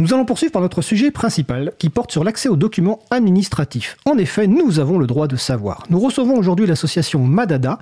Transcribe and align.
Nous 0.00 0.14
allons 0.14 0.24
poursuivre 0.24 0.52
par 0.52 0.62
notre 0.62 0.80
sujet 0.80 1.10
principal 1.10 1.72
qui 1.78 1.90
porte 1.90 2.10
sur 2.10 2.24
l'accès 2.24 2.48
aux 2.48 2.56
documents 2.56 3.00
administratifs. 3.10 3.98
En 4.06 4.16
effet, 4.16 4.46
nous 4.46 4.78
avons 4.78 4.96
le 4.96 5.06
droit 5.06 5.26
de 5.26 5.36
savoir. 5.36 5.84
Nous 5.90 6.00
recevons 6.00 6.38
aujourd'hui 6.38 6.66
l'association 6.66 7.22
Madada 7.22 7.78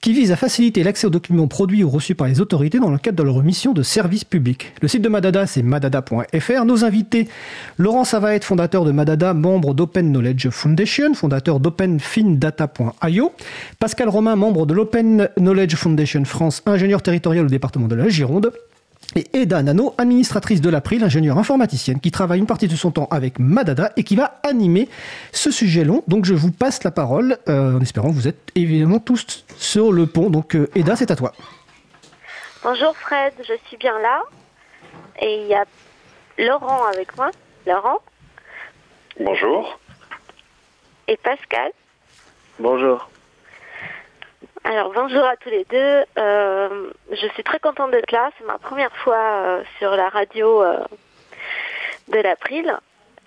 qui 0.00 0.12
vise 0.12 0.32
à 0.32 0.36
faciliter 0.36 0.82
l'accès 0.82 1.06
aux 1.06 1.10
documents 1.10 1.46
produits 1.46 1.84
ou 1.84 1.88
reçus 1.88 2.16
par 2.16 2.26
les 2.26 2.40
autorités 2.40 2.80
dans 2.80 2.90
le 2.90 2.98
cadre 2.98 3.18
de 3.18 3.22
leur 3.22 3.44
mission 3.44 3.72
de 3.72 3.84
service 3.84 4.24
public. 4.24 4.72
Le 4.82 4.88
site 4.88 5.02
de 5.02 5.08
Madada, 5.08 5.46
c'est 5.46 5.62
madada.fr. 5.62 6.64
Nos 6.64 6.84
invités, 6.84 7.28
Laurent 7.78 8.04
Savaet, 8.04 8.40
fondateur 8.40 8.84
de 8.84 8.90
Madada, 8.90 9.32
membre 9.32 9.72
d'Open 9.72 10.10
Knowledge 10.10 10.48
Foundation, 10.48 11.14
fondateur 11.14 11.60
d'OpenFinData.io, 11.60 13.32
Pascal 13.78 14.08
Romain, 14.08 14.34
membre 14.34 14.66
de 14.66 14.74
l'Open 14.74 15.28
Knowledge 15.38 15.76
Foundation 15.76 16.24
France, 16.24 16.62
ingénieur 16.66 17.02
territorial 17.02 17.46
au 17.46 17.48
département 17.48 17.86
de 17.86 17.94
la 17.94 18.08
Gironde, 18.08 18.50
et 19.14 19.26
Eda 19.32 19.62
Nano, 19.62 19.94
administratrice 19.98 20.60
de 20.60 20.68
l'April, 20.68 21.04
ingénieure 21.04 21.38
informaticienne, 21.38 22.00
qui 22.00 22.10
travaille 22.10 22.38
une 22.40 22.46
partie 22.46 22.68
de 22.68 22.76
son 22.76 22.90
temps 22.90 23.08
avec 23.10 23.38
Madada 23.38 23.92
et 23.96 24.02
qui 24.02 24.16
va 24.16 24.40
animer 24.42 24.88
ce 25.32 25.50
sujet 25.50 25.84
long. 25.84 26.02
Donc 26.08 26.24
je 26.24 26.34
vous 26.34 26.50
passe 26.52 26.82
la 26.84 26.90
parole 26.90 27.38
euh, 27.48 27.76
en 27.76 27.80
espérant 27.80 28.08
que 28.08 28.14
vous 28.14 28.28
êtes 28.28 28.50
évidemment 28.54 28.98
tous 28.98 29.44
sur 29.56 29.92
le 29.92 30.06
pont. 30.06 30.30
Donc 30.30 30.56
euh, 30.56 30.68
Eda, 30.74 30.96
c'est 30.96 31.10
à 31.10 31.16
toi. 31.16 31.32
Bonjour 32.62 32.96
Fred, 32.96 33.32
je 33.38 33.54
suis 33.68 33.76
bien 33.76 33.98
là. 34.00 34.22
Et 35.20 35.42
il 35.42 35.46
y 35.48 35.54
a 35.54 35.64
Laurent 36.38 36.84
avec 36.92 37.16
moi. 37.16 37.30
Laurent. 37.66 37.98
Bonjour. 39.20 39.78
Et 41.08 41.16
Pascal. 41.16 41.70
Bonjour. 42.58 43.08
Alors 44.68 44.90
bonjour 44.92 45.24
à 45.24 45.36
tous 45.36 45.48
les 45.48 45.62
deux. 45.62 46.04
Euh, 46.18 46.90
je 47.12 47.26
suis 47.34 47.44
très 47.44 47.60
contente 47.60 47.92
d'être 47.92 48.10
là. 48.10 48.30
C'est 48.36 48.44
ma 48.46 48.58
première 48.58 48.90
fois 48.96 49.16
euh, 49.16 49.62
sur 49.78 49.92
la 49.92 50.08
radio 50.08 50.60
euh, 50.60 50.80
de 52.08 52.18
l'April. 52.18 52.76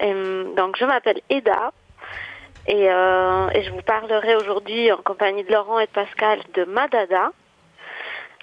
donc 0.01 0.75
je 0.77 0.83
m'appelle 0.83 1.21
Eda 1.29 1.71
et, 2.67 2.87
je 2.87 3.71
vous 3.71 3.81
parlerai 3.83 4.35
aujourd'hui 4.35 4.91
en 4.91 4.97
compagnie 4.97 5.45
de 5.45 5.53
Laurent 5.53 5.79
et 5.79 5.85
de 5.85 5.91
Pascal 5.91 6.41
de 6.55 6.65
Madada. 6.65 7.31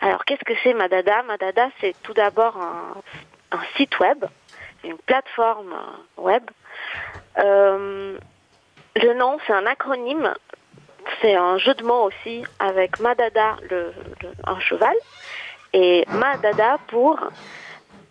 Alors 0.01 0.25
qu'est-ce 0.25 0.45
que 0.45 0.55
c'est 0.63 0.73
Madada? 0.73 1.23
Madada 1.25 1.69
c'est 1.83 1.95
tout 2.03 2.15
d'abord 2.15 2.57
un, 2.57 3.61
site 3.77 4.01
web, 4.01 4.25
une 4.85 4.97
plateforme 4.97 5.75
web. 6.17 6.45
le 7.37 8.19
nom 9.19 9.37
c'est 9.47 9.53
un 9.53 9.67
acronyme 9.67 10.33
c'est 11.21 11.35
un 11.35 11.59
jeu 11.59 11.75
de 11.75 11.85
mots 11.85 12.05
aussi 12.05 12.45
avec 12.59 13.01
Madada, 13.01 13.57
le, 13.71 13.93
un 14.45 14.61
cheval, 14.61 14.97
et 15.73 16.05
Madada 16.09 16.79
pour 16.89 17.19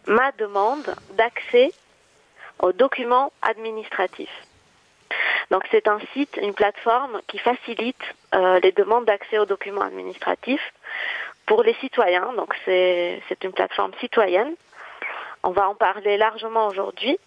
ma 0.07 0.31
demande 0.33 0.95
d'accès 1.11 1.71
aux 2.59 2.71
documents 2.71 3.31
administratifs. 3.41 4.45
Donc 5.51 5.63
c'est 5.71 5.87
un 5.87 5.99
site, 6.13 6.39
une 6.41 6.53
plateforme 6.53 7.21
qui 7.27 7.37
facilite 7.37 8.01
euh, 8.33 8.59
les 8.61 8.71
demandes 8.71 9.05
d'accès 9.05 9.37
aux 9.37 9.45
documents 9.45 9.81
administratifs 9.81 10.73
pour 11.45 11.63
les 11.63 11.75
citoyens. 11.75 12.33
Donc 12.33 12.55
c'est 12.65 13.43
une 13.43 13.51
plateforme 13.51 13.91
citoyenne. 13.99 14.55
On 15.43 15.51
va 15.51 15.69
en 15.69 15.75
parler 15.75 16.17
largement 16.17 16.67
aujourd'hui, 16.67 17.19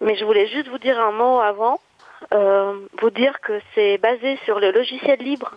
mais 0.00 0.16
je 0.16 0.24
voulais 0.24 0.48
juste 0.48 0.68
vous 0.68 0.78
dire 0.78 0.98
un 0.98 1.12
mot 1.12 1.40
avant 1.40 1.80
vous 2.30 3.10
dire 3.10 3.40
que 3.40 3.60
c'est 3.74 3.98
basé 3.98 4.38
sur 4.44 4.60
le 4.60 4.70
logiciel 4.70 5.18
libre 5.20 5.56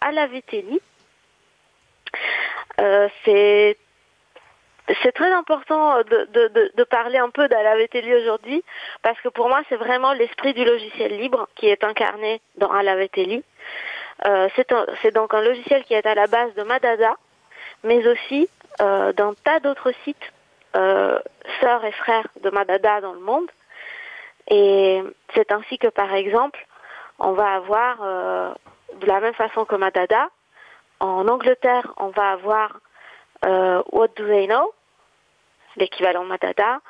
à 0.00 0.12
la 0.12 0.28
Euh, 2.80 3.08
c'est 3.24 3.76
très 5.12 5.32
important 5.32 5.98
de, 6.02 6.84
parler 6.84 7.18
un 7.18 7.30
peu 7.30 7.48
d'Alaveteli 7.48 8.14
aujourd'hui 8.14 8.62
parce 9.02 9.20
que 9.20 9.28
pour 9.28 9.48
moi 9.48 9.62
c'est 9.68 9.76
vraiment 9.76 10.12
l'esprit 10.12 10.52
du 10.54 10.64
logiciel 10.64 11.16
libre 11.16 11.48
qui 11.54 11.66
est 11.66 11.84
incarné 11.84 12.40
dans 12.56 12.70
Alaveteli. 12.70 13.42
Euh, 14.26 14.48
c'est 15.02 15.14
donc 15.14 15.34
un 15.34 15.40
logiciel 15.40 15.84
qui 15.84 15.94
est 15.94 16.06
à 16.06 16.14
la 16.14 16.26
base 16.26 16.54
de 16.54 16.62
Madada, 16.62 17.16
mais 17.82 18.06
aussi 18.06 18.48
euh, 18.80 19.12
d'un 19.12 19.34
tas 19.44 19.60
d'autres 19.60 19.92
sites 20.04 20.32
euh, 20.76 21.18
sœurs 21.60 21.84
et 21.84 21.92
frères 21.92 22.28
de 22.42 22.50
Madada 22.50 23.00
dans 23.00 23.14
le 23.14 23.20
monde. 23.20 23.50
Et 24.48 25.02
c'est 25.34 25.52
ainsi 25.52 25.78
que, 25.78 25.88
par 25.88 26.12
exemple, 26.14 26.66
on 27.18 27.32
va 27.32 27.54
avoir, 27.54 27.98
euh, 28.02 28.52
de 29.00 29.06
la 29.06 29.20
même 29.20 29.34
façon 29.34 29.64
que 29.64 29.76
Madada, 29.76 30.28
en 31.00 31.26
Angleterre, 31.28 31.92
on 31.96 32.08
va 32.08 32.30
avoir 32.30 32.78
euh, 33.44 33.82
What 33.90 34.08
Do 34.16 34.26
They 34.26 34.46
Know, 34.46 34.72
l'équivalent 35.76 36.24
Madada. 36.24 36.80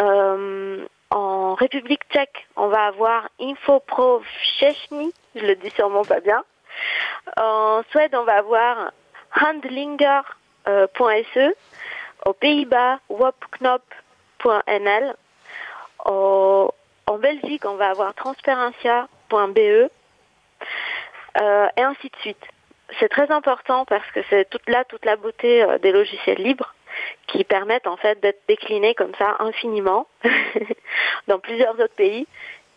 Euh, 0.00 0.84
en 1.10 1.54
République 1.54 2.02
tchèque, 2.10 2.48
on 2.56 2.68
va 2.68 2.86
avoir 2.86 3.28
Infopro 3.40 4.22
Chechny, 4.58 5.12
je 5.36 5.46
le 5.46 5.54
dis 5.54 5.70
sûrement 5.70 6.04
pas 6.04 6.20
bien. 6.20 6.42
En 7.36 7.82
Suède, 7.90 8.14
on 8.14 8.24
va 8.24 8.38
avoir 8.38 8.90
handlinger.se. 9.40 11.54
Aux 12.26 12.32
Pays-Bas, 12.32 12.98
wopknop.nl. 13.08 15.14
Au 16.06 16.74
en 17.06 17.18
Belgique, 17.18 17.64
on 17.64 17.74
va 17.74 17.90
avoir 17.90 18.14
transparencia.be 18.14 19.90
euh, 21.40 21.68
et 21.76 21.82
ainsi 21.82 22.08
de 22.08 22.16
suite. 22.20 22.44
C'est 23.00 23.08
très 23.08 23.30
important 23.30 23.84
parce 23.86 24.08
que 24.12 24.20
c'est 24.30 24.48
toute 24.48 24.68
là 24.68 24.84
toute 24.84 25.04
la 25.04 25.16
beauté 25.16 25.62
euh, 25.62 25.78
des 25.78 25.90
logiciels 25.90 26.40
libres 26.40 26.74
qui 27.26 27.42
permettent 27.42 27.88
en 27.88 27.96
fait 27.96 28.20
d'être 28.20 28.42
déclinés 28.46 28.94
comme 28.94 29.14
ça 29.18 29.36
infiniment 29.40 30.06
dans 31.26 31.38
plusieurs 31.38 31.74
autres 31.74 31.94
pays. 31.96 32.26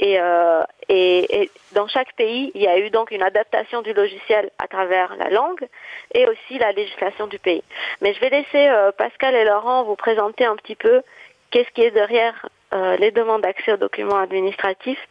Euh, 0.02 0.64
et, 0.90 1.50
dans 1.72 1.88
chaque 1.88 2.14
pays, 2.14 2.52
il 2.54 2.62
y 2.62 2.68
a 2.68 2.78
eu 2.78 2.92
donc 2.92 3.10
une 3.10 3.24
adaptation 3.24 3.82
du 3.82 3.94
logiciel 3.94 4.52
à 4.60 4.68
travers 4.68 5.16
la 5.16 5.30
langue 5.30 5.68
et 6.14 6.28
aussi 6.28 6.60
la 6.60 6.72
législation 6.72 7.26
du 7.26 7.40
pays. 7.40 7.64
Mais 8.02 8.14
je 8.14 8.20
vais 8.20 8.30
laisser 8.30 8.70
Pascal 8.98 9.36
et 9.36 9.44
Laurent 9.44 9.84
vous 9.84 9.96
présenter 9.96 10.46
un 10.46 10.56
petit 10.56 10.76
peu 10.76 11.02
qu'est-ce 11.50 11.70
qui 11.72 11.82
est 11.82 11.92
derrière 11.92 12.48
les 12.72 13.12
demandes 13.12 13.42
d'accès 13.42 13.74
aux 13.74 13.78
documents 13.78 14.20
administratifs. 14.20 15.08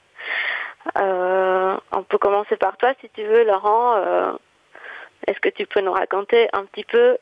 Euh, 0.98 1.76
on 1.92 2.02
peut 2.02 2.18
commencer 2.18 2.56
par 2.56 2.76
toi 2.76 2.92
si 3.00 3.08
tu 3.10 3.24
veux, 3.24 3.44
Laurent. 3.44 3.96
Euh, 3.96 4.32
est-ce 5.26 5.40
que 5.40 5.48
tu 5.48 5.66
peux 5.66 5.80
nous 5.80 5.92
raconter 5.92 6.48
un 6.52 6.64
petit 6.64 6.84
peu 6.84 7.16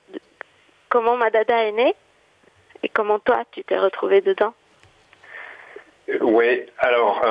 comment 0.89 1.17
Madada 1.17 1.65
est 1.65 1.73
né 1.73 1.94
et 2.83 2.89
comment 2.89 3.19
toi 3.19 3.43
tu 3.53 3.65
t'es 3.65 3.78
retrouvé 3.78 4.21
dedans? 4.21 4.55
Oui, 6.21 6.67
alors 6.78 7.23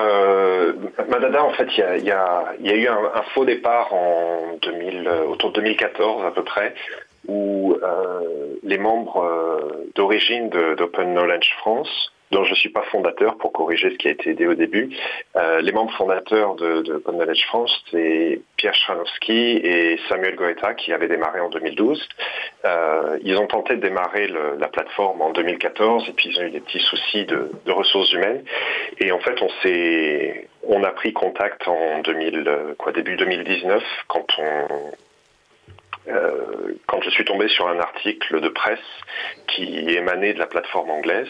Madada, 1.07 1.43
en 1.43 1.53
fait, 1.53 1.67
il 1.77 2.05
y 2.05 2.11
a, 2.11 2.55
eu 2.59 2.87
un, 2.87 3.21
faux 3.35 3.45
départ 3.45 3.93
en 3.93 4.57
2000, 4.63 5.07
autour 5.27 5.51
de 5.51 5.55
2014 5.55 6.25
à 6.25 6.31
peu 6.31 6.43
près, 6.43 6.73
où 7.27 7.77
les 8.63 8.77
membres 8.79 9.85
d'origine 9.93 10.49
d'Open 10.49 11.13
Knowledge 11.13 11.53
France 11.59 12.11
dont 12.33 12.43
je 12.43 12.49
ne 12.51 12.55
suis 12.55 12.69
pas 12.69 12.83
fondateur 12.91 13.37
pour 13.37 13.53
corriger 13.53 13.91
ce 13.91 13.95
qui 13.95 14.07
a 14.07 14.11
été 14.11 14.33
dit 14.33 14.47
au 14.47 14.55
début. 14.55 14.89
Euh, 15.35 15.61
les 15.61 15.71
membres 15.71 15.93
fondateurs 15.93 16.55
de, 16.55 16.81
de 16.81 17.03
Knowledge 17.07 17.45
France, 17.45 17.83
c'est 17.91 18.41
Pierre 18.57 18.73
Schranowski 18.73 19.57
et 19.63 19.99
Samuel 20.09 20.35
Goetha 20.35 20.73
qui 20.73 20.91
avaient 20.91 21.07
démarré 21.07 21.39
en 21.39 21.49
2012. 21.49 22.09
Euh, 22.65 23.17
ils 23.23 23.37
ont 23.37 23.47
tenté 23.47 23.75
de 23.75 23.81
démarrer 23.81 24.27
le, 24.27 24.57
la 24.59 24.67
plateforme 24.67 25.21
en 25.21 25.31
2014 25.31 26.09
et 26.09 26.13
puis 26.13 26.29
ils 26.29 26.39
ont 26.39 26.43
eu 26.43 26.51
des 26.51 26.59
petits 26.59 26.81
soucis 26.81 27.25
de, 27.25 27.51
de 27.65 27.71
ressources 27.71 28.11
humaines. 28.11 28.43
Et 28.99 29.11
en 29.11 29.19
fait, 29.19 29.41
on 29.41 29.49
s'est, 29.61 30.47
on 30.67 30.83
a 30.83 30.91
pris 30.91 31.13
contact 31.13 31.67
en 31.67 31.99
2000, 31.99 32.75
quoi, 32.77 32.91
début 32.91 33.15
2019 33.15 33.83
quand 34.07 34.25
on, 34.39 34.67
euh, 36.07 36.73
quand 36.87 37.01
je 37.01 37.09
suis 37.09 37.25
tombé 37.25 37.47
sur 37.47 37.67
un 37.67 37.79
article 37.79 38.41
de 38.41 38.49
presse 38.49 38.79
qui 39.47 39.89
émanait 39.89 40.33
de 40.33 40.39
la 40.39 40.47
plateforme 40.47 40.89
anglaise. 40.89 41.29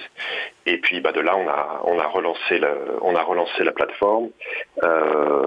Et 0.66 0.78
puis 0.78 1.00
bah, 1.02 1.12
de 1.12 1.22
là, 1.22 1.36
on 1.36 1.48
a, 1.48 1.82
on 1.86 2.00
a, 2.00 2.08
relancé, 2.08 2.60
la, 2.60 2.74
on 3.02 3.16
a 3.16 3.22
relancé 3.22 3.64
la 3.64 3.72
plateforme. 3.72 4.30
Euh, 4.84 5.46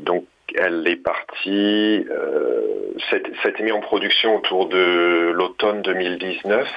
donc 0.00 0.24
elle 0.54 0.86
est 0.88 0.96
partie, 0.96 2.06
euh, 2.10 2.92
ça 3.10 3.16
a 3.44 3.48
été 3.48 3.62
mis 3.62 3.72
en 3.72 3.80
production 3.80 4.36
autour 4.36 4.66
de 4.66 5.30
l'automne 5.34 5.82
2019. 5.82 6.68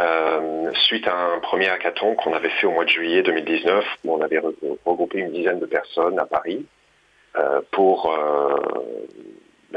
Euh, 0.00 0.70
suite 0.74 1.06
à 1.06 1.14
un 1.14 1.38
premier 1.40 1.68
hackathon 1.68 2.14
qu'on 2.14 2.32
avait 2.32 2.48
fait 2.48 2.66
au 2.66 2.70
mois 2.70 2.84
de 2.84 2.90
juillet 2.90 3.22
2019, 3.22 3.84
où 4.04 4.14
on 4.14 4.22
avait 4.22 4.40
regroupé 4.86 5.18
une 5.18 5.32
dizaine 5.32 5.60
de 5.60 5.66
personnes 5.66 6.18
à 6.18 6.24
Paris 6.24 6.64
euh, 7.36 7.60
pour 7.72 8.10
euh, 8.10 8.56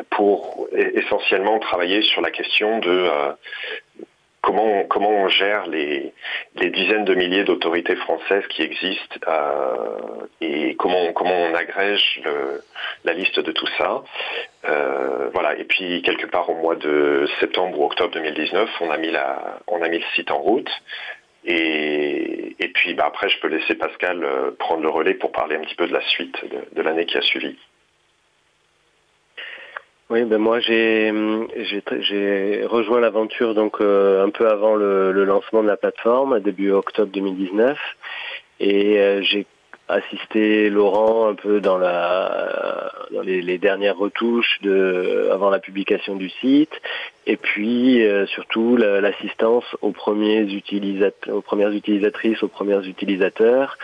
pour 0.03 0.67
essentiellement 0.73 1.59
travailler 1.59 2.01
sur 2.01 2.21
la 2.21 2.31
question 2.31 2.79
de 2.79 2.89
euh, 2.89 3.31
comment 4.41 4.65
on, 4.65 4.83
comment 4.85 5.09
on 5.09 5.27
gère 5.27 5.67
les, 5.67 6.13
les 6.55 6.69
dizaines 6.69 7.05
de 7.05 7.15
milliers 7.15 7.43
d'autorités 7.43 7.95
françaises 7.95 8.45
qui 8.49 8.61
existent 8.61 9.17
euh, 9.27 10.25
et 10.41 10.75
comment 10.75 11.13
comment 11.13 11.35
on 11.35 11.53
agrège 11.53 12.21
le, 12.23 12.61
la 13.03 13.13
liste 13.13 13.39
de 13.39 13.51
tout 13.51 13.67
ça. 13.77 14.03
Euh, 14.67 15.29
voilà. 15.33 15.57
Et 15.57 15.63
puis 15.63 16.01
quelque 16.01 16.27
part 16.27 16.49
au 16.49 16.55
mois 16.55 16.75
de 16.75 17.27
septembre 17.39 17.79
ou 17.79 17.85
octobre 17.85 18.13
2019, 18.13 18.69
on 18.81 18.89
a 18.91 18.97
mis 18.97 19.11
la 19.11 19.59
on 19.67 19.81
a 19.81 19.89
mis 19.89 19.99
le 19.99 20.05
site 20.15 20.31
en 20.31 20.39
route. 20.39 20.69
Et, 21.47 22.55
puis 22.73 22.95
bah, 22.95 23.05
après, 23.05 23.29
je 23.29 23.39
peux 23.39 23.47
laisser 23.47 23.75
Pascal 23.75 24.25
prendre 24.57 24.81
le 24.81 24.89
relais 24.89 25.13
pour 25.13 25.31
parler 25.31 25.55
un 25.55 25.61
petit 25.61 25.75
peu 25.75 25.87
de 25.87 25.93
la 25.93 26.01
suite 26.01 26.35
de 26.73 26.81
l'année 26.81 27.05
qui 27.05 27.17
a 27.17 27.21
suivi. 27.21 27.55
Oui, 30.11 30.23
ben 30.23 30.37
moi 30.37 30.59
j'ai 30.59 31.11
j'ai 31.57 32.63
rejoint 32.67 32.99
l'aventure 32.99 33.55
donc 33.55 33.81
euh, 33.81 34.23
un 34.23 34.29
peu 34.29 34.47
avant 34.47 34.75
le, 34.75 35.11
lancement 35.25 35.63
de 35.63 35.67
la 35.67 35.77
plateforme, 35.77 36.39
début 36.41 36.69
octobre 36.69 37.11
2019, 37.11 37.75
et 38.59 38.99
euh, 38.99 39.23
j'ai 39.23 39.47
assisté 39.87 40.69
Laurent 40.69 41.29
un 41.29 41.33
peu 41.33 41.59
dans 41.59 41.79
la 41.79 42.91
dans 43.11 43.21
les, 43.21 43.57
dernières 43.57 43.97
retouches 43.97 44.59
de 44.61 45.29
avant 45.31 45.49
la 45.49 45.57
publication 45.57 46.15
du 46.15 46.29
site, 46.29 46.73
et 47.25 47.35
puis 47.35 48.05
euh, 48.05 48.27
surtout 48.27 48.77
l'assistance 48.77 49.65
aux 49.81 49.91
premiers 49.91 50.41
utilisateurs, 50.41 51.35
aux 51.35 51.41
premières 51.41 51.71
utilisatrices, 51.71 52.43
aux 52.43 52.47
premiers 52.47 52.85
utilisateurs, 52.87 53.79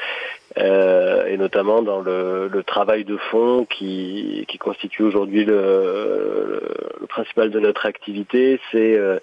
euh, 0.57 1.27
et 1.27 1.37
notamment 1.37 1.81
dans 1.81 2.01
le, 2.01 2.49
le, 2.49 2.63
travail 2.63 3.05
de 3.05 3.15
fond 3.15 3.65
qui, 3.69 4.45
qui 4.49 4.57
constitue 4.57 5.03
aujourd'hui 5.03 5.45
le, 5.45 6.61
le, 6.99 7.07
principal 7.07 7.51
de 7.51 7.59
notre 7.59 7.85
activité, 7.85 8.59
c'est 8.71 8.97
euh, 8.97 9.19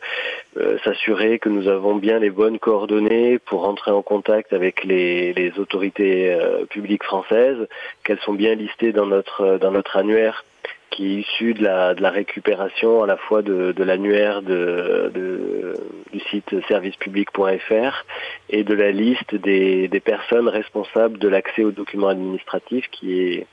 euh, 0.56 0.78
s'assurer 0.84 1.38
que 1.38 1.50
nous 1.50 1.68
avons 1.68 1.96
bien 1.96 2.18
les 2.18 2.30
bonnes 2.30 2.58
coordonnées 2.58 3.38
pour 3.38 3.68
entrer 3.68 3.90
en 3.90 4.02
contact 4.02 4.52
avec 4.52 4.84
les, 4.84 5.34
les 5.34 5.58
autorités 5.58 6.36
publiques 6.70 7.04
françaises, 7.04 7.68
qu'elles 8.04 8.20
sont 8.20 8.34
bien 8.34 8.54
listées 8.54 8.92
dans 8.92 9.06
notre 9.06 9.58
dans 9.58 9.70
notre 9.70 9.96
annuaire 9.96 10.44
qui 10.90 11.06
est 11.06 11.20
issu 11.20 11.54
de 11.54 11.62
la, 11.62 11.94
de 11.94 12.02
la 12.02 12.10
récupération 12.10 13.02
à 13.02 13.06
la 13.06 13.16
fois 13.16 13.42
de, 13.42 13.72
de 13.72 13.84
l'annuaire 13.84 14.42
de, 14.42 15.10
de, 15.14 15.74
du 16.12 16.20
site 16.30 16.54
servicepublic.fr 16.66 18.04
et 18.50 18.64
de 18.64 18.74
la 18.74 18.90
liste 18.90 19.34
des, 19.34 19.88
des 19.88 20.00
personnes 20.00 20.48
responsables 20.48 21.18
de 21.18 21.28
l'accès 21.28 21.64
aux 21.64 21.72
documents 21.72 22.08
administratifs 22.08 22.88
qui 22.90 23.20
est 23.20 23.46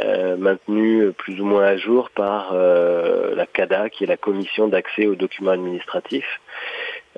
euh, 0.00 0.36
maintenu 0.36 1.12
plus 1.12 1.40
ou 1.40 1.44
moins 1.44 1.64
à 1.64 1.76
jour 1.76 2.10
par 2.10 2.50
euh, 2.52 3.34
la 3.34 3.46
CADA, 3.46 3.90
qui 3.90 4.04
est 4.04 4.06
la 4.06 4.16
commission 4.16 4.68
d'accès 4.68 5.06
aux 5.06 5.14
documents 5.14 5.52
administratifs. 5.52 6.40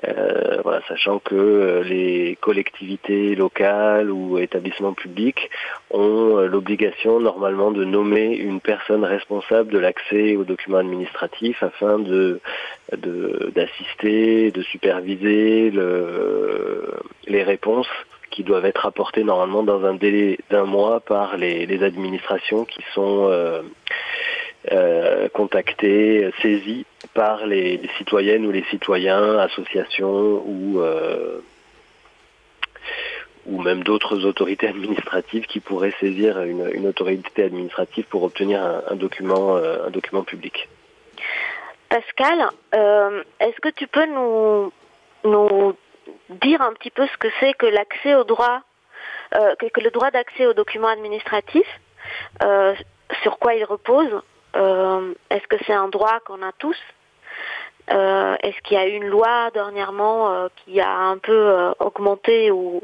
Euh, 0.07 0.61
voilà, 0.63 0.81
sachant 0.87 1.19
que 1.19 1.35
euh, 1.35 1.83
les 1.83 2.37
collectivités 2.39 3.35
locales 3.35 4.09
ou 4.09 4.37
établissements 4.37 4.93
publics 4.93 5.49
ont 5.91 6.37
euh, 6.37 6.47
l'obligation 6.47 7.19
normalement 7.19 7.71
de 7.71 7.83
nommer 7.83 8.33
une 8.35 8.61
personne 8.61 9.03
responsable 9.03 9.73
de 9.73 9.79
l'accès 9.79 10.37
aux 10.37 10.45
documents 10.45 10.77
administratifs 10.77 11.61
afin 11.63 11.99
de 11.99 12.39
d'assister, 13.55 14.51
de, 14.51 14.61
superviser 14.63 15.69
le, 15.69 16.91
les 17.27 17.43
réponses 17.43 17.89
qui 18.31 18.43
doivent 18.43 18.65
être 18.65 18.85
apportées 18.85 19.23
normalement 19.23 19.63
dans 19.63 19.85
un 19.85 19.93
délai 19.93 20.39
d'un 20.49 20.65
mois 20.65 20.99
par 20.99 21.37
les, 21.37 21.83
administrations 21.83 22.65
qui 22.65 22.81
sont 22.93 23.29
contactés, 25.33 26.31
saisis 26.41 26.85
par 27.13 27.45
les, 27.45 27.81
citoyennes 27.97 28.45
ou 28.45 28.51
les 28.51 28.63
citoyens, 28.65 29.37
associations 29.39 30.43
ou 30.45 30.81
euh, 30.81 31.39
ou 33.45 33.61
même 33.61 33.83
d'autres 33.83 34.25
autorités 34.25 34.67
administratives 34.67 35.45
qui 35.47 35.59
pourraient 35.59 35.95
saisir 35.99 36.41
une, 36.43 36.85
autorité 36.87 37.43
administrative 37.43 38.05
pour 38.05 38.23
obtenir 38.23 38.61
un, 38.61 38.95
document 38.95 39.55
euh, 39.55 39.87
un 39.87 39.89
document 39.89 40.23
public. 40.23 40.69
Pascal, 41.89 42.49
est-ce 42.71 43.59
que 43.61 43.69
tu 43.69 43.87
peux 43.87 44.05
nous 44.05 44.71
nous 45.23 45.75
dire 46.29 46.61
un 46.61 46.73
petit 46.73 46.91
peu 46.91 47.07
ce 47.07 47.17
que 47.17 47.27
c'est 47.39 47.53
que 47.53 47.65
l'accès 47.65 48.13
au 48.13 48.23
droit, 48.23 48.61
que, 49.31 49.81
le 49.81 49.89
droit 49.89 50.11
d'accès 50.11 50.45
aux 50.45 50.53
documents 50.53 50.89
administratifs, 50.89 51.79
sur 53.23 53.39
quoi 53.39 53.55
il 53.55 53.63
repose 53.63 54.21
euh, 54.55 55.13
est-ce 55.29 55.47
que 55.47 55.63
c'est 55.65 55.73
un 55.73 55.89
droit 55.89 56.19
qu'on 56.25 56.41
a 56.41 56.51
tous 56.53 56.77
euh, 56.77 56.98
Est-ce 57.89 58.61
qu'il 58.63 58.77
y 58.77 58.79
a 58.79 58.87
une 58.87 59.07
loi 59.07 59.49
dernièrement 59.53 60.31
euh, 60.31 60.47
qui 60.57 60.79
a 60.79 60.95
un 60.95 61.17
peu 61.17 61.73
augmenté 61.79 62.51
ou, 62.51 62.81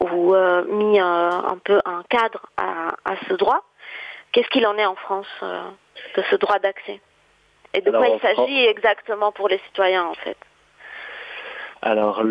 ou 0.00 0.34
mis 0.68 0.98
un 0.98 1.58
peu 1.64 1.80
un 1.84 2.02
cadre 2.08 2.46
à, 2.56 3.14
ce 3.28 3.34
droit? 3.34 3.62
Qu'est-ce 4.32 4.48
qu'il 4.48 4.66
en 4.66 4.76
est 4.78 4.86
en 4.86 4.96
France 4.96 5.28
de 5.42 6.22
ce 6.30 6.36
droit 6.36 6.58
d'accès? 6.58 7.00
Et 7.74 7.80
de 7.80 7.90
quoi 7.90 8.08
il 8.08 8.20
s'agit 8.20 8.64
exactement 8.66 9.32
pour 9.32 9.48
les 9.48 9.58
citoyens 9.66 10.04
en 10.04 10.14
fait? 10.14 10.36
Alors 11.82 12.22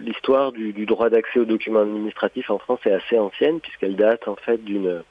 l'histoire 0.00 0.52
du, 0.52 0.72
du, 0.72 0.86
droit 0.86 1.10
d'accès 1.10 1.40
aux 1.40 1.44
documents 1.44 1.80
administratifs 1.80 2.48
en 2.48 2.58
France 2.58 2.80
est 2.86 2.92
assez 2.92 3.18
ancienne 3.18 3.60
puisqu'elle 3.60 3.96
date 3.96 4.28
en 4.28 4.36
fait 4.36 4.64
d'une 4.64 5.02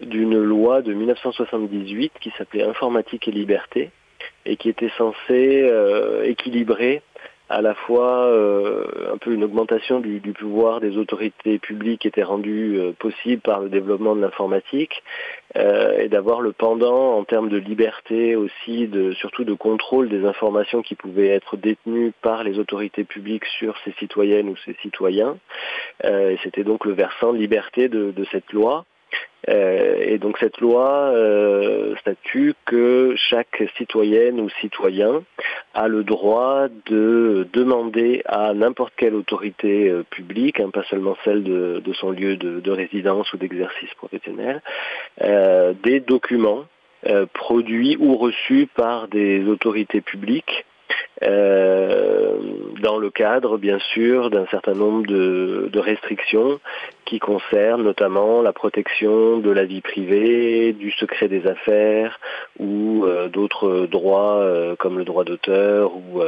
d'une 0.00 0.38
loi 0.38 0.82
de 0.82 0.92
1978 0.92 2.12
qui 2.20 2.30
s'appelait 2.36 2.64
Informatique 2.64 3.26
et 3.28 3.30
Liberté 3.30 3.90
et 4.46 4.56
qui 4.56 4.68
était 4.68 4.90
censée 4.96 5.62
euh, 5.62 6.24
équilibrer 6.24 7.02
à 7.48 7.60
la 7.60 7.74
fois 7.74 8.24
euh, 8.26 9.12
un 9.12 9.18
peu 9.18 9.32
une 9.34 9.44
augmentation 9.44 10.00
du, 10.00 10.20
pouvoir 10.32 10.80
des 10.80 10.96
autorités 10.96 11.58
publiques 11.58 12.00
qui 12.00 12.08
était 12.08 12.22
rendue 12.22 12.78
euh, 12.78 12.92
possible 12.92 13.42
par 13.42 13.60
le 13.60 13.68
développement 13.68 14.16
de 14.16 14.22
l'informatique 14.22 15.02
et 15.54 16.08
d'avoir 16.08 16.40
le 16.40 16.52
pendant 16.52 17.18
en 17.18 17.24
termes 17.24 17.50
de 17.50 17.58
liberté 17.58 18.36
aussi, 18.36 18.88
de, 18.88 19.12
surtout 19.12 19.44
de 19.44 19.52
contrôle 19.52 20.08
des 20.08 20.24
informations 20.24 20.80
qui 20.80 20.94
pouvaient 20.94 21.28
être 21.28 21.58
détenues 21.58 22.14
par 22.22 22.42
les 22.42 22.58
autorités 22.58 23.04
publiques 23.04 23.44
sur 23.58 23.76
ces 23.84 23.92
citoyennes 23.98 24.48
ou 24.48 24.56
ces 24.64 24.74
citoyens. 24.80 25.36
C'était 26.42 26.64
donc 26.64 26.86
le 26.86 26.94
versant 26.94 27.32
liberté 27.32 27.90
de 27.90 28.24
cette 28.32 28.50
loi. 28.54 28.86
Euh, 29.48 29.96
et 30.00 30.18
donc 30.18 30.38
cette 30.38 30.60
loi 30.60 30.88
euh, 30.88 31.96
statue 31.96 32.54
que 32.64 33.14
chaque 33.16 33.64
citoyenne 33.76 34.40
ou 34.40 34.48
citoyen 34.60 35.24
a 35.74 35.88
le 35.88 36.04
droit 36.04 36.68
de 36.86 37.48
demander 37.52 38.22
à 38.26 38.54
n'importe 38.54 38.92
quelle 38.96 39.14
autorité 39.14 39.88
euh, 39.88 40.04
publique, 40.08 40.60
hein, 40.60 40.70
pas 40.70 40.84
seulement 40.84 41.16
celle 41.24 41.42
de, 41.42 41.82
son 41.94 42.10
lieu 42.10 42.36
de, 42.36 42.70
résidence 42.70 43.32
ou 43.32 43.36
d'exercice 43.36 43.92
professionnel, 43.94 44.62
des 45.20 46.00
documents 46.00 46.64
produits 47.34 47.96
ou 48.00 48.16
reçus 48.16 48.66
par 48.74 49.08
des 49.08 49.44
autorités 49.46 50.00
publiques 50.00 50.64
euh, 51.22 52.36
dans 52.80 52.98
le 52.98 53.10
cadre, 53.10 53.58
bien 53.58 53.78
sûr, 53.78 54.30
d'un 54.30 54.46
certain 54.46 54.74
nombre 54.74 55.06
de, 55.06 55.78
restrictions 55.78 56.60
qui 57.06 57.18
concernent 57.18 57.82
notamment 57.82 58.40
la 58.40 58.52
protection 58.52 59.38
de 59.38 59.50
la 59.50 59.64
vie 59.64 59.80
privée, 59.80 60.72
du 60.72 60.92
secret 60.92 61.26
des 61.26 61.46
affaires 61.46 62.20
ou 62.60 63.04
euh, 63.04 63.28
d'autres 63.28 63.86
droits 63.86 64.36
euh, 64.36 64.76
comme 64.76 64.96
le 64.96 65.04
droit 65.04 65.24
d'auteur 65.24 65.96
ou, 65.96 66.20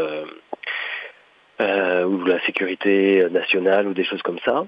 ou 1.61 2.25
la 2.25 2.41
sécurité 2.47 3.29
nationale 3.31 3.87
ou 3.87 3.95
des 3.95 4.05
choses 4.05 4.23
comme 4.23 4.41
ça. 4.45 4.65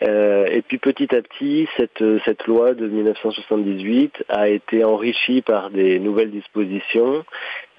Euh, 0.00 0.46
et 0.46 0.62
puis 0.62 0.78
petit 0.78 1.14
à 1.14 1.20
petit, 1.20 1.68
cette, 1.76 2.02
cette 2.24 2.46
loi 2.46 2.74
de 2.74 2.86
1978 2.86 4.24
a 4.28 4.48
été 4.48 4.84
enrichie 4.84 5.42
par 5.42 5.70
des 5.70 5.98
nouvelles 5.98 6.30
dispositions, 6.30 7.24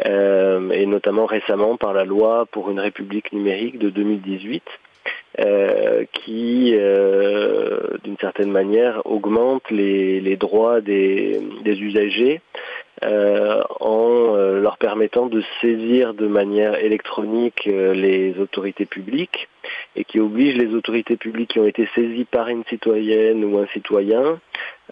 euh, 0.05 0.69
et 0.69 0.85
notamment 0.85 1.25
récemment 1.25 1.75
par 1.77 1.93
la 1.93 2.05
loi 2.05 2.45
pour 2.51 2.69
une 2.69 2.79
république 2.79 3.33
numérique 3.33 3.79
de 3.79 3.89
2018. 3.89 4.63
Euh, 5.39 6.05
qui, 6.13 6.75
d'une 8.03 8.17
certaine 8.21 8.51
manière, 8.51 9.01
augmente 9.05 9.69
les, 9.71 10.21
les 10.21 10.37
droits 10.37 10.79
des, 10.79 11.41
des 11.63 11.81
usagers 11.81 12.39
euh, 13.03 13.61
en 13.79 14.35
euh, 14.35 14.61
leur 14.61 14.77
permettant 14.77 15.25
de 15.25 15.43
saisir 15.61 16.13
de 16.13 16.27
manière 16.27 16.75
électronique 16.75 17.67
euh, 17.67 17.93
les 17.93 18.39
autorités 18.39 18.85
publiques 18.85 19.49
et 19.95 20.05
qui 20.05 20.19
oblige 20.19 20.55
les 20.55 20.73
autorités 20.73 21.17
publiques 21.17 21.51
qui 21.51 21.59
ont 21.59 21.67
été 21.67 21.87
saisies 21.95 22.25
par 22.25 22.47
une 22.47 22.63
citoyenne 22.65 23.43
ou 23.43 23.57
un 23.57 23.67
citoyen 23.67 24.39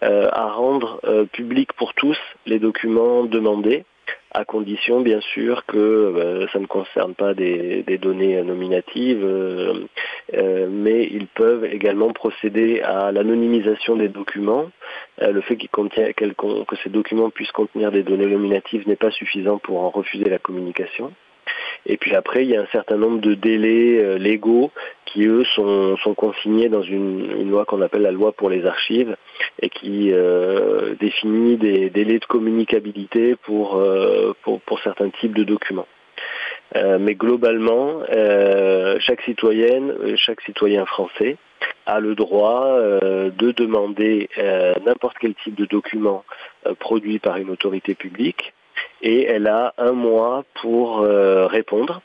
à 0.01 0.50
rendre 0.50 1.00
public 1.32 1.74
pour 1.74 1.94
tous 1.94 2.18
les 2.48 2.58
documents 2.58 3.24
demandés 3.24 3.84
à 4.34 4.46
condition 4.46 5.02
bien 5.02 5.20
sûr 5.22 5.66
que 5.66 5.78
euh, 5.78 6.48
ça 6.50 6.60
ne 6.60 6.66
concerne 6.66 7.14
pas 7.14 7.34
des, 7.34 7.84
données 8.02 8.42
nominatives, 8.44 9.24
euh, 9.24 9.86
euh, 10.34 10.68
mais 10.70 11.08
ils 11.12 11.28
peuvent 11.28 11.66
également 11.66 12.12
procéder 12.14 12.82
à 12.82 13.12
l'anonymisation 13.12 13.96
des 13.96 14.08
documents. 14.08 14.72
le 15.20 15.42
fait 15.42 15.58
que 15.58 16.76
ces 16.84 16.90
documents 16.90 17.30
puissent 17.30 17.52
contenir 17.52 17.92
des 17.92 18.04
données 18.04 18.28
nominatives 18.28 18.88
n'est 18.88 18.96
pas 18.96 19.12
suffisant 19.12 19.60
pour 19.60 19.82
en 19.82 19.90
refuser 19.90 20.30
la 20.30 20.40
communication. 20.40 21.14
Et 21.86 21.98
puis 21.98 22.15
après, 22.15 22.43
il 22.43 22.50
y 22.50 22.55
a 22.55 22.62
un 22.62 22.67
certain 22.72 22.98
nombre 22.98 23.20
de 23.20 23.34
délais 23.34 23.98
euh, 23.98 24.17
légaux 24.17 24.72
qui, 25.05 25.25
eux, 25.25 25.43
sont, 25.55 25.98
consignés 26.15 26.70
dans 26.70 26.84
une, 26.84 27.50
loi 27.50 27.65
qu'on 27.65 27.81
appelle 27.81 28.03
la 28.03 28.12
loi 28.12 28.31
pour 28.31 28.50
les 28.50 28.65
archives 28.65 29.15
et 29.62 29.70
qui 29.70 30.12
euh, 30.12 30.96
définit 31.00 31.58
des 31.58 31.89
délais 31.89 32.20
de 32.20 32.25
communicabilité 32.25 33.36
pour, 33.36 33.77
euh, 33.77 34.34
pour, 34.43 34.79
certains 34.84 35.10
types 35.10 35.36
de 35.36 35.43
documents. 35.43 35.88
mais 36.75 37.15
globalement, 37.15 38.01
chaque 39.00 39.22
citoyenne, 39.24 40.15
chaque 40.15 40.41
citoyen 40.41 40.86
français 40.86 41.38
a 41.86 42.00
le 42.00 42.15
droit 42.15 42.65
de 43.41 43.51
demander 43.51 44.29
n'importe 44.86 45.17
quel 45.20 45.36
type 45.36 45.55
de 45.55 45.65
document 45.65 46.24
produit 46.79 47.20
par 47.20 47.38
une 47.38 47.50
autorité 47.50 47.96
publique 47.96 48.53
et 49.02 49.26
elle 49.26 49.48
a 49.48 49.74
un 49.78 49.92
mois 49.94 50.44
pour 50.62 51.00
répondre. 51.02 52.02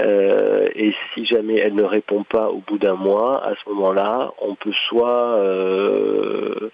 Euh, 0.00 0.68
et 0.74 0.94
si 1.12 1.24
jamais 1.26 1.58
elle 1.58 1.74
ne 1.74 1.82
répond 1.82 2.24
pas 2.24 2.48
au 2.48 2.58
bout 2.66 2.78
d'un 2.78 2.94
mois, 2.94 3.44
à 3.44 3.54
ce 3.54 3.68
moment-là, 3.70 4.32
on 4.40 4.54
peut 4.54 4.72
soit 4.88 5.36
euh, 5.36 6.70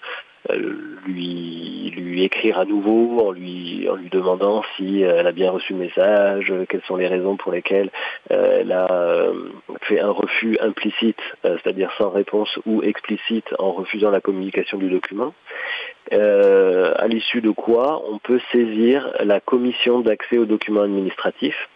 lui, 1.07 1.93
lui 1.97 2.25
écrire 2.25 2.59
à 2.59 2.65
nouveau 2.65 3.27
en 3.27 3.33
lui, 3.33 3.89
demandant 4.11 4.63
si 4.77 5.03
elle 5.03 5.27
a 5.27 5.33
bien 5.33 5.51
reçu 5.51 5.73
le 5.73 5.81
message, 5.81 6.53
quelles 6.69 6.83
sont 6.83 6.97
les 6.97 7.07
raisons 7.07 7.37
pour 7.37 7.53
lesquelles 7.53 7.91
euh, 8.31 8.59
elle 8.61 8.73
a 8.73 9.33
fait 9.83 10.01
un 10.01 10.11
refus 10.11 10.59
implicite, 10.61 11.21
c'est-à-dire 11.43 11.93
sans 11.99 12.11
réponse, 12.11 12.59
ou 12.67 12.83
explicite 12.83 13.47
en 13.59 13.73
refusant 13.73 14.11
la 14.11 14.21
communication 14.21 14.79
du 14.79 14.89
document. 14.89 15.35
à 16.13 17.07
l'issue 17.09 17.41
de 17.41 17.51
quoi 17.51 18.03
on 18.11 18.19
peut 18.19 18.41
saisir 18.53 19.13
la 19.21 19.41
commission 19.41 20.01
d'accès 20.01 20.39
aux 20.39 20.47
documents 20.47 20.83
administratifs 20.83 21.69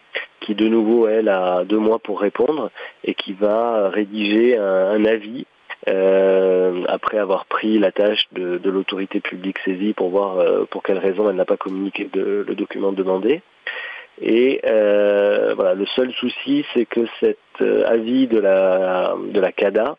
qui 0.42 0.54
de 0.54 0.68
nouveau, 0.68 1.08
elle, 1.08 1.28
a 1.28 1.64
deux 1.64 1.78
mois 1.78 1.98
pour 1.98 2.20
répondre 2.20 2.70
et 3.04 3.14
qui 3.14 3.32
va 3.32 3.88
rédiger 3.88 4.56
un, 4.56 5.04
avis 5.04 5.46
euh, 5.88 6.84
après 6.86 7.18
avoir 7.18 7.46
pris 7.46 7.78
la 7.78 7.90
tâche 7.90 8.28
de, 8.32 8.70
l'autorité 8.70 9.20
publique 9.20 9.58
saisie 9.64 9.94
pour 9.94 10.10
voir 10.10 10.38
euh, 10.38 10.64
pour 10.70 10.82
quelle 10.82 10.98
raison 10.98 11.28
elle 11.28 11.36
n'a 11.36 11.44
pas 11.44 11.56
communiqué 11.56 12.08
le 12.14 12.54
document 12.54 12.92
demandé. 12.92 13.42
Et 14.20 14.60
euh, 14.64 15.54
voilà, 15.54 15.74
le 15.74 15.86
seul 15.86 16.12
souci, 16.12 16.64
c'est 16.72 16.84
que 16.84 17.00
cet 17.18 17.38
avis 17.86 18.26
de 18.26 18.38
la 18.38 19.16
de 19.32 19.40
la 19.40 19.52
CADA 19.52 19.96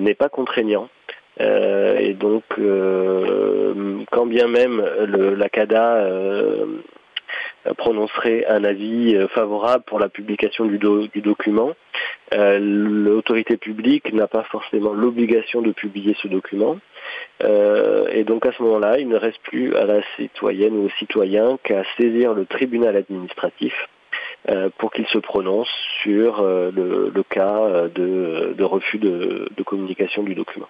n'est 0.00 0.14
pas 0.14 0.28
contraignant. 0.28 0.88
et 1.38 2.14
donc, 2.14 2.44
quand 4.10 4.26
bien 4.26 4.48
même 4.48 4.82
le, 5.06 5.34
la 5.34 5.48
CADA 5.48 6.08
prononcerait 7.72 8.44
un 8.46 8.62
avis 8.64 9.14
euh, 9.14 9.26
favorable 9.28 9.84
pour 9.86 9.98
la 9.98 10.08
publication 10.08 10.66
du, 10.66 10.78
document. 10.78 11.72
Euh, 12.34 12.58
l'autorité 12.60 13.56
publique 13.56 14.12
n'a 14.12 14.26
pas 14.26 14.44
forcément 14.44 14.92
l'obligation 14.92 15.62
de 15.62 15.72
publier 15.72 16.14
ce 16.20 16.28
document. 16.28 16.78
Euh, 17.42 18.06
et 18.12 18.24
donc 18.24 18.44
à 18.46 18.52
ce 18.52 18.62
moment-là, 18.62 18.98
il 18.98 19.08
ne 19.08 19.16
reste 19.16 19.40
plus 19.42 19.74
à 19.76 19.84
la 19.86 20.02
citoyenne 20.16 20.76
ou 20.76 20.86
au 20.86 20.90
citoyen 20.98 21.58
qu'à 21.62 21.84
saisir 21.96 22.34
le 22.34 22.44
tribunal 22.44 22.96
administratif 22.96 23.74
pour 24.76 24.92
qu'il 24.92 25.06
se 25.06 25.16
prononce 25.16 25.70
sur 26.02 26.42
le, 26.42 27.22
cas 27.22 27.88
de, 27.88 28.62
refus 28.62 28.98
de, 28.98 29.48
communication 29.64 30.22
du 30.22 30.34
document. 30.34 30.68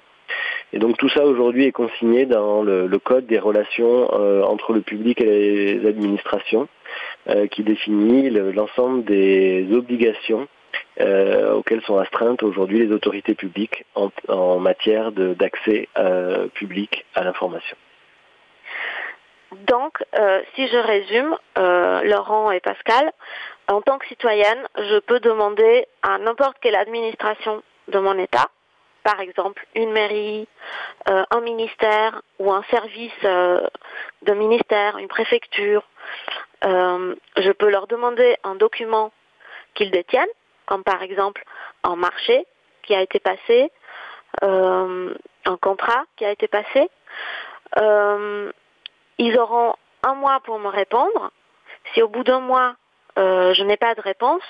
Et 0.73 0.79
donc 0.79 0.97
tout 0.97 1.09
ça 1.09 1.25
aujourd'hui 1.25 1.67
est 1.67 1.73
consigné 1.73 2.27
dans 2.27 2.63
le, 2.63 2.89
code 2.99 3.27
des 3.27 3.39
relations 3.39 4.13
entre 4.45 4.73
le 4.73 4.81
public 4.81 5.21
et 5.21 5.77
les 5.77 5.89
administrations. 5.89 6.69
Euh, 7.27 7.47
qui 7.47 7.63
définit 7.63 8.29
l'ensemble 8.29 9.03
des 9.05 9.67
obligations 9.73 10.47
euh, 11.01 11.55
auxquelles 11.55 11.81
sont 11.85 11.97
astreintes 11.97 12.43
aujourd'hui 12.43 12.87
les 12.87 12.93
autorités 12.93 13.35
publiques 13.35 13.87
en, 13.95 14.59
matière 14.59 15.11
d'accès 15.11 15.89
euh, 15.97 16.49
public 16.49 17.07
à 17.15 17.25
l'information. 17.25 17.79
Donc, 19.69 20.05
si 20.55 20.67
je 20.67 20.77
résume, 20.77 21.35
Laurent 22.11 22.51
et 22.51 22.61
Pascal, 22.61 23.11
en 23.69 23.81
tant 23.81 23.99
que 23.99 24.07
citoyenne, 24.09 24.69
je 24.77 24.99
peux 24.99 25.21
demander 25.21 25.87
à 26.03 26.19
n'importe 26.19 26.59
quelle 26.61 26.75
administration 26.75 27.63
de 27.89 27.99
mon 28.01 28.19
État, 28.19 28.51
par 29.05 29.21
exemple 29.21 29.65
une 29.77 29.93
mairie, 29.93 30.49
un 31.07 31.41
ministère 31.41 32.23
ou 32.39 32.53
un 32.53 32.63
service 32.65 33.23
de 33.23 34.33
ministère, 34.33 34.99
une 34.99 35.09
préfecture, 35.09 35.85
euh, 36.65 37.15
je 37.37 37.51
peux 37.53 37.69
leur 37.69 37.87
demander 37.87 38.37
un 38.43 38.55
document 38.55 39.13
qu'ils 39.75 39.91
détiennent, 39.91 40.27
comme 40.67 40.83
par 40.83 41.03
exemple 41.03 41.45
un 41.83 41.97
marché 41.97 42.47
qui 42.83 42.95
a 42.95 43.03
été 43.03 43.19
passé, 43.19 43.71
euh, 44.43 45.15
un 45.45 45.57
contrat 45.59 46.05
qui 46.17 46.25
a 46.25 46.31
été 46.31 46.49
passé. 46.49 46.89
Euh, 47.79 48.51
ils 49.19 49.39
auront 49.39 49.75
un 50.03 50.15
mois 50.15 50.41
pour 50.41 50.59
me 50.59 50.69
répondre. 50.69 51.31
Si 51.93 52.03
au 52.03 52.09
bout 52.09 52.25
d'un 52.25 52.41
mois, 52.41 52.77
je 53.17 53.63
n'ai 53.63 53.77
pas 53.77 53.95
de 53.95 54.01
réponse, 54.01 54.43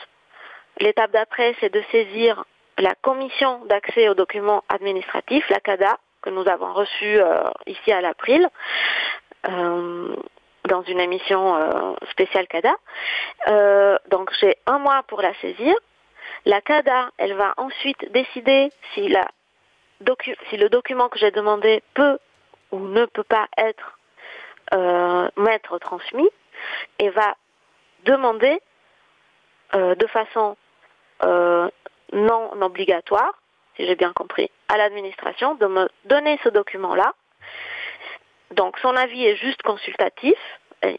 l'étape 0.79 1.11
d'après, 1.11 1.55
c'est 1.61 1.73
de 1.73 1.83
saisir 1.91 2.45
la 2.79 2.95
commission 2.97 3.65
d'accès 3.67 4.09
aux 4.09 4.15
documents 4.15 4.65
administratifs, 4.69 5.49
la 5.49 5.61
CADA, 5.61 5.99
que 6.23 6.31
nous 6.31 6.49
avons 6.49 6.73
reçue 6.73 7.21
ici 7.67 7.93
à 7.93 8.01
l'April 8.01 8.49
dans 10.69 10.83
une 10.83 11.01
émission 11.01 11.57
euh, 11.57 11.95
spéciale 12.11 12.47
CADA. 12.47 12.75
Euh, 13.49 13.99
donc 14.11 14.31
j'ai 14.41 14.57
un 14.67 14.79
mois 14.79 15.03
pour 15.09 15.21
la 15.21 15.35
saisir. 15.35 15.75
La 16.47 16.61
CADA, 16.61 17.11
elle 17.19 17.35
va 17.35 17.55
ensuite 17.57 18.11
décider 18.13 18.71
si, 18.93 19.09
la 19.09 19.27
si 20.51 20.57
le 20.57 20.69
document 20.69 21.09
que 21.09 21.19
j'ai 21.19 21.31
demandé 21.31 21.83
peut 21.95 22.19
ou 22.73 22.81
ne 22.81 23.07
peut 23.07 23.25
pas 23.25 23.47
être 23.57 23.99
euh, 24.75 25.29
m'être 25.37 25.79
transmis 25.79 26.29
et 26.99 27.09
va 27.11 27.37
demander 28.05 28.61
de 29.73 30.07
façon 30.07 30.57
non 32.15 32.51
obligatoire, 32.63 33.33
si 33.77 33.87
j'ai 33.87 33.97
bien 33.97 34.13
compris, 34.13 34.51
à 34.69 34.79
l'administration 34.79 35.55
de 35.57 35.67
me 35.67 35.89
donner 36.05 36.39
ce 36.43 36.49
document-là 36.49 37.13
donc 38.55 38.79
son 38.79 38.95
avis 38.97 39.25
est 39.25 39.37
juste 39.37 39.63
consultatif, 39.63 40.37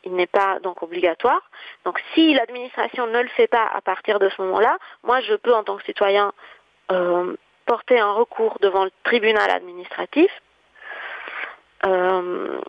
il 0.03 0.13
n'est 0.13 0.27
pas 0.27 0.60
donc 0.60 0.81
obligatoire. 0.84 1.41
Donc 1.86 2.01
si 2.13 2.34
l'administration 2.34 3.07
ne 3.07 3.22
le 3.22 3.27
fait 3.29 3.48
pas 3.48 3.65
à 3.74 3.81
partir 3.81 4.19
de 4.19 4.29
ce 4.29 4.41
moment-là, 4.41 4.77
moi 5.03 5.22
je 5.22 5.36
peux 5.36 5.53
en 5.53 5.63
tant 5.63 5.77
que 5.77 5.86
citoyen 5.86 6.34
euh, 6.91 7.36
porter 7.65 8.00
un 8.00 8.12
recours 8.13 8.57
devant 8.62 8.84
le 8.84 8.91
tribunal 9.03 9.50
administratif. 9.51 10.31
Euh, 11.86 12.60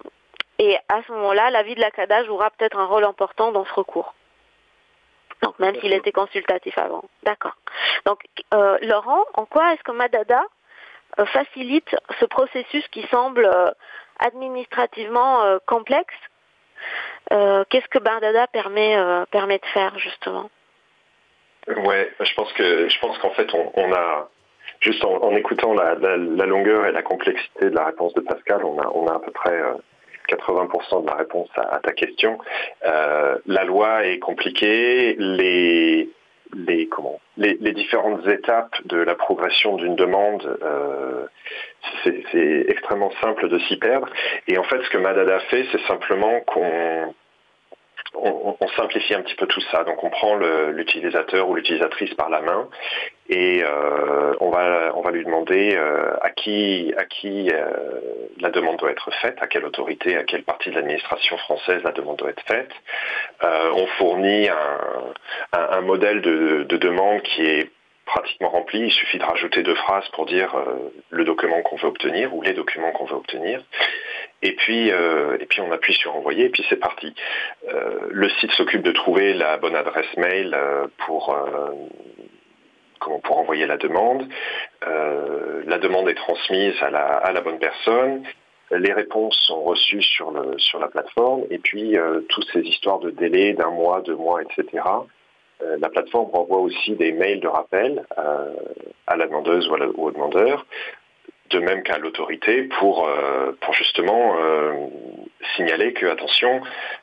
et 0.59 0.77
à 0.89 1.03
ce 1.07 1.13
moment-là, 1.13 1.51
l'avis 1.51 1.75
de 1.75 1.81
la 1.81 1.91
CADA 1.91 2.25
jouera 2.25 2.51
peut-être 2.51 2.79
un 2.79 2.87
rôle 2.87 3.05
important 3.05 3.53
dans 3.53 3.65
ce 3.65 3.75
recours. 3.75 4.15
Donc 5.43 5.59
même 5.59 5.75
s'il 5.81 5.93
était 5.93 6.13
consultatif 6.13 6.77
avant. 6.79 7.05
D'accord. 7.23 7.57
Donc 8.05 8.21
euh, 8.55 8.79
Laurent, 8.83 9.25
en 9.35 9.45
quoi 9.47 9.75
est-ce 9.75 9.83
que 9.83 9.93
Madada 9.93 10.43
facilite 11.33 11.97
ce 12.21 12.27
processus 12.27 12.87
qui 12.89 13.03
semble 13.11 13.49
administrativement 14.19 15.43
euh, 15.43 15.59
complexe, 15.67 16.15
euh, 17.33 17.65
qu'est-ce 17.71 17.89
que 17.89 17.99
Bardada 17.99 18.47
permet, 18.49 18.97
euh, 18.97 19.25
permet 19.27 19.59
de 19.59 19.67
faire 19.67 19.99
justement? 19.99 20.51
Ouais, 21.69 22.13
je 22.21 22.35
pense 22.35 22.53
que 22.53 22.89
je 22.89 22.99
pense 23.01 23.19
qu'en 23.19 23.31
fait 23.31 23.53
on, 23.53 23.93
a 23.93 24.29
juste 24.81 25.05
en, 25.05 25.35
écoutant 25.35 25.75
la, 25.75 25.95
longueur 26.47 26.87
et 26.87 26.93
la 26.93 27.03
complexité 27.03 27.71
de 27.71 27.75
la 27.75 27.87
réponse 27.87 28.15
de 28.15 28.21
Pascal, 28.21 28.65
on 28.65 28.79
a, 28.79 28.89
on 28.95 29.09
a 29.09 29.15
à 29.15 29.19
peu 29.19 29.33
près 29.33 29.61
80% 30.29 31.03
de 31.03 31.07
la 31.07 31.15
réponse 31.15 31.49
à, 31.57 31.79
ta 31.81 31.93
question. 31.93 32.39
la 32.85 33.65
loi 33.65 34.07
est 34.07 34.19
compliquée, 34.19 35.17
les 35.19 36.09
les, 36.55 36.87
comment, 36.87 37.21
les, 37.37 37.73
différentes 37.73 38.27
étapes 38.27 38.75
de 38.85 38.99
la 38.99 39.15
progression 39.15 39.77
d'une 39.77 39.97
demande, 39.97 40.59
euh, 40.63 41.27
c'est 42.05 42.67
extrêmement 42.69 43.13
simple 43.21 43.49
de 43.49 43.59
s'y 43.61 43.77
perdre. 43.77 44.09
Et 44.49 44.59
en 44.59 44.63
fait, 44.63 44.83
ce 44.83 44.91
que 44.91 44.99
Madada 44.99 45.39
fait, 45.51 45.67
c'est 45.73 45.81
simplement 45.87 46.41
qu'on 46.41 47.15
on, 48.15 48.57
simplifie 48.77 49.15
un 49.15 49.23
petit 49.23 49.35
peu 49.35 49.47
tout 49.47 49.61
ça. 49.73 49.85
Donc 49.85 50.03
on 50.05 50.11
prend 50.11 50.37
l'utilisateur 50.37 51.49
ou 51.49 51.55
l'utilisatrice 51.55 52.15
par 52.15 52.29
la 52.29 52.41
main 52.43 52.69
et 53.29 53.63
euh, 53.65 54.35
on, 54.41 54.51
va, 54.51 54.93
on 54.95 55.01
va 55.01 55.11
lui 55.11 55.25
demander 55.25 55.75
euh, 55.75 56.17
à 56.21 56.31
qui, 56.31 56.93
à 56.97 57.05
qui 57.05 57.51
euh, 57.53 57.71
la 58.41 58.51
demande 58.51 58.77
doit 58.77 58.91
être 58.91 59.11
faite, 59.21 59.39
à 59.41 59.47
quelle 59.47 59.65
autorité, 59.65 60.17
à 60.17 60.25
quelle 60.25 60.45
partie 60.45 60.71
de 60.71 60.77
l'administration 60.77 61.37
française 61.39 61.83
la 61.83 61.93
demande 61.93 62.17
doit 62.17 62.31
être 62.31 62.45
faite. 62.47 62.71
on 63.43 63.87
fournit 63.99 64.49
un, 65.53 65.81
modèle 65.81 66.21
de, 66.21 66.65
de 66.65 66.77
demande 66.77 67.23
qui 67.23 67.45
est 67.45 67.71
pratiquement 68.05 68.51
rempli. 68.51 68.81
Il 68.81 68.93
suffit 68.93 69.19
de 69.19 69.25
rajouter 69.25 69.63
deux 69.63 69.75
phrases 69.75 70.09
pour 70.11 70.27
dire 70.27 70.55
le 71.11 71.25
document 71.25 71.63
qu'on 71.63 71.77
veut 71.77 71.89
obtenir 71.89 72.35
ou 72.35 72.43
les 72.43 72.53
documents 72.53 72.93
qu'on 72.93 73.07
veut 73.07 73.17
obtenir. 73.17 73.63
Et 74.43 74.53
puis, 74.53 74.91
euh, 74.93 75.39
et 75.41 75.47
puis 75.47 75.61
on 75.61 75.73
appuie 75.73 75.95
sur 75.95 76.15
envoyer 76.15 76.47
et 76.47 76.49
puis 76.51 76.65
c'est 76.69 76.77
parti. 76.77 77.15
Euh, 77.73 77.99
le 78.11 78.29
site 78.29 78.53
s'occupe 78.53 78.83
de 78.83 78.93
trouver 78.93 79.33
la 79.33 79.57
bonne 79.57 79.77
adresse 79.77 80.15
mail 80.17 80.55
euh, 80.55 80.87
pour 81.07 81.37
pour 83.23 83.39
envoyer 83.39 83.67
la 83.67 83.77
demande. 83.77 84.27
la 84.83 85.79
demande 85.79 86.09
est 86.09 86.15
transmise 86.15 86.75
à 86.83 86.91
la, 86.91 87.19
à 87.19 87.33
la, 87.33 87.41
bonne 87.41 87.59
personne. 87.59 88.25
Les 88.73 88.93
réponses 88.93 89.37
sont 89.47 89.63
reçues 89.63 90.03
sur, 90.03 90.33
sur 90.59 90.81
la 90.81 90.89
plateforme. 90.89 91.45
Et 91.51 91.59
puis, 91.59 91.97
toutes 92.29 92.49
ces 92.53 92.63
histoires 92.63 92.99
de 92.99 93.11
délai 93.11 93.53
d'un 93.53 93.71
mois, 93.71 94.01
deux 94.01 94.17
mois, 94.17 94.41
etc., 94.43 94.83
la 95.61 95.89
plateforme 95.89 96.31
renvoie 96.33 96.59
aussi 96.59 96.97
des 96.97 97.13
mails 97.13 97.39
de 97.39 97.49
rappel 97.49 98.05
à 99.07 99.17
la 99.17 99.27
demandeuse 99.27 99.69
ou, 99.69 100.03
au 100.03 100.11
demandeur, 100.11 100.67
de 101.51 101.59
même 101.59 101.83
qu'à 101.83 101.99
l'autorité, 101.99 102.65
pour, 102.79 103.09
pour 103.61 103.75
justement 103.75 104.37
signaler 105.57 105.93
que, 105.93 106.07
attention, 106.07 106.61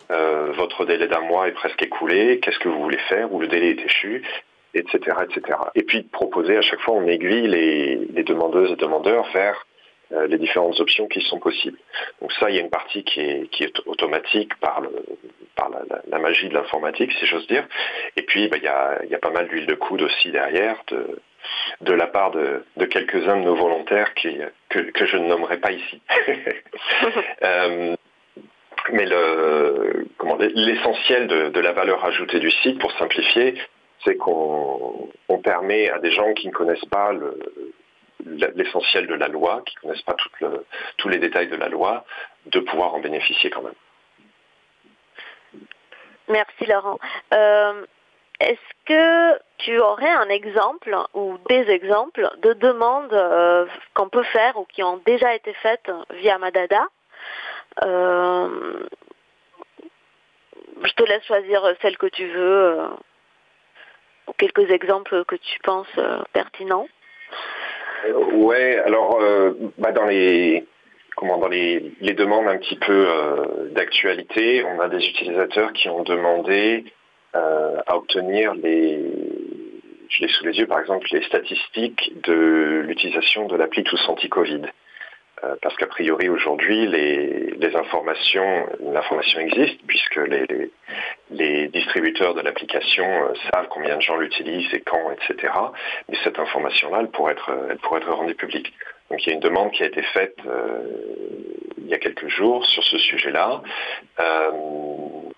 votre 0.10 0.86
délai 0.86 1.08
d'un 1.08 1.22
mois 1.22 1.48
est 1.48 1.54
presque 1.54 1.82
écoulé, 1.82 2.40
qu'est-ce 2.40 2.60
que 2.60 2.70
vous 2.70 2.82
voulez 2.82 3.00
faire, 3.10 3.34
ou 3.34 3.40
le 3.40 3.48
délai 3.48 3.72
est 3.72 3.86
échu, 3.86 4.24
etc., 4.74 5.18
etc. 5.24 5.58
Et 5.76 5.84
puis 5.84 6.04
proposer 6.04 6.58
à 6.58 6.62
chaque 6.62 6.80
fois 6.82 6.96
on 6.96 7.08
aiguille 7.08 7.48
les, 7.48 7.96
les 7.96 8.24
demandeuses 8.24 8.72
et 8.72 8.76
demandeurs 8.76 9.28
vers 9.34 9.66
euh, 10.14 10.28
les 10.28 10.38
différentes 10.38 10.80
options 10.80 11.08
qui 11.08 11.22
sont 11.22 11.40
possibles. 11.40 11.78
Donc 12.22 12.32
ça, 12.34 12.50
il 12.50 12.56
y 12.56 12.60
a 12.60 12.62
une 12.62 12.70
partie 12.70 13.04
qui 13.04 13.20
est, 13.22 13.50
qui 13.50 13.64
est 13.64 13.80
automatique 13.88 14.54
par, 14.60 14.82
la, 14.82 16.20
magie 16.20 16.50
de 16.50 16.54
l'informatique, 16.54 17.12
si 17.14 17.26
j'ose 17.26 17.48
dire. 17.48 17.66
Et 18.16 18.22
puis, 18.22 18.48
bah, 18.48 18.58
il, 18.58 18.64
y 18.64 18.68
a, 18.68 19.04
y 19.06 19.16
a 19.16 19.18
pas 19.18 19.32
mal 19.32 19.48
d'huile 19.48 19.66
de 19.66 19.74
coude 19.74 20.04
aussi 20.04 20.30
derrière 20.30 20.84
de, 20.90 21.20
de 21.82 21.94
la 21.94 22.08
part 22.08 22.32
de, 22.32 22.66
de 22.78 22.86
quelques-uns 22.86 23.38
de 23.38 23.44
nos 23.44 23.56
volontaires 23.56 24.14
qui, 24.14 24.38
que, 24.70 24.80
que, 24.80 25.06
je 25.06 25.18
ne 25.18 25.28
nommerai 25.28 25.58
pas 25.58 25.72
ici. 25.72 26.02
euh, 27.44 27.96
mais 28.92 29.06
l'essentiel 30.56 31.28
de, 31.28 31.50
de, 31.50 31.60
la 31.60 31.72
valeur 31.72 32.04
ajoutée 32.06 32.40
du 32.40 32.52
site, 32.52 32.80
pour 32.80 32.92
simplifier, 32.94 33.56
c'est 34.04 34.16
qu'on 34.16 35.10
on 35.30 35.38
permet 35.40 35.90
à 35.90 36.00
des 36.00 36.12
gens 36.12 36.34
qui 36.34 36.48
ne 36.48 36.52
connaissent 36.52 36.86
pas 36.86 37.14
le, 37.14 37.40
l'essentiel 38.26 39.08
de 39.08 39.14
la 39.14 39.28
loi, 39.28 39.62
qui 39.66 39.76
ne 39.78 39.82
connaissent 39.82 40.04
pas 40.04 40.16
le, 40.42 40.66
tous 40.98 41.10
les 41.10 41.20
détails 41.20 41.48
de 41.48 41.56
la 41.56 41.70
loi, 41.70 42.06
de 42.48 42.60
pouvoir 42.60 42.94
en 42.94 43.00
bénéficier 43.00 43.50
quand 43.50 43.62
même. 43.62 43.74
Merci 46.30 46.66
Laurent. 46.66 47.00
Euh, 47.34 47.86
est-ce 48.44 48.86
que 48.86 49.40
tu 49.58 49.80
aurais 49.80 50.10
un 50.10 50.30
exemple 50.30 50.96
ou 51.14 51.38
des 51.50 51.70
exemples 51.70 52.30
de 52.42 52.54
demandes 52.54 53.14
euh, 53.14 53.66
qu'on 53.94 54.10
peut 54.10 54.24
faire 54.24 54.58
ou 54.58 54.66
qui 54.66 54.84
ont 54.84 55.02
déjà 55.06 55.34
été 55.36 55.54
faites 55.54 55.92
via 56.22 56.38
Madada? 56.38 56.88
Euh, 57.84 58.88
Je 60.84 60.94
te 60.94 61.04
laisse 61.04 61.26
choisir 61.26 61.64
celle 61.82 61.98
que 61.98 62.08
tu 62.08 62.28
veux 62.28 62.78
ou 64.28 64.34
quelques 64.34 64.70
exemples 64.70 65.24
que 65.26 65.36
tu 65.36 65.60
penses 65.60 66.00
pertinents. 66.34 66.88
Ouais, 68.12 68.78
alors 68.80 69.22
euh, 69.22 69.54
bah 69.78 69.92
dans 69.92 70.06
les 70.06 70.66
comment 71.16 71.38
dans 71.38 71.48
les, 71.48 71.94
les, 72.02 72.14
demandes 72.14 72.48
un 72.48 72.58
petit 72.58 72.76
peu 72.76 73.08
euh, 73.08 73.70
d'actualité, 73.72 74.64
on 74.66 74.80
a 74.82 74.90
des 74.90 75.06
utilisateurs 75.06 75.72
qui 75.74 75.88
ont 75.88 76.04
demandé 76.04 76.84
euh, 76.86 76.90
à 77.34 77.96
obtenir 77.98 78.54
les 78.54 79.00
je 80.14 80.22
l'ai 80.22 80.28
sous 80.28 80.46
les 80.46 80.58
yeux 80.58 80.68
par 80.68 80.80
exemple 80.80 81.08
les 81.12 81.24
statistiques 81.24 82.14
de 82.22 82.84
l'utilisation 82.86 83.48
de 83.48 83.56
l'appli 83.56 83.84
Tous 83.84 84.00
Anti-Covid. 84.08 84.62
Euh, 85.44 85.56
parce 85.62 85.76
qu'a 85.76 85.88
priori 85.88 86.30
aujourd'hui 86.30 86.88
les, 86.88 87.76
informations, 87.76 88.68
l'information 88.80 89.40
existe 89.40 89.80
puisque 89.88 90.18
les, 90.18 90.46
les, 91.32 91.68
distributeurs 91.70 92.36
de 92.36 92.42
l'application 92.42 93.06
euh, 93.06 93.34
savent 93.52 93.68
combien 93.70 93.96
de 93.96 94.02
gens 94.02 94.16
l'utilisent 94.16 94.72
et 94.74 94.82
quand, 94.82 95.12
etc. 95.12 95.52
Mais 96.08 96.18
cette 96.24 96.38
information-là, 96.38 97.00
elle 97.02 97.10
pourrait 97.10 97.34
être, 97.34 97.52
elle 97.70 97.78
pourrait 97.78 98.02
être 98.02 98.12
rendue 98.14 98.36
publique. 98.36 98.74
Donc 99.10 99.26
il 99.26 99.30
y 99.30 99.32
a 99.32 99.36
une 99.36 99.42
demande 99.42 99.72
qui 99.72 99.82
a 99.84 99.88
été 99.88 100.04
faite 100.04 100.38
euh, 100.46 100.84
il 101.78 101.88
y 101.88 101.94
a 101.96 101.98
quelques 101.98 102.28
jours 102.28 102.66
sur 102.68 102.84
ce 102.84 102.98
sujet-là. 103.00 103.64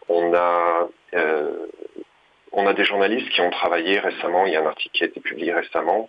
on 0.09 0.33
a 0.33 0.87
on 2.55 2.65
a 2.67 2.74
des 2.74 2.85
journalistes 2.85 3.29
qui 3.29 3.41
ont 3.41 3.50
travaillé 3.50 4.00
récemment, 4.00 4.45
il 4.45 4.53
y 4.53 4.55
a 4.55 4.62
un 4.62 4.65
article 4.65 4.97
qui 4.97 5.03
a 5.03 5.07
été 5.07 5.19
publié 5.19 5.53
récemment, 5.53 6.07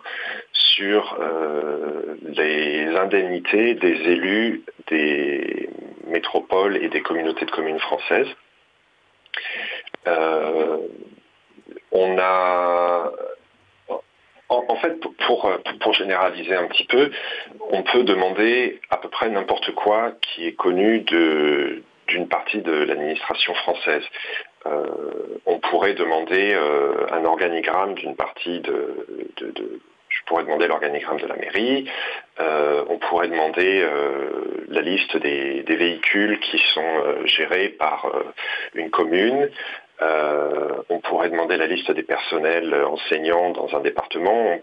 sur 0.53 1.17
euh, 1.19 2.15
les 2.23 2.87
indemnités 2.95 3.75
des 3.75 3.95
élus 4.11 4.63
des 4.87 5.69
métropoles 6.07 6.77
et 6.77 6.89
des 6.89 7.01
communautés 7.01 7.45
de 7.45 7.51
communes 7.51 7.79
françaises. 7.79 8.29
Euh, 10.07 10.77
on 11.91 12.17
a 12.17 13.11
en, 14.49 14.75
fait, 14.77 14.97
pour, 15.25 15.93
généraliser 15.93 16.55
un 16.55 16.67
petit 16.67 16.85
peu, 16.85 17.11
on 17.69 17.83
peut 17.83 18.03
demander 18.03 18.79
à 18.89 18.97
peu 18.97 19.09
près 19.09 19.29
n'importe 19.29 19.73
quoi 19.75 20.13
qui 20.21 20.47
est 20.47 20.53
connu 20.53 21.01
d'une 22.07 22.27
partie 22.27 22.61
de 22.61 22.71
l'administration 22.71 23.53
française. 23.55 24.03
Euh, 24.65 24.85
on 25.45 25.59
pourrait 25.59 25.93
demander 25.93 26.53
euh, 26.53 27.05
un 27.11 27.25
organigramme 27.25 27.93
d'une 27.93 28.15
partie 28.15 28.59
de, 28.59 29.05
je 30.09 30.23
pourrais 30.25 30.43
demander 30.43 30.67
l'organigramme 30.67 31.19
de 31.19 31.27
la 31.27 31.35
mairie, 31.35 31.89
euh, 32.39 32.83
on 32.89 32.97
pourrait 32.97 33.27
demander 33.27 33.85
la 34.69 34.81
liste 34.81 35.15
des, 35.17 35.63
véhicules 35.67 36.39
qui 36.39 36.57
sont 36.73 37.25
gérés 37.25 37.69
par 37.69 38.11
une 38.73 38.89
commune, 38.89 39.49
on 40.01 40.99
pourrait 41.03 41.29
demander 41.29 41.57
la 41.57 41.67
liste 41.67 41.91
des 41.91 42.03
personnels 42.03 42.73
enseignants 42.73 43.51
dans 43.51 43.75
un 43.75 43.81
département. 43.81 44.59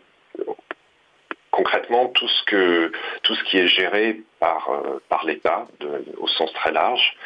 Concrètement, 1.55 2.09
tout 2.09 2.27
ce, 2.27 2.43
que, 2.47 2.91
tout 3.23 3.37
ce 3.37 3.45
qui 3.45 3.59
est 3.59 3.69
géré 3.69 4.21
par, 4.41 4.69
par 5.09 5.25
l'État 5.25 5.67
au 6.19 6.27
sens 6.27 6.53
très 6.53 6.73
large, 6.73 7.17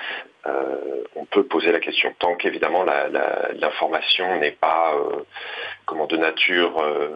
euh, 0.47 1.05
on 1.17 1.25
peut 1.25 1.45
poser 1.45 1.73
la 1.73 1.81
question. 1.81 2.15
Tant 2.19 2.35
qu'évidemment 2.37 2.85
l'information 2.85 4.39
n'est 4.39 4.53
pas 4.53 4.95
euh, 4.95 5.25
comment, 5.87 6.07
de 6.07 6.17
nature 6.17 6.79
euh, 6.79 7.09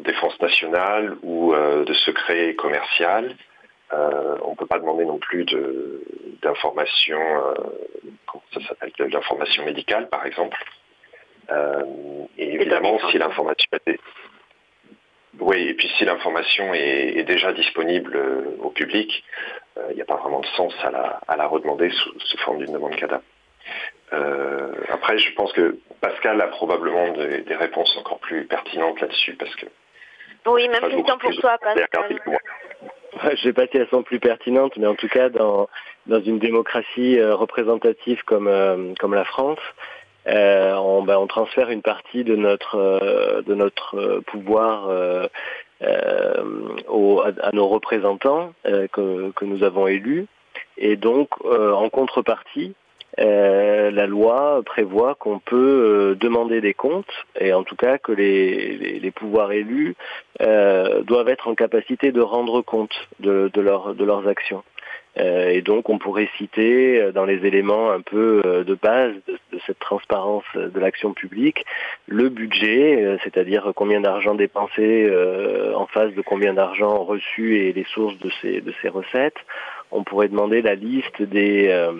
défense 0.00 0.38
nationale 0.40 1.16
ou 1.22 1.54
de 1.54 1.92
secret 1.94 2.54
commercial, 2.54 3.34
on 3.92 4.50
ne 4.50 4.56
peut 4.56 4.66
pas 4.66 4.78
demander 4.78 5.04
non 5.04 5.18
plus 5.18 5.44
d'information, 6.42 7.20
ça 8.52 8.60
s'appelle, 8.66 8.92
de 8.98 9.04
l'information 9.04 9.64
médicale 9.64 10.08
par 10.08 10.26
exemple. 10.26 10.58
et 12.38 12.54
évidemment, 12.54 12.98
si 13.10 13.18
l'information 13.18 13.68
oui, 15.40 15.68
et 15.68 15.74
puis 15.74 15.88
si 15.96 16.04
l'information 16.04 16.74
est, 16.74 17.24
déjà 17.24 17.52
disponible 17.52 18.18
au 18.60 18.70
public, 18.70 19.24
il 19.90 19.94
n'y 19.96 20.02
a 20.02 20.04
pas 20.04 20.16
vraiment 20.16 20.40
de 20.40 20.46
sens 20.48 20.74
à 20.82 20.90
la, 20.90 21.20
à 21.26 21.36
la 21.36 21.46
redemander 21.46 21.90
sous, 21.90 22.18
sous 22.20 22.38
forme 22.38 22.58
d'une 22.58 22.72
demande 22.72 22.94
CADA. 22.96 23.22
Euh, 24.12 24.72
après, 24.90 25.18
je 25.18 25.32
pense 25.34 25.52
que 25.52 25.78
Pascal 26.00 26.40
a 26.40 26.48
probablement 26.48 27.12
des, 27.12 27.42
des 27.42 27.56
réponses 27.56 27.96
encore 27.96 28.18
plus 28.18 28.44
pertinentes 28.44 29.00
là-dessus 29.00 29.34
parce 29.34 29.54
que. 29.56 29.66
Oui, 30.46 30.68
même 30.68 30.82
question 30.90 31.18
pour 31.18 31.34
toi, 31.36 31.56
Pascal. 31.58 32.18
Je 33.22 33.30
ne 33.30 33.36
sais 33.36 33.52
pas 33.52 33.66
si 33.66 33.76
elles 33.76 33.88
sont 33.88 34.02
plus 34.02 34.18
pertinentes, 34.18 34.76
mais 34.76 34.86
en 34.86 34.94
tout 34.94 35.08
cas, 35.08 35.28
dans, 35.28 35.68
dans 36.06 36.20
une 36.20 36.38
démocratie 36.38 37.18
euh, 37.18 37.34
représentative 37.34 38.22
comme, 38.24 38.48
euh, 38.48 38.94
comme 38.98 39.14
la 39.14 39.24
France, 39.24 39.60
euh, 40.26 40.74
on, 40.76 41.02
ben, 41.02 41.16
on, 41.18 41.26
transfère 41.26 41.70
une 41.70 41.82
partie 41.82 42.24
de 42.24 42.36
notre, 42.36 42.76
euh, 42.76 43.42
de 43.42 43.54
notre 43.54 44.20
pouvoir 44.26 44.88
au, 46.88 47.20
à, 47.20 47.50
nos 47.52 47.68
représentants 47.68 48.52
que, 48.64 49.44
nous 49.44 49.64
avons 49.64 49.86
élus. 49.86 50.26
Et 50.78 50.96
donc, 50.96 51.28
en 51.44 51.88
contrepartie, 51.88 52.74
euh, 53.18 53.90
la 53.90 54.06
loi 54.06 54.62
prévoit 54.64 55.14
qu'on 55.14 55.38
peut 55.38 55.56
euh, 55.56 56.14
demander 56.14 56.62
des 56.62 56.72
comptes 56.72 57.12
et 57.38 57.52
en 57.52 57.62
tout 57.62 57.76
cas 57.76 57.98
que 57.98 58.12
les, 58.12 58.98
les, 58.98 59.10
pouvoirs 59.10 59.52
élus 59.52 59.96
euh, 60.40 61.02
doivent 61.02 61.28
être 61.28 61.48
en 61.48 61.54
capacité 61.54 62.10
de 62.10 62.22
rendre 62.22 62.62
compte 62.62 62.94
de, 63.20 63.50
leur, 63.56 63.94
de 63.94 64.04
leurs 64.04 64.26
actions. 64.28 64.62
Euh, 65.18 65.50
et 65.50 65.60
donc 65.60 65.88
on 65.88 65.98
pourrait 65.98 66.28
citer 66.38 67.12
dans 67.12 67.24
les 67.24 67.44
éléments 67.46 67.90
un 67.90 68.00
peu 68.00 68.42
de 68.66 68.74
base 68.74 69.14
de, 69.28 69.38
de 69.52 69.60
cette 69.66 69.78
transparence 69.78 70.44
de 70.54 70.80
l'action 70.80 71.12
publique 71.12 71.64
le 72.06 72.28
budget, 72.28 73.18
c'est-à-dire 73.22 73.72
combien 73.74 74.00
d'argent 74.00 74.34
dépensé 74.34 75.10
en 75.74 75.86
face 75.86 76.14
de 76.14 76.22
combien 76.22 76.54
d'argent 76.54 77.04
reçu 77.04 77.58
et 77.58 77.72
les 77.72 77.84
sources 77.84 78.18
de 78.18 78.30
ces, 78.40 78.60
de 78.60 78.72
ces 78.80 78.88
recettes 78.88 79.38
on 79.92 80.04
pourrait 80.04 80.28
demander 80.28 80.62
la 80.62 80.74
liste 80.74 81.22
des, 81.22 81.68
euh, 81.68 81.92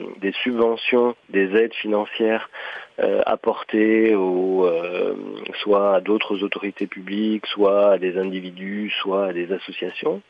subventions, 0.42 1.14
des 1.28 1.55
aides 1.55 1.74
financières 1.74 2.50
euh, 2.98 3.20
apportées 3.26 4.14
euh, 4.14 5.14
soit 5.62 5.94
à 5.96 6.00
d'autres 6.00 6.42
autorités 6.42 6.87
publiques, 6.87 7.46
soit 7.46 7.92
à 7.92 7.98
des 7.98 8.18
individus, 8.18 8.90
soit 9.02 9.26
à 9.26 9.33
des 9.33 9.52
associations. 9.52 10.22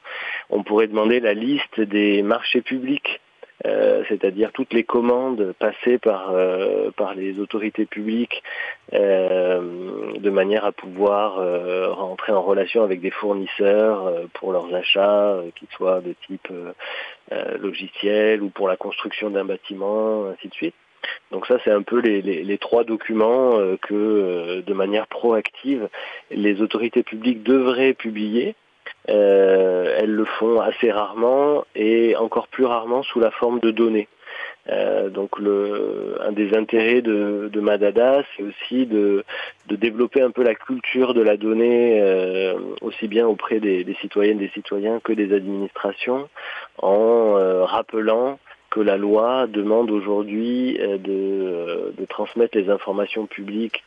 On 0.50 0.62
pourrait 0.62 0.88
demander 0.88 1.20
la 1.20 1.34
liste 1.34 1.80
des 1.80 2.22
marchés 2.22 2.62
publics 2.62 3.20
euh, 3.64 4.02
c'est-à-dire 4.08 4.50
toutes 4.52 4.72
les 4.72 4.82
commandes 4.82 5.54
passées 5.58 5.98
par, 5.98 6.32
euh, 6.32 6.90
par 6.96 7.14
les 7.14 7.38
autorités 7.38 7.86
publiques 7.86 8.42
euh, 8.92 10.12
de 10.18 10.30
manière 10.30 10.64
à 10.64 10.72
pouvoir 10.72 11.36
rentrer 11.96 12.32
en 12.32 12.42
relation 12.42 12.82
avec 12.82 13.00
des 13.00 13.10
fournisseurs 13.10 14.12
pour 14.34 14.52
leurs 14.52 14.74
achats, 14.74 15.38
qu'ils 15.56 15.68
soient 15.76 16.00
de 16.00 16.14
type 16.26 16.48
logiciel 17.60 18.42
ou 18.42 18.50
pour 18.50 18.68
la 18.68 18.76
construction 18.76 19.30
d'un 19.30 19.44
bâtiment, 19.44 20.26
ainsi 20.26 20.48
de 20.48 20.54
suite. 20.54 20.74
Donc 21.30 21.46
ça, 21.46 21.58
c'est 21.64 21.70
un 21.70 21.82
peu 21.82 21.98
les, 21.98 22.58
trois 22.58 22.84
documents 22.84 23.58
que, 23.80 24.60
de 24.60 24.74
manière 24.74 25.06
proactive, 25.06 25.88
les 26.30 26.60
autorités 26.60 27.02
publiques 27.02 27.42
devraient 27.42 27.94
publier. 27.94 28.54
Elles 29.08 30.14
le 30.14 30.24
font 30.24 30.60
assez 30.60 30.90
rarement 30.90 31.64
et 31.74 32.16
encore 32.16 32.48
plus 32.48 32.64
rarement 32.64 33.02
sous 33.02 33.20
la 33.20 33.30
forme 33.30 33.60
de 33.60 33.70
données. 33.70 34.08
Euh, 34.70 35.10
donc 35.10 35.30
un 35.40 36.32
des 36.32 36.54
intérêts 36.56 37.02
de, 37.02 37.50
Madada, 37.60 38.22
c'est 38.36 38.42
aussi 38.42 38.86
de, 38.86 39.24
développer 39.68 40.20
un 40.20 40.30
peu 40.30 40.42
la 40.42 40.54
culture 40.54 41.14
de 41.14 41.22
la 41.22 41.36
donnée, 41.36 42.00
euh, 42.00 42.54
aussi 42.80 43.08
bien 43.08 43.26
auprès 43.26 43.58
des, 43.60 43.84
des, 43.84 43.94
citoyennes, 43.94 44.38
des 44.38 44.50
citoyens 44.50 45.00
que 45.00 45.12
des 45.12 45.34
administrations, 45.34 46.28
en 46.78 47.36
euh, 47.36 47.64
rappelant 47.64 48.38
que 48.70 48.80
la 48.80 48.96
loi 48.96 49.46
demande 49.48 49.90
aujourd'hui 49.90 50.78
de, 50.78 51.92
transmettre 52.08 52.58
les 52.58 52.68
informations 52.68 53.26
publiques 53.26 53.84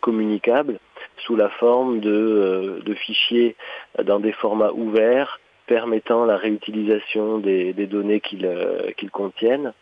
communicables 0.00 0.78
sous 1.18 1.36
la 1.36 1.48
forme 1.48 2.00
de, 2.00 2.82
de 2.84 2.94
fichiers 2.94 3.56
dans 4.02 4.20
des 4.20 4.32
formats 4.32 4.72
ouverts 4.72 5.40
permettant 5.66 6.24
la 6.24 6.36
réutilisation 6.36 7.38
des, 7.38 7.72
données 7.86 8.20
qu'ils 8.20 9.10
contiennent 9.10 9.72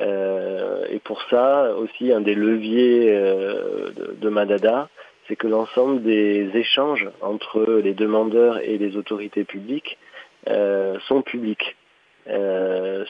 euh, 0.00 0.86
et 0.90 0.98
pour 0.98 1.22
ça, 1.30 1.74
aussi, 1.76 2.12
un 2.12 2.20
des 2.20 2.34
leviers 2.34 3.06
euh, 3.08 3.90
de, 4.20 4.28
Madada, 4.28 4.88
c'est 5.26 5.36
que 5.36 5.46
l'ensemble 5.46 6.02
des 6.02 6.50
échanges 6.54 7.08
entre 7.20 7.80
les 7.82 7.94
demandeurs 7.94 8.58
et 8.58 8.78
les 8.78 8.96
autorités 8.96 9.44
publiques 9.44 9.98
euh, 10.48 10.98
sont 11.08 11.22
publics. 11.22 11.76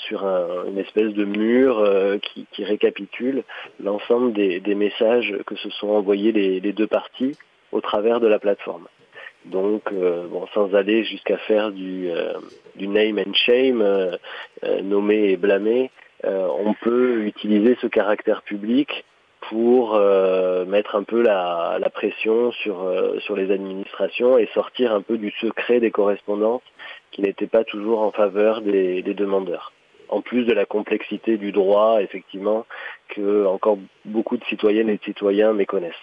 Sur 0.07 0.25
une 0.25 0.79
espèce 0.79 1.13
de 1.13 1.25
mur 1.25 1.85
qui, 2.23 2.65
récapitule 2.65 3.43
l'ensemble 3.83 4.33
des, 4.33 4.75
messages 4.75 5.35
que 5.47 5.57
se 5.57 5.71
sont 5.71 5.89
envoyés 5.89 6.33
les, 6.33 6.73
deux 6.73 6.87
parties 6.87 7.37
au 7.73 7.81
travers 7.81 8.21
de 8.21 8.27
la 8.27 8.39
plateforme. 8.39 8.87
Donc, 9.45 9.93
bon, 9.93 10.47
sans 10.55 10.75
aller 10.75 11.05
jusqu'à 11.05 11.39
faire 11.39 11.73
du, 11.73 12.09
du, 12.77 12.87
name 12.89 13.19
and 13.19 13.35
shame, 13.35 13.85
nommer 14.83 15.31
et 15.31 15.37
blâmer, 15.37 15.91
euh, 16.25 16.49
on 16.59 16.75
peut 16.75 17.23
utiliser 17.23 17.77
ce 17.81 17.87
caractère 17.87 18.43
public 18.43 19.05
pour 19.49 19.95
euh, 19.95 20.65
mettre 20.65 20.97
un 20.97 21.05
peu 21.05 21.23
la, 21.23 21.79
pression 21.95 22.51
sur, 22.53 22.83
euh, 22.83 23.19
sur 23.21 23.37
les 23.37 23.51
administrations 23.53 24.37
et 24.37 24.47
sortir 24.53 24.93
un 24.93 25.01
peu 25.01 25.17
du 25.17 25.31
secret 25.41 25.81
des 25.81 25.91
correspondances 25.91 26.63
qui 27.11 27.23
n'étaient 27.23 27.47
pas 27.47 27.65
toujours 27.65 28.01
en 28.01 28.13
faveur 28.13 28.61
des, 28.61 29.03
demandeurs. 29.03 29.73
En 30.09 30.23
plus 30.23 30.45
de 30.45 30.53
la 30.53 30.65
complexité 30.65 31.37
du 31.37 31.53
droit, 31.53 32.01
effectivement, 32.01 32.67
que 33.09 33.47
encore 33.47 33.79
beaucoup 34.05 34.37
de 34.37 34.45
citoyennes 34.45 34.89
et 34.89 34.97
de 34.97 35.05
citoyens 35.05 35.53
méconnaissent. 35.53 35.95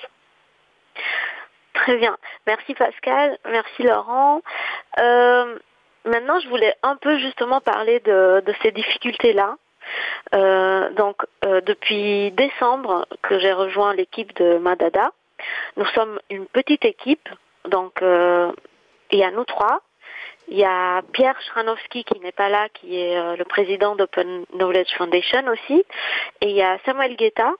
Très 1.73 1.97
bien. 1.97 2.17
Merci 2.47 2.73
Pascal, 2.73 3.37
merci 3.49 3.83
Laurent. 3.83 4.41
maintenant, 4.97 6.39
je 6.39 6.49
voulais 6.49 6.75
un 6.83 6.95
peu 6.95 7.17
justement 7.17 7.61
parler 7.61 7.99
de 7.99 8.53
ces 8.61 8.71
difficultés-là. 8.71 9.57
Euh, 10.33 10.89
donc 10.91 11.17
euh, 11.45 11.61
depuis 11.61 12.31
décembre 12.31 13.05
que 13.21 13.39
j'ai 13.39 13.53
rejoint 13.53 13.93
l'équipe 13.93 14.35
de 14.35 14.57
Madada, 14.57 15.11
nous 15.77 15.85
sommes 15.87 16.19
une 16.29 16.45
petite 16.47 16.85
équipe. 16.85 17.29
Donc 17.69 18.01
euh, 18.01 18.51
il 19.11 19.19
y 19.19 19.23
a 19.23 19.31
nous 19.31 19.45
trois. 19.45 19.81
Il 20.47 20.57
y 20.57 20.63
a 20.63 21.01
Pierre 21.13 21.39
Schranowski 21.41 22.03
qui 22.03 22.19
n'est 22.19 22.31
pas 22.31 22.49
là, 22.49 22.69
qui 22.69 22.99
est 22.99 23.35
le 23.35 23.45
président 23.45 23.95
d'Open 23.95 24.45
Knowledge 24.53 24.93
Foundation 24.95 25.43
aussi. 25.47 25.83
Et 26.41 26.49
il 26.49 26.55
y 26.55 26.61
a 26.61 26.77
Samuel 26.85 27.15
Guetta, 27.15 27.53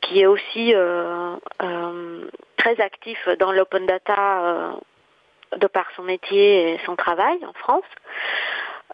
qui 0.00 0.20
est 0.20 0.26
aussi 0.26 0.74
très 2.56 2.80
actif 2.80 3.28
dans 3.38 3.52
l'open 3.52 3.86
data 3.86 4.74
de 5.56 5.66
par 5.66 5.86
son 5.96 6.02
métier 6.02 6.72
et 6.72 6.80
son 6.84 6.96
travail 6.96 7.38
en 7.46 7.52
France. 7.52 7.84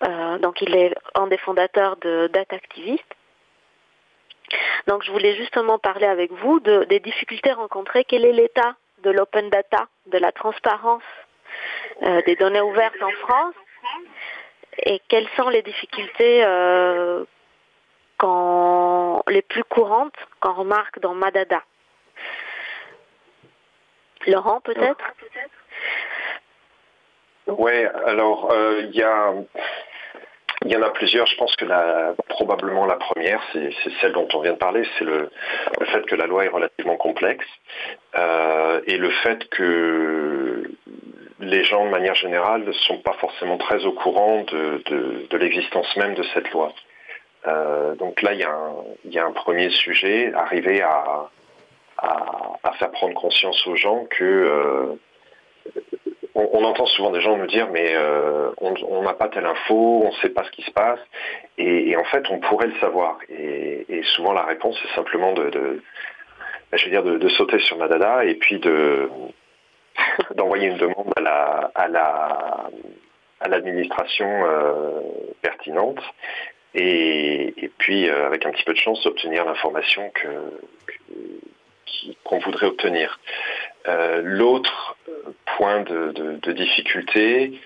Euh, 0.04 0.38
donc 0.38 0.60
il 0.60 0.76
est 0.76 0.94
un 1.14 1.26
des 1.26 1.38
fondateurs 1.38 1.96
de 1.96 2.28
Data 2.32 2.56
Activist. 2.56 3.04
Donc 4.86 5.02
je 5.04 5.10
voulais 5.10 5.34
justement 5.36 5.78
parler 5.78 6.06
avec 6.06 6.32
vous 6.32 6.60
de, 6.60 6.84
des 6.84 7.00
difficultés 7.00 7.52
rencontrées. 7.52 8.04
Quel 8.04 8.24
est 8.24 8.32
l'état 8.32 8.76
de 9.02 9.10
l'open 9.10 9.50
data, 9.50 9.88
de 10.06 10.18
la 10.18 10.32
transparence 10.32 11.02
euh, 12.02 12.22
des 12.22 12.36
données 12.36 12.60
ouvertes 12.60 13.02
en 13.02 13.10
France 13.26 13.54
et 14.84 15.00
quelles 15.08 15.28
sont 15.36 15.48
les 15.48 15.62
difficultés 15.62 16.44
euh, 16.44 17.24
les 19.28 19.42
plus 19.42 19.64
courantes 19.64 20.16
qu'on 20.40 20.52
remarque 20.52 20.98
dans 21.00 21.14
Madada? 21.14 21.62
Laurent, 24.26 24.60
peut-être? 24.60 25.04
Oui, 27.46 27.84
alors 28.04 28.52
il 28.80 28.94
y 28.94 29.02
a 29.02 29.32
il 30.64 30.72
y 30.72 30.76
en 30.76 30.82
a 30.82 30.90
plusieurs. 30.90 31.26
Je 31.26 31.36
pense 31.36 31.54
que 31.56 31.64
la, 31.64 32.14
probablement 32.28 32.84
la 32.86 32.96
première, 32.96 33.40
c'est 33.52 33.70
celle 34.00 34.12
dont 34.12 34.28
on 34.34 34.40
vient 34.40 34.52
de 34.52 34.58
parler, 34.58 34.84
c'est 34.98 35.04
le, 35.04 35.30
fait 35.86 36.04
que 36.06 36.16
la 36.16 36.26
loi 36.26 36.44
est 36.44 36.48
relativement 36.48 36.96
complexe 36.96 37.46
euh, 38.16 38.80
et 38.86 38.96
le 38.96 39.10
fait 39.10 39.48
que 39.50 40.70
les 41.40 41.64
gens, 41.64 41.84
de 41.84 41.90
manière 41.90 42.14
générale, 42.14 42.64
ne 42.64 42.72
sont 42.72 42.98
pas 42.98 43.12
forcément 43.14 43.58
très 43.58 43.84
au 43.84 43.92
courant 43.92 44.44
de, 44.44 45.36
l'existence 45.36 45.96
même 45.96 46.14
de 46.14 46.22
cette 46.34 46.50
loi. 46.50 46.72
Euh, 47.46 47.94
donc 47.94 48.22
là, 48.22 48.32
il 48.32 48.40
y, 48.40 49.18
a 49.18 49.24
un, 49.24 49.32
premier 49.32 49.70
sujet, 49.70 50.32
arriver 50.34 50.82
à, 50.82 51.28
faire 52.78 52.90
prendre 52.92 53.14
conscience 53.14 53.66
aux 53.66 53.74
gens 53.74 54.04
que 54.04 54.24
euh, 54.24 54.94
on, 56.34 56.64
entend 56.64 56.86
souvent 56.86 57.10
des 57.10 57.20
gens 57.20 57.36
nous 57.36 57.46
dire 57.46 57.68
mais 57.72 57.92
euh, 57.92 58.50
on 58.60 59.02
n'a 59.02 59.14
pas 59.14 59.28
telle 59.28 59.46
info, 59.46 60.02
on 60.04 60.08
ne 60.08 60.14
sait 60.20 60.28
pas 60.28 60.44
ce 60.44 60.50
qui 60.52 60.62
se 60.62 60.70
passe, 60.70 61.00
et, 61.56 61.96
en 61.96 62.04
fait 62.04 62.24
on 62.30 62.38
pourrait 62.38 62.68
le 62.68 62.78
savoir. 62.78 63.18
Et, 63.28 64.02
souvent 64.14 64.32
la 64.32 64.44
réponse 64.44 64.78
est 64.84 64.94
simplement 64.94 65.32
de, 65.32 65.82
je 66.72 66.84
veux 66.84 66.90
dire 66.90 67.02
de, 67.02 67.28
sauter 67.30 67.58
sur 67.58 67.78
Madada 67.78 68.24
et 68.24 68.34
puis 68.34 68.60
de 68.60 69.08
d'envoyer 70.34 70.68
une 70.68 70.78
demande 70.78 71.12
à 71.16 71.20
la 71.20 71.70
à 71.74 71.88
la 71.88 72.70
à 73.40 73.48
l'administration 73.48 74.26
euh, 74.44 75.00
pertinente 75.42 76.00
et, 76.74 77.70
puis 77.78 78.08
euh, 78.08 78.26
avec 78.26 78.44
un 78.46 78.50
petit 78.50 78.64
peu 78.64 78.72
de 78.72 78.78
chance 78.78 79.02
d'obtenir 79.04 79.44
l'information 79.44 80.10
que 80.10 80.28
qu'on 82.22 82.38
voudrait 82.38 82.66
obtenir. 82.66 83.18
Euh, 83.88 84.20
l'autre 84.22 84.96
point 85.56 85.80
de, 85.80 86.52
difficulté, 86.52 87.58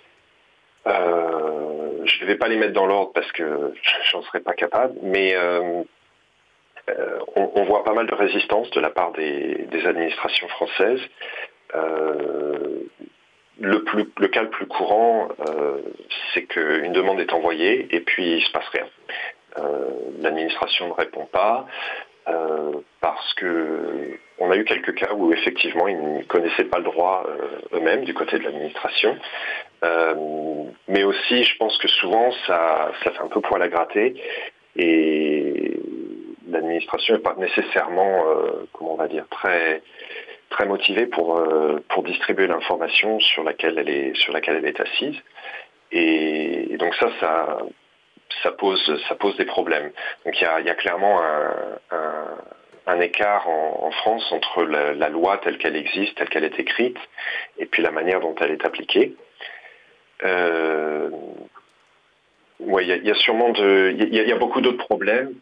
je 0.86 0.90
ne 0.90 2.26
vais 2.26 2.36
pas 2.36 2.48
les 2.48 2.56
mettre 2.56 2.72
dans 2.72 2.86
l'ordre 2.86 3.12
parce 3.12 3.30
que 3.32 3.74
j'en 4.10 4.22
serais 4.22 4.40
pas 4.40 4.54
capable, 4.54 4.94
mais 5.02 5.34
euh, 6.88 7.18
on, 7.36 7.62
voit 7.64 7.84
pas 7.84 7.92
mal 7.92 8.08
de 8.08 8.14
résistance 8.14 8.68
de 8.70 8.80
la 8.80 8.90
part 8.90 9.12
des, 9.12 9.68
administrations 9.86 10.48
françaises. 10.48 11.00
Le, 13.60 13.84
plus, 13.84 14.06
le 14.18 14.28
cas 14.28 14.42
le 14.42 14.50
plus 14.50 14.66
courant, 14.66 15.28
c'est 16.32 16.42
qu'une 16.42 16.92
demande 16.92 17.20
est 17.20 17.32
envoyée 17.32 17.94
et 17.94 18.00
puis 18.00 18.36
il 18.36 18.42
se 18.42 18.50
passe 18.52 18.68
rien. 18.68 18.86
L'administration 20.20 20.88
ne 20.88 20.92
répond 20.92 21.26
pas. 21.26 21.66
Euh, 22.28 22.72
parce 23.00 23.34
que 23.34 24.16
on 24.38 24.52
a 24.52 24.56
eu 24.56 24.64
quelques 24.64 24.94
cas 24.94 25.12
où 25.12 25.32
effectivement 25.32 25.88
ils 25.88 26.00
ne 26.00 26.22
connaissaient 26.22 26.64
pas 26.64 26.78
le 26.78 26.84
droit 26.84 27.26
euh, 27.26 27.76
eux-mêmes 27.76 28.04
du 28.04 28.14
côté 28.14 28.38
de 28.38 28.44
l'administration. 28.44 29.16
Euh, 29.82 30.14
mais 30.86 31.02
aussi, 31.02 31.42
je 31.42 31.56
pense 31.56 31.76
que 31.78 31.88
souvent 31.88 32.30
ça, 32.46 32.92
ça 33.02 33.10
fait 33.10 33.20
un 33.20 33.26
peu 33.26 33.40
poil 33.40 33.60
à 33.60 33.68
gratter 33.68 34.14
et 34.76 35.80
l'administration 36.48 37.14
n'est 37.14 37.22
pas 37.22 37.34
nécessairement, 37.36 38.24
comment 38.72 38.94
on 38.94 38.96
va 38.96 39.08
dire, 39.08 39.26
très 39.28 39.82
très 40.52 40.66
motivée 40.66 41.06
pour 41.06 41.42
pour 41.88 42.02
distribuer 42.04 42.46
l'information 42.46 43.18
sur 43.20 43.42
laquelle 43.42 43.78
elle 43.78 43.88
est 43.88 44.14
sur 44.16 44.32
laquelle 44.32 44.56
elle 44.56 44.66
est 44.66 44.80
assise. 44.80 45.16
Et, 45.92 46.76
donc 46.78 46.94
ça, 46.94 47.08
ça 48.42 48.52
pose, 48.52 49.02
ça 49.08 49.14
pose 49.14 49.36
des 49.36 49.44
problèmes. 49.44 49.90
Donc 50.24 50.40
il 50.40 50.44
y 50.44 50.70
a, 50.70 50.74
clairement 50.74 51.20
un, 52.86 53.00
écart 53.00 53.48
en, 53.48 53.90
France 53.90 54.30
entre 54.32 54.64
la, 54.64 55.08
loi 55.08 55.38
telle 55.38 55.58
qu'elle 55.58 55.76
existe, 55.76 56.16
telle 56.16 56.28
qu'elle 56.28 56.44
est 56.44 56.58
écrite, 56.58 56.98
et 57.58 57.66
puis 57.66 57.82
la 57.82 57.90
manière 57.90 58.20
dont 58.20 58.34
elle 58.40 58.52
est 58.52 58.64
appliquée. 58.64 59.14
Euh, 60.24 61.10
il 62.60 63.02
y, 63.04 63.10
a 63.10 63.14
sûrement 63.14 63.52
y, 63.54 64.32
a 64.32 64.36
beaucoup 64.36 64.60
d'autres 64.60 64.86
problèmes, 64.86 65.34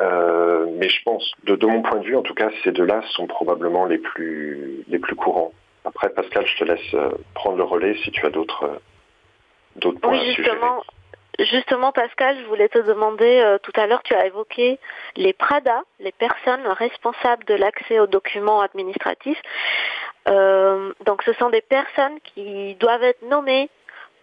euh, 0.00 0.66
mais 0.78 0.88
je 0.88 1.02
pense, 1.02 1.30
de, 1.44 1.66
mon 1.66 1.82
point 1.82 1.98
de 1.98 2.04
vue, 2.04 2.16
en 2.16 2.22
tout 2.22 2.34
cas, 2.34 2.50
ces 2.64 2.72
deux-là 2.72 3.02
sont 3.10 3.26
probablement 3.26 3.84
les 3.84 3.98
plus, 3.98 4.84
les 4.88 4.98
plus 4.98 5.16
courants. 5.16 5.52
Après, 5.84 6.10
Pascal, 6.10 6.46
je 6.46 6.58
te 6.58 6.64
laisse 6.64 6.94
euh, 6.94 7.10
prendre 7.34 7.56
le 7.56 7.64
relais 7.64 7.96
si 8.04 8.10
tu 8.10 8.24
as 8.24 8.30
d'autres, 8.30 8.80
d'autres 9.76 10.00
points 10.00 10.12
oui, 10.12 10.34
justement, 10.34 10.82
Justement, 11.38 11.92
Pascal, 11.92 12.36
je 12.42 12.46
voulais 12.46 12.68
te 12.68 12.78
demander, 12.78 13.40
euh, 13.40 13.58
tout 13.58 13.72
à 13.76 13.86
l'heure, 13.86 14.02
tu 14.02 14.14
as 14.14 14.26
évoqué 14.26 14.78
les 15.16 15.32
PRADA, 15.32 15.82
les 15.98 16.12
personnes 16.12 16.66
responsables 16.66 17.44
de 17.44 17.54
l'accès 17.54 17.98
aux 17.98 18.06
documents 18.06 18.60
administratifs. 18.60 19.40
Euh, 20.28 20.92
donc, 21.06 21.22
ce 21.22 21.32
sont 21.34 21.48
des 21.48 21.62
personnes 21.62 22.20
qui 22.20 22.74
doivent 22.74 23.02
être 23.02 23.22
nommées 23.22 23.70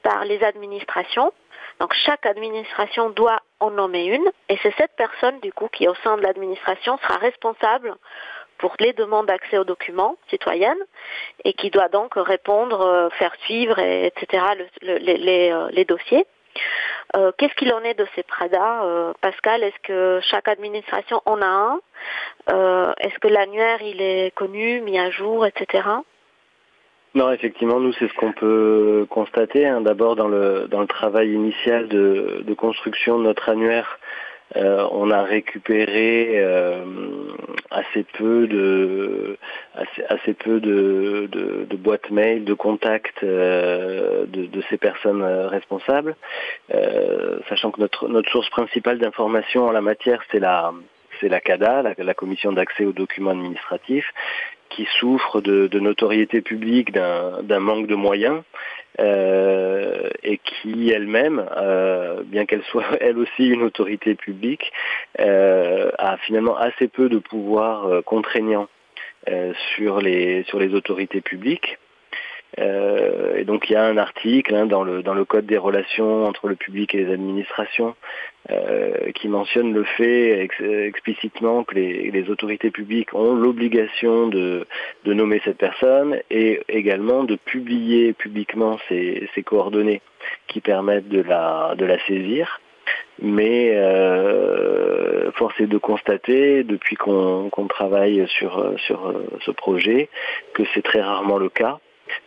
par 0.04 0.24
les 0.24 0.44
administrations. 0.44 1.34
Donc, 1.80 1.94
chaque 1.94 2.26
administration 2.26 3.10
doit 3.10 3.40
en 3.60 3.72
nommer 3.72 4.06
une, 4.06 4.30
et 4.50 4.58
c'est 4.62 4.74
cette 4.78 4.96
personne, 4.98 5.40
du 5.40 5.54
coup, 5.54 5.68
qui, 5.72 5.88
au 5.88 5.96
sein 6.04 6.18
de 6.18 6.22
l'administration, 6.22 6.98
sera 6.98 7.18
responsable 7.18 7.96
pour 8.58 8.76
les 8.80 8.94
demandes 8.94 9.28
d'accès 9.28 9.58
aux 9.58 9.64
documents 9.64 10.18
citoyennes 10.30 10.84
et 11.46 11.54
qui 11.54 11.70
doit 11.70 11.88
donc 11.88 12.16
répondre, 12.16 12.82
euh, 12.82 13.10
faire 13.12 13.34
suivre, 13.46 13.80
etc., 13.80 14.44
les 14.82 15.86
dossiers. 15.86 16.28
Euh, 17.16 17.32
qu'est-ce 17.38 17.56
qu'il 17.56 17.74
en 17.74 17.84
est 17.84 17.96
de 17.96 18.08
ces 18.16 18.24
PRADA 18.24 18.84
euh, 18.84 19.14
Pascal, 19.22 19.64
est-ce 19.64 19.80
que 19.84 20.20
chaque 20.30 20.48
administration 20.48 21.22
en 21.26 21.42
a 21.42 21.48
un? 21.48 21.80
Euh, 22.52 22.94
Est-ce 23.00 23.18
que 23.20 23.28
l'annuaire, 23.28 23.82
il 23.82 24.02
est 24.02 24.34
connu, 24.36 24.82
mis 24.82 25.00
à 25.00 25.10
jour, 25.10 25.46
etc. 25.46 25.88
Non, 27.16 27.32
effectivement, 27.32 27.80
nous, 27.80 27.94
c'est 27.94 28.08
ce 28.08 28.14
qu'on 28.14 28.34
peut 28.34 29.08
constater. 29.10 29.66
Hein. 29.66 29.82
D'abord, 29.82 30.16
dans 30.16 30.28
le, 30.28 30.68
dans 30.70 30.82
le 30.82 30.88
travail 30.88 31.32
initial 31.32 31.88
de, 31.88 32.44
de 32.46 32.54
construction 32.54 33.18
de 33.18 33.24
notre 33.24 33.50
annuaire, 33.50 34.00
euh, 34.56 34.88
on 34.92 35.12
a 35.12 35.22
récupéré 35.22 36.32
euh, 36.38 36.84
assez 37.70 38.04
peu 38.18 38.48
de 38.48 39.38
assez, 40.08 40.34
peu 40.34 40.60
de, 40.60 41.30
de, 41.32 41.76
boîtes 41.76 42.10
mail, 42.10 42.46
de 42.46 42.56
contacts 42.56 43.24
euh, 43.24 44.26
de, 44.26 44.62
ces 44.70 44.78
personnes 44.78 45.24
responsables, 45.24 46.16
sachant 47.48 47.70
que 47.70 47.80
notre 47.80 48.08
notre 48.08 48.30
source 48.32 48.50
principale 48.50 48.98
d'information 48.98 49.68
en 49.68 49.72
la 49.72 49.82
matière 49.82 50.24
c'est 50.32 50.40
la 50.40 50.74
c'est 51.20 51.30
la 51.30 51.40
CADA, 51.40 51.84
la, 51.98 52.14
commission 52.14 52.52
d'accès 52.52 52.86
aux 52.86 52.92
documents 52.92 53.32
administratifs, 53.32 54.12
qui 54.70 54.88
souffre 55.00 55.42
de, 55.42 55.80
notoriété 55.80 56.42
publique 56.42 56.92
d'un 56.92 57.60
manque 57.60 57.88
de 57.88 57.96
moyens 57.96 58.44
euh, 59.00 60.10
et 60.24 60.38
qui 60.38 60.92
elle-même, 60.92 61.44
euh, 61.58 62.22
bien 62.24 62.46
qu'elle 62.46 62.64
soit 62.64 62.86
elle 63.02 63.18
aussi 63.18 63.48
une 63.48 63.64
autorité 63.64 64.16
publique, 64.16 64.72
euh, 65.20 65.92
a 65.98 66.18
finalement 66.18 66.58
assez 66.58 66.88
peu 66.88 67.10
de 67.10 67.18
pouvoir 67.18 68.04
contraignant 68.04 68.68
sur 69.76 70.02
les 70.02 70.46
autorités 70.74 71.22
publiques. 71.22 71.78
Euh, 72.58 73.36
et 73.38 73.44
donc 73.46 73.70
il 73.70 73.74
y 73.74 73.76
a 73.76 73.84
un 73.84 73.98
article 73.98 74.56
hein, 74.56 74.66
dans, 74.66 74.84
le, 74.84 75.04
dans 75.04 75.14
le 75.14 75.24
Code 75.24 75.46
des 75.46 75.58
relations 75.58 76.26
entre 76.26 76.48
le 76.48 76.56
public 76.56 76.96
et 76.96 77.06
les 77.06 77.14
administrations 77.14 77.96
euh, 78.50 79.12
qui 79.14 79.28
mentionne 79.28 79.72
le 79.72 79.84
fait 79.84 80.48
explicitement 80.88 81.64
que 81.64 81.76
les, 81.76 82.10
les, 82.10 82.30
autorités 82.30 82.72
publiques 82.72 83.14
ont 83.14 83.36
l'obligation 83.36 84.28
de, 84.28 84.66
de, 85.06 85.14
nommer 85.14 85.42
cette 85.46 85.58
personne 85.58 86.20
et 86.32 86.62
également 86.68 87.24
de 87.24 87.36
publier 87.36 88.14
publiquement 88.14 88.80
ces 88.90 89.44
coordonnées 89.46 90.02
qui 90.48 90.60
permettent 90.60 91.10
de 91.10 91.22
la, 91.22 91.76
de 91.78 91.86
la 91.86 92.00
saisir. 92.06 92.60
Mais 93.22 93.74
euh, 93.76 95.32
force 95.34 95.60
est 95.60 95.68
de 95.68 95.78
constater, 95.78 96.64
depuis 96.64 96.96
qu'on 96.96 97.50
travaille 97.70 98.26
sur, 98.30 98.74
sur 98.88 99.14
ce 99.42 99.52
projet, 99.52 100.10
que 100.54 100.64
c'est 100.74 100.82
très 100.82 101.02
rarement 101.02 101.38
le 101.38 101.50
cas. 101.50 101.80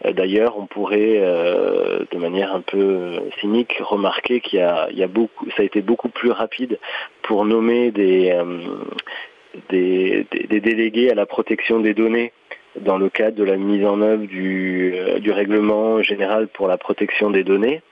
Euh, 0.04 0.12
d'ailleurs, 0.12 0.58
on 0.58 0.66
pourrait, 0.66 1.18
euh, 1.20 2.04
de 2.10 2.18
manière 2.18 2.54
un 2.54 2.60
peu 2.60 3.20
cynique, 3.40 3.76
remarquer 3.80 4.40
qu'il 4.40 4.58
y 4.58 4.62
a, 4.62 5.06
beaucoup, 5.08 5.46
ça 5.56 5.62
a 5.62 5.64
été 5.64 5.80
beaucoup 5.80 6.08
plus 6.08 6.30
rapide 6.30 6.78
pour 7.22 7.44
nommer 7.44 7.90
des, 7.90 8.30
euh, 8.30 8.58
des, 9.68 10.26
délégués 10.48 11.10
à 11.10 11.14
la 11.14 11.26
protection 11.26 11.80
des 11.80 11.94
données 11.94 12.32
dans 12.80 12.96
le 12.96 13.10
cadre 13.10 13.36
de 13.36 13.44
la 13.44 13.56
mise 13.56 13.84
en 13.84 14.00
œuvre 14.00 14.24
du, 14.24 14.94
règlement 15.30 16.02
général 16.02 16.48
pour 16.48 16.68
la 16.68 16.78
protection 16.78 17.30
des 17.30 17.44
données. 17.44 17.82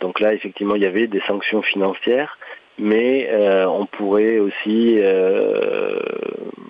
donc 0.00 0.20
là, 0.20 0.32
effectivement, 0.34 0.76
il 0.76 0.82
y 0.82 0.86
avait 0.86 1.08
des 1.08 1.20
sanctions 1.26 1.62
financières, 1.62 2.38
mais 2.78 3.28
on 3.66 3.86
pourrait 3.86 4.38
aussi 4.38 5.00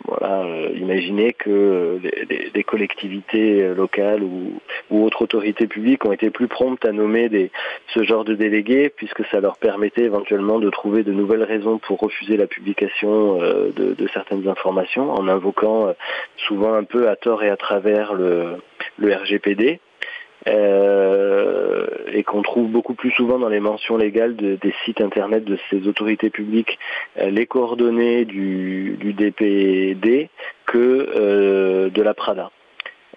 voilà, 0.06 0.42
euh, 0.42 0.70
imaginez 0.76 1.32
que 1.32 2.00
des 2.52 2.64
collectivités 2.64 3.74
locales 3.74 4.22
ou, 4.22 4.60
autres 4.90 5.22
autorités 5.22 5.66
publiques 5.66 6.04
ont 6.04 6.12
été 6.12 6.30
plus 6.30 6.48
promptes 6.48 6.84
à 6.84 6.92
nommer 6.92 7.28
ce 7.88 8.02
genre 8.02 8.24
de 8.24 8.34
délégués 8.34 8.88
puisque 8.88 9.24
ça 9.26 9.40
leur 9.40 9.56
permettait 9.58 10.04
éventuellement 10.04 10.58
de 10.58 10.70
trouver 10.70 11.02
de 11.02 11.12
nouvelles 11.12 11.42
raisons 11.42 11.78
pour 11.78 11.98
refuser 11.98 12.36
la 12.36 12.46
publication 12.46 13.40
euh, 13.42 13.70
de, 13.74 14.06
certaines 14.12 14.48
informations 14.48 15.12
en 15.12 15.28
invoquant 15.28 15.88
euh, 15.88 15.92
souvent 16.36 16.74
un 16.74 16.84
peu 16.84 17.08
à 17.08 17.16
tort 17.16 17.42
et 17.42 17.50
à 17.50 17.56
travers 17.56 18.14
le 18.14 18.58
RGPD. 19.02 19.80
Euh, 20.48 21.86
et 22.12 22.22
qu'on 22.22 22.42
trouve 22.42 22.70
beaucoup 22.70 22.94
plus 22.94 23.10
souvent 23.10 23.38
dans 23.38 23.48
les 23.48 23.60
mentions 23.60 23.96
légales 23.96 24.36
des 24.36 24.74
sites 24.84 25.00
internet 25.00 25.44
de 25.44 25.58
ces 25.70 25.88
autorités 25.88 26.30
publiques 26.30 26.78
euh, 27.18 27.30
les 27.30 27.46
coordonnées 27.46 28.24
du, 28.24 28.96
DPD 29.16 30.30
que 30.66 30.78
euh, 31.16 31.90
de 31.90 32.02
la 32.02 32.14
Prada. 32.14 32.50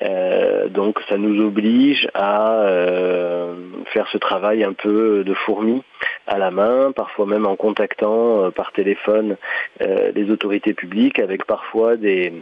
Euh, 0.01 0.69
donc 0.69 0.99
ça 1.09 1.17
nous 1.17 1.43
oblige 1.45 2.07
à 2.13 2.61
euh, 2.61 3.53
faire 3.93 4.07
ce 4.11 4.17
travail 4.17 4.63
un 4.63 4.73
peu 4.73 5.23
de 5.25 5.33
fourmi 5.33 5.83
à 6.25 6.37
la 6.37 6.51
main, 6.51 6.91
parfois 6.91 7.25
même 7.25 7.45
en 7.45 7.55
contactant 7.55 8.45
euh, 8.45 8.49
par 8.51 8.71
téléphone 8.71 9.35
les 9.79 10.29
autorités 10.29 10.73
publiques, 10.73 11.19
avec 11.19 11.45
parfois 11.45 11.95
des, 11.95 12.33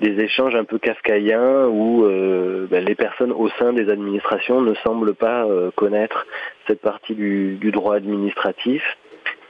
échanges 0.00 0.54
un 0.54 0.64
peu 0.64 0.78
kafkaïens 0.78 1.66
où 1.66 2.04
ben, 2.70 2.84
les 2.84 2.94
personnes 2.94 3.32
au 3.32 3.48
sein 3.58 3.72
des 3.72 3.90
administrations 3.90 4.60
ne 4.60 4.74
semblent 4.74 5.14
pas 5.14 5.46
connaître 5.74 6.26
cette 6.66 6.80
partie 6.80 7.14
du 7.14 7.70
droit 7.72 7.96
administratif 7.96 8.82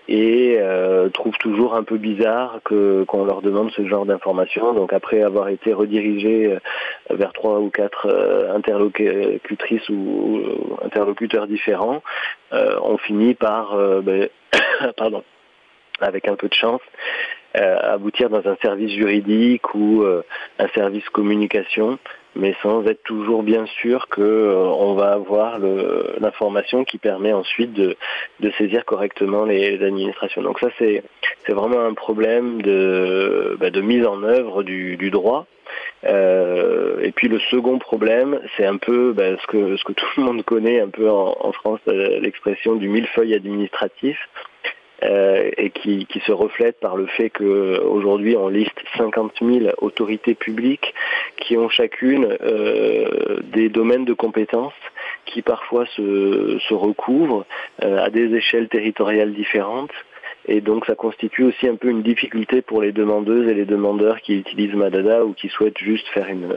et 0.08 0.56
euh, 0.58 1.08
trouvent 1.10 1.38
toujours 1.38 1.74
un 1.74 1.84
peu 1.84 1.96
bizarre 1.96 2.60
que 2.64 3.04
qu'on 3.04 3.24
leur 3.24 3.42
demande 3.42 3.70
ce 3.72 3.86
genre 3.86 4.04
d'informations. 4.04 4.72
Donc 4.72 4.92
après 4.92 5.22
avoir 5.22 5.48
été 5.48 5.72
redirigé 5.72 6.46
euh, 6.46 6.58
vers 7.10 7.32
trois 7.32 7.60
ou 7.60 7.70
quatre 7.70 8.06
euh, 8.06 8.54
interlocutrices 8.54 9.88
ou, 9.88 10.40
interlocuteurs 10.84 11.46
différents, 11.46 12.02
euh, 12.52 12.76
on 12.82 12.98
finit 12.98 13.34
par, 13.34 13.76
ben, 14.02 14.28
pardon, 14.96 15.22
avec 16.00 16.26
un 16.28 16.34
peu 16.34 16.48
de 16.48 16.54
chance, 16.54 16.80
aboutir 17.54 18.30
dans 18.30 18.46
un 18.48 18.56
service 18.62 18.92
juridique 18.92 19.74
ou 19.74 20.04
un 20.58 20.68
service 20.68 21.08
communication 21.10 21.98
mais 22.34 22.54
sans 22.62 22.84
être 22.86 23.02
toujours 23.02 23.42
bien 23.42 23.66
sûr 23.80 24.08
que 24.08 24.20
euh, 24.20 24.56
on 24.56 24.94
va 24.94 25.12
avoir 25.12 25.58
l'information 25.58 26.84
qui 26.84 26.98
permet 26.98 27.32
ensuite 27.32 27.72
de, 27.72 27.96
de 28.40 28.50
saisir 28.52 28.84
correctement 28.84 29.44
les, 29.44 29.82
administrations. 29.82 30.42
Donc 30.42 30.58
ça 30.60 30.68
c'est 30.78 31.02
c'est 31.46 31.52
vraiment 31.52 31.80
un 31.80 31.94
problème 31.94 32.62
de, 32.62 33.56
bah, 33.58 33.70
de 33.70 33.80
mise 33.80 34.06
en 34.06 34.22
œuvre 34.22 34.62
du, 34.62 34.96
du 34.96 35.10
droit. 35.10 35.46
Euh, 36.04 37.00
et 37.00 37.12
puis 37.12 37.28
le 37.28 37.38
second 37.50 37.78
problème, 37.78 38.40
c'est 38.56 38.66
un 38.66 38.76
peu 38.76 39.12
bah, 39.12 39.36
ce 39.40 39.46
que 39.46 39.76
ce 39.76 39.84
que 39.84 39.92
tout 39.92 40.06
le 40.18 40.24
monde 40.24 40.42
connaît 40.44 40.80
un 40.80 40.88
peu 40.88 41.10
en, 41.10 41.36
en 41.40 41.52
France, 41.52 41.80
euh, 41.88 42.20
l'expression 42.20 42.74
du 42.76 42.88
millefeuille 42.88 43.34
administratif. 43.34 44.18
Euh, 45.02 45.50
et 45.56 45.70
qui, 45.70 46.06
qui, 46.06 46.20
se 46.20 46.30
reflète 46.30 46.78
par 46.78 46.96
le 46.96 47.06
fait 47.06 47.30
qu'aujourd'hui 47.30 48.36
on 48.36 48.48
liste 48.48 48.78
50 48.96 49.32
000 49.42 49.74
autorités 49.78 50.34
publiques 50.34 50.94
qui 51.38 51.56
ont 51.56 51.68
chacune 51.68 52.36
euh, 52.42 53.40
des 53.52 53.68
domaines 53.68 54.04
de 54.04 54.12
compétences 54.12 54.72
qui 55.26 55.42
parfois 55.42 55.86
se, 55.96 56.58
se 56.68 56.74
recouvrent 56.74 57.44
euh, 57.82 58.04
à 58.04 58.10
des 58.10 58.32
échelles 58.34 58.68
territoriales 58.68 59.32
différentes. 59.32 59.90
Et 60.46 60.60
donc 60.60 60.86
ça 60.86 60.94
constitue 60.94 61.44
aussi 61.44 61.66
un 61.66 61.76
peu 61.76 61.88
une 61.88 62.02
difficulté 62.02 62.62
pour 62.62 62.82
les 62.82 62.92
demandeuses 62.92 63.48
et 63.48 63.54
les 63.54 63.64
demandeurs 63.64 64.20
qui 64.20 64.38
utilisent 64.38 64.74
Madada 64.74 65.24
ou 65.24 65.32
qui 65.32 65.48
souhaitent 65.48 65.78
juste 65.78 66.06
faire 66.08 66.28
une, 66.28 66.52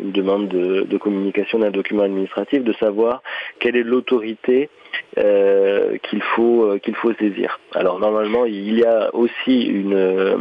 une, 0.00 0.12
demande 0.12 0.48
de, 0.48 0.82
de 0.82 0.98
communication 0.98 1.58
d'un 1.58 1.70
document 1.70 2.02
administratif, 2.02 2.64
de 2.64 2.72
savoir 2.74 3.22
quelle 3.60 3.76
est 3.76 3.82
l'autorité 3.82 4.68
euh, 5.16 5.96
qu'il 6.02 6.22
faut 6.22 6.64
euh, 6.64 6.78
qu'il 6.78 6.94
faut 6.94 7.12
saisir. 7.14 7.58
Alors 7.74 7.98
normalement 7.98 8.44
il 8.44 8.78
y 8.78 8.84
a 8.84 9.14
aussi 9.14 9.62
une 9.62 9.94
euh, 9.94 10.36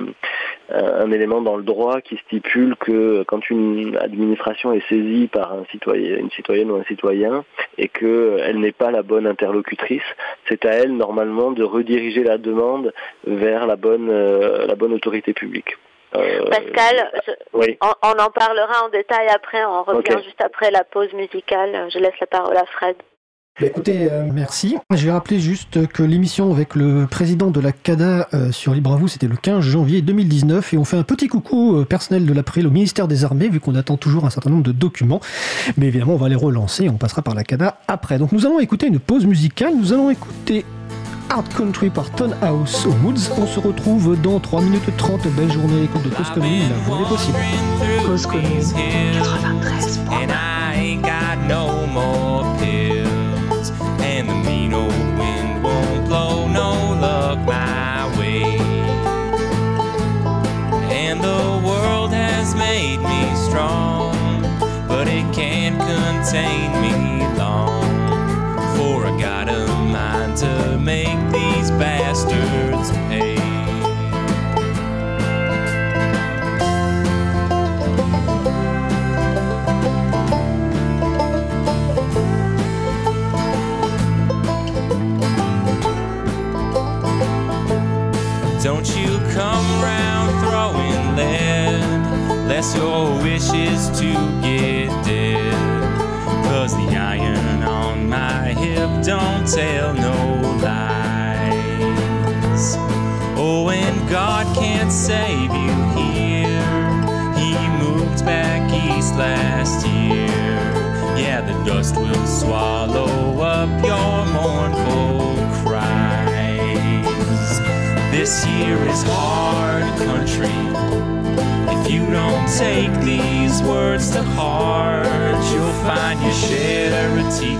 un 0.69 1.11
élément 1.11 1.41
dans 1.41 1.55
le 1.55 1.63
droit 1.63 2.01
qui 2.01 2.17
stipule 2.17 2.75
que 2.75 3.23
quand 3.23 3.49
une 3.49 3.97
administration 3.97 4.73
est 4.73 4.87
saisie 4.89 5.27
par 5.27 5.53
un 5.53 5.63
citoyen, 5.71 6.17
une 6.17 6.29
citoyenne 6.31 6.69
ou 6.69 6.75
un 6.75 6.83
citoyen 6.83 7.45
et 7.77 7.87
qu'elle 7.87 8.59
n'est 8.59 8.73
pas 8.73 8.91
la 8.91 9.03
bonne 9.03 9.25
interlocutrice, 9.25 10.03
c'est 10.49 10.65
à 10.65 10.71
elle 10.71 10.95
normalement 10.95 11.51
de 11.51 11.63
rediriger 11.63 12.23
la 12.23 12.37
demande 12.37 12.93
vers 13.25 13.65
la 13.65 13.77
bonne 13.77 14.11
la 14.11 14.75
bonne 14.75 14.93
autorité 14.93 15.33
publique. 15.33 15.77
Pascal, 16.11 17.11
on, 17.53 18.19
en 18.19 18.29
parlera 18.29 18.85
en 18.85 18.89
détail 18.89 19.27
après, 19.27 19.63
on 19.65 19.83
revient 19.83 20.23
juste 20.23 20.41
après 20.41 20.71
la 20.71 20.83
pause 20.83 21.13
musicale. 21.13 21.87
Je 21.89 21.99
laisse 21.99 22.19
la 22.19 22.27
parole 22.27 22.57
à 22.57 22.65
Fred. 22.65 22.95
Bah, 23.59 23.65
écoutez, 23.65 24.07
euh, 24.11 24.29
merci. 24.31 24.77
J'ai 24.93 25.09
rappelé 25.09 25.39
juste 25.39 25.87
que 25.87 26.03
l'émission 26.03 26.51
avec 26.51 26.75
le 26.75 27.07
président 27.09 27.49
de 27.49 27.59
la 27.59 27.71
CADA 27.71 28.27
euh, 28.35 28.51
sur 28.51 28.75
Libre 28.75 28.93
à 28.93 28.97
vous, 28.97 29.07
c'était 29.07 29.27
le 29.27 29.35
15 29.35 29.61
janvier 29.61 30.03
2019 30.03 30.75
et 30.75 30.77
on 30.77 30.83
fait 30.83 30.97
un 30.97 31.01
petit 31.01 31.27
coucou 31.27 31.75
euh, 31.75 31.83
personnel 31.83 32.27
de 32.27 32.33
l'April 32.33 32.67
au 32.67 32.69
ministère 32.69 33.07
des 33.07 33.25
Armées 33.25 33.49
vu 33.49 33.59
qu'on 33.59 33.73
attend 33.73 33.97
toujours 33.97 34.25
un 34.25 34.29
certain 34.29 34.51
nombre 34.51 34.61
de 34.61 34.71
documents. 34.71 35.21
Mais 35.75 35.87
évidemment, 35.87 36.13
on 36.13 36.17
va 36.17 36.29
les 36.29 36.35
relancer 36.35 36.83
et 36.83 36.89
on 36.89 36.97
passera 36.97 37.23
par 37.23 37.33
la 37.33 37.43
CADA 37.43 37.79
après. 37.87 38.19
Donc 38.19 38.31
nous 38.31 38.45
allons 38.45 38.59
écouter 38.59 38.85
une 38.85 38.99
pause 38.99 39.25
musicale. 39.25 39.73
Nous 39.75 39.91
allons 39.91 40.11
écouter 40.11 40.63
Art 41.31 41.49
Country 41.57 41.89
par 41.89 42.11
Ton 42.11 42.29
House 42.43 42.85
Woods. 43.03 43.31
On 43.39 43.47
se 43.47 43.59
retrouve 43.59 44.21
dans 44.21 44.39
3 44.39 44.61
minutes 44.61 44.95
30. 44.97 45.27
Belle 45.35 45.51
journée 45.51 45.77
à 45.77 45.81
l'écoute 45.81 46.03
de 46.03 46.09
Cause 46.09 46.29
Commune. 46.29 46.69
La 46.69 46.75
voix 46.85 46.99
est 47.01 47.09
possible. 47.09 47.37
Cause 48.05 48.27
Commune 48.27 48.43
93. 49.13 50.01
To 70.39 70.77
make 70.77 71.16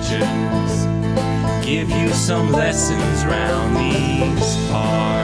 Give 0.10 1.90
you 1.90 2.08
some 2.14 2.54
lessons 2.54 3.26
round 3.26 3.76
these 3.76 4.70
parts. 4.70 5.17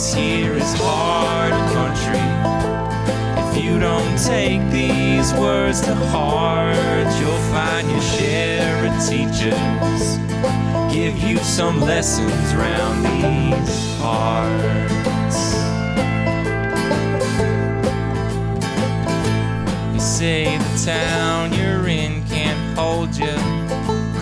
This 0.00 0.14
here 0.14 0.54
is 0.54 0.74
hard 0.78 1.52
country. 1.74 2.24
If 3.44 3.62
you 3.62 3.78
don't 3.78 4.18
take 4.18 4.62
these 4.70 5.34
words 5.34 5.82
to 5.82 5.94
heart, 5.94 7.06
you'll 7.20 7.44
find 7.52 7.86
your 7.90 8.00
share 8.00 8.86
of 8.86 8.94
teachers. 9.06 10.16
Give 10.90 11.14
you 11.18 11.36
some 11.36 11.82
lessons 11.82 12.32
round 12.54 13.04
these 13.04 13.98
parts. 13.98 15.38
You 19.92 20.00
say 20.00 20.56
the 20.56 20.82
town 20.82 21.52
you're 21.52 21.86
in 21.88 22.24
can't 22.24 22.78
hold 22.78 23.14
you. 23.14 23.36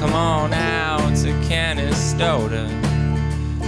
Come 0.00 0.12
on 0.12 0.52
out 0.52 1.14
to 1.18 1.28
Canastota. 1.46 2.87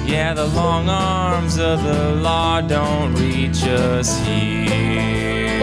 Yeah, 0.06 0.34
the 0.34 0.46
long 0.46 0.88
arms 0.88 1.58
of 1.58 1.82
the 1.82 2.14
law 2.16 2.60
don't 2.60 3.14
reach 3.14 3.64
us 3.64 4.18
here. 4.20 5.60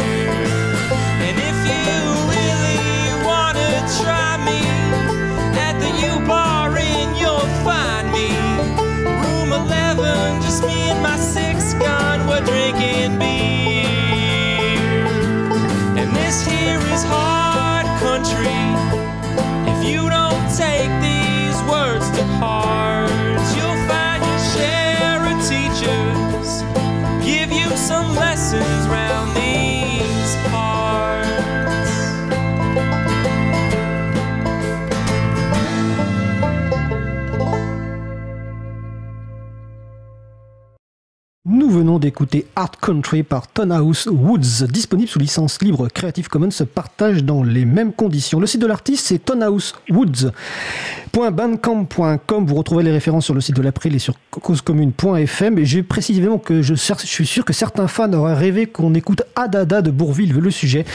And 1.26 1.38
if 1.38 1.58
you 1.68 1.94
really 2.32 3.26
wanna 3.26 3.70
try 4.02 4.38
me 4.48 4.62
at 5.60 5.76
the 5.80 5.92
U 6.08 6.26
bar 6.26 6.78
in, 6.78 7.16
you'll 7.16 7.52
find 7.68 8.12
me. 8.12 8.30
Room 9.22 9.52
11, 9.52 10.42
just 10.42 10.64
me 10.64 10.90
and 10.92 11.02
my 11.04 11.18
six 11.18 11.74
gun, 11.74 12.26
we're 12.28 12.42
drinking 12.42 13.20
beer. 13.20 13.86
And 16.00 16.16
this 16.16 16.46
here 16.46 16.80
is 16.94 17.04
hard 17.04 17.86
country. 18.00 18.64
If 19.72 19.80
you 19.86 20.10
don't 20.10 20.48
take 20.56 20.92
these 21.02 21.58
words 21.70 22.10
to 22.18 22.24
heart, 22.40 22.87
venons 41.78 42.00
d'écouter 42.00 42.48
Art 42.56 42.72
Country 42.82 43.22
par 43.22 43.48
Tonhouse 43.48 44.08
Woods, 44.08 44.66
disponible 44.68 45.08
sous 45.08 45.20
licence 45.20 45.62
libre 45.62 45.90
Creative 45.90 46.28
Commons, 46.28 46.50
se 46.50 46.64
partage 46.64 47.24
dans 47.24 47.44
les 47.44 47.66
mêmes 47.66 47.94
conditions. 47.94 48.40
Le 48.40 48.48
site 48.48 48.62
de 48.62 48.66
l'artiste, 48.66 49.06
c'est 49.06 49.20
tonhousewoods.bandcamp.com. 51.12 52.46
Vous 52.46 52.56
retrouvez 52.56 52.84
les 52.84 52.92
références 52.92 53.26
sur 53.26 53.34
le 53.34 53.42
site 53.42 53.56
de 53.56 53.62
l'April 53.62 53.96
et 53.96 54.00
sur 54.00 54.16
causecommune.fm. 54.32 55.58
Et 55.58 55.66
j'ai 55.66 55.84
précisément 55.84 56.38
que 56.38 56.62
je, 56.62 56.74
suis 56.74 57.26
sûr 57.26 57.46
que 57.46 57.54
certains 57.54 57.88
fans 57.88 58.12
auraient 58.14 58.34
rêvé 58.34 58.66
qu'on 58.66 58.94
écoute 58.94 59.24
Adada 59.36 59.82
de 59.82 59.92
Bourville, 59.92 60.34
le 60.34 60.52
sujet. 60.52 60.86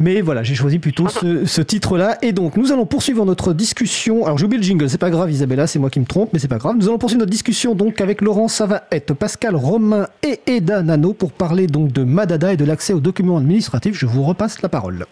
Mais 0.00 0.20
voilà, 0.20 0.42
j'ai 0.42 0.54
choisi 0.54 0.78
plutôt 0.78 1.08
ce, 1.08 1.44
ce 1.44 1.62
titre-là. 1.62 2.18
Et 2.22 2.32
donc, 2.32 2.56
nous 2.56 2.72
allons 2.72 2.86
poursuivre 2.86 3.24
notre 3.24 3.52
discussion. 3.52 4.24
Alors, 4.24 4.38
j'ai 4.38 4.46
oublié 4.46 4.58
le 4.58 4.66
jingle, 4.66 4.88
c'est 4.88 4.98
pas 4.98 5.10
grave, 5.10 5.30
Isabella, 5.30 5.66
c'est 5.66 5.78
moi 5.78 5.90
qui 5.90 6.00
me 6.00 6.06
trompe, 6.06 6.30
mais 6.32 6.38
c'est 6.38 6.48
pas 6.48 6.58
grave. 6.58 6.76
Nous 6.76 6.88
allons 6.88 6.98
poursuivre 6.98 7.20
notre 7.20 7.32
discussion 7.32 7.74
donc 7.74 8.00
avec 8.00 8.20
Laurent 8.20 8.48
Savaette, 8.48 9.12
Pascal 9.12 9.56
Romain 9.56 10.06
et 10.22 10.40
Eda 10.46 10.82
Nano 10.82 11.12
pour 11.12 11.32
parler 11.32 11.66
donc 11.66 11.92
de 11.92 12.04
Madada 12.04 12.52
et 12.52 12.56
de 12.56 12.64
l'accès 12.64 12.92
aux 12.92 13.00
documents 13.00 13.38
administratifs. 13.38 13.96
Je 13.96 14.06
vous 14.06 14.22
repasse 14.22 14.62
la 14.62 14.68
parole. 14.68 15.06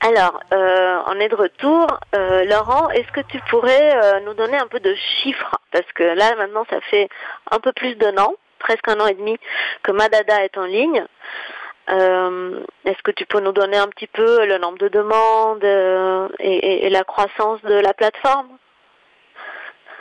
Alors, 0.00 0.40
euh, 0.52 1.02
on 1.08 1.18
est 1.18 1.28
de 1.28 1.34
retour. 1.34 1.86
Euh, 2.14 2.44
Laurent, 2.44 2.88
est-ce 2.90 3.10
que 3.12 3.20
tu 3.28 3.40
pourrais 3.50 3.96
euh, 3.96 4.20
nous 4.20 4.34
donner 4.34 4.56
un 4.56 4.68
peu 4.68 4.78
de 4.78 4.94
chiffres? 4.94 5.58
Parce 5.72 5.90
que 5.94 6.04
là, 6.04 6.36
maintenant, 6.36 6.64
ça 6.70 6.80
fait 6.82 7.08
un 7.50 7.58
peu 7.58 7.72
plus 7.72 7.96
d'un 7.96 8.16
an, 8.18 8.34
presque 8.60 8.86
un 8.88 9.00
an 9.00 9.08
et 9.08 9.14
demi, 9.14 9.36
que 9.82 9.90
Madada 9.90 10.44
est 10.44 10.56
en 10.56 10.66
ligne. 10.66 11.04
Euh, 11.90 12.62
est-ce 12.84 13.02
que 13.02 13.10
tu 13.10 13.26
peux 13.26 13.40
nous 13.40 13.52
donner 13.52 13.78
un 13.78 13.88
petit 13.88 14.06
peu 14.06 14.46
le 14.46 14.58
nombre 14.58 14.78
de 14.78 14.88
demandes 14.88 15.64
et 16.38 16.88
la 16.90 17.02
croissance 17.02 17.60
de 17.62 17.74
la 17.74 17.92
plateforme? 17.92 18.48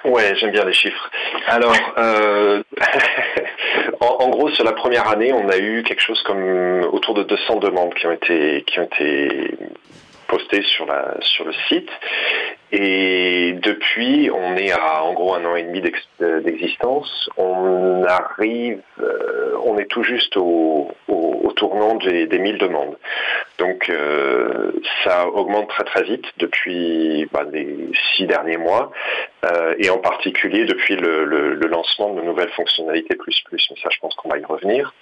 Ouais, 0.07 0.33
j'aime 0.35 0.51
bien 0.51 0.63
les 0.63 0.73
chiffres. 0.73 1.11
Alors, 1.47 1.75
euh, 1.97 2.63
en, 3.99 4.29
gros, 4.29 4.49
sur 4.49 4.63
la 4.63 4.71
première 4.71 5.09
année, 5.09 5.33
on 5.33 5.49
a 5.49 5.57
eu 5.57 5.83
quelque 5.83 6.01
chose 6.01 6.21
comme 6.23 6.81
autour 6.93 7.13
de 7.13 7.23
200 7.23 7.57
demandes 7.57 7.93
qui 7.93 8.07
ont 8.07 8.13
été, 8.13 8.63
qui 8.65 8.79
ont 8.79 8.83
été 8.83 9.57
postées 10.27 10.63
sur, 10.63 10.85
la, 10.85 11.15
sur 11.19 11.43
le 11.43 11.51
site. 11.67 11.89
Et 12.71 13.55
depuis, 13.61 14.29
on 14.33 14.55
est 14.55 14.71
à 14.71 15.03
en 15.03 15.13
gros 15.13 15.33
un 15.33 15.43
an 15.43 15.57
et 15.57 15.63
demi 15.63 15.81
d'existence. 15.81 17.29
On 17.35 18.03
arrive, 18.05 18.79
on 19.65 19.77
est 19.77 19.89
tout 19.89 20.03
juste 20.03 20.37
au, 20.37 20.89
au, 21.09 21.51
tournant 21.57 21.95
des, 21.95 22.27
des 22.27 22.39
1000 22.39 22.57
demandes. 22.59 22.97
Donc 23.57 23.89
euh, 23.89 24.71
ça 25.03 25.27
augmente 25.29 25.69
très 25.69 25.83
très 25.83 26.03
vite 26.03 26.25
depuis 26.37 27.27
bah, 27.31 27.43
les 27.51 27.89
six 28.15 28.27
derniers 28.27 28.57
mois 28.57 28.91
euh, 29.45 29.73
et 29.79 29.89
en 29.89 29.97
particulier 29.97 30.65
depuis 30.65 30.95
le, 30.95 31.25
le, 31.25 31.55
le, 31.55 31.67
lancement 31.67 32.13
de 32.13 32.21
nouvelles 32.21 32.51
fonctionnalités 32.51 33.15
plus 33.15 33.41
plus. 33.45 33.67
Mais 33.71 33.77
ça, 33.81 33.89
je 33.91 33.99
pense 33.99 34.13
qu'on 34.15 34.29
va 34.29 34.37
y 34.37 34.45
revenir. 34.45 34.93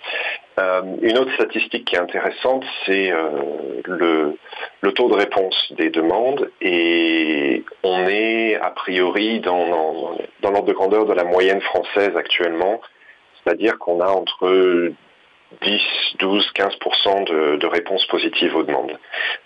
Euh, 0.59 0.81
une 1.01 1.17
autre 1.17 1.33
statistique 1.33 1.85
qui 1.85 1.95
est 1.95 1.99
intéressante, 1.99 2.63
c'est 2.85 3.11
euh, 3.11 3.81
le, 3.85 4.37
le, 4.81 4.91
taux 4.93 5.09
de 5.09 5.15
réponse 5.15 5.73
des 5.73 5.89
demandes 5.89 6.49
et 6.61 7.65
on 7.83 8.07
est 8.07 8.55
a 8.55 8.69
priori 8.69 9.41
dans, 9.41 9.67
dans, 9.67 10.17
dans 10.41 10.51
l'ordre 10.51 10.67
de 10.67 10.73
grandeur 10.73 11.05
de 11.05 11.13
la 11.13 11.25
moyenne 11.25 11.61
française 11.61 12.15
actuellement. 12.15 12.79
C'est-à-dire 13.43 13.77
qu'on 13.77 13.99
a 13.99 14.07
entre 14.07 14.93
10, 15.61 15.81
12, 16.19 16.51
15% 16.55 17.25
de, 17.25 17.55
de, 17.57 17.67
réponses 17.67 18.05
positives 18.07 18.55
aux 18.55 18.63
demandes. 18.63 18.97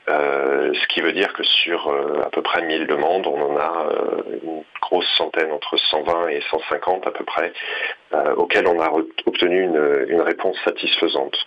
Euh, 0.10 0.74
ce 0.74 0.88
qui 0.88 1.02
veut 1.02 1.14
dire 1.14 1.34
que 1.34 1.44
sur 1.44 1.88
euh, 1.88 2.22
à 2.24 2.30
peu 2.30 2.42
près 2.42 2.62
1000 2.62 2.88
demandes, 2.88 3.28
on 3.28 3.42
en 3.42 3.58
a 3.58 3.88
euh, 3.92 4.40
une 4.44 4.64
grosse 4.82 5.08
centaine, 5.18 5.52
entre 5.52 5.78
120 5.78 6.30
et 6.30 6.42
150 6.50 7.08
à 7.08 7.12
peu 7.12 7.24
près, 7.24 7.54
euh, 8.14 8.36
auxquelles 8.36 8.68
on 8.68 8.80
a 8.80 8.92
obtenu 9.26 9.64
une, 9.64 10.22
réponse 10.22 10.58
satisfaisante. 10.64 11.38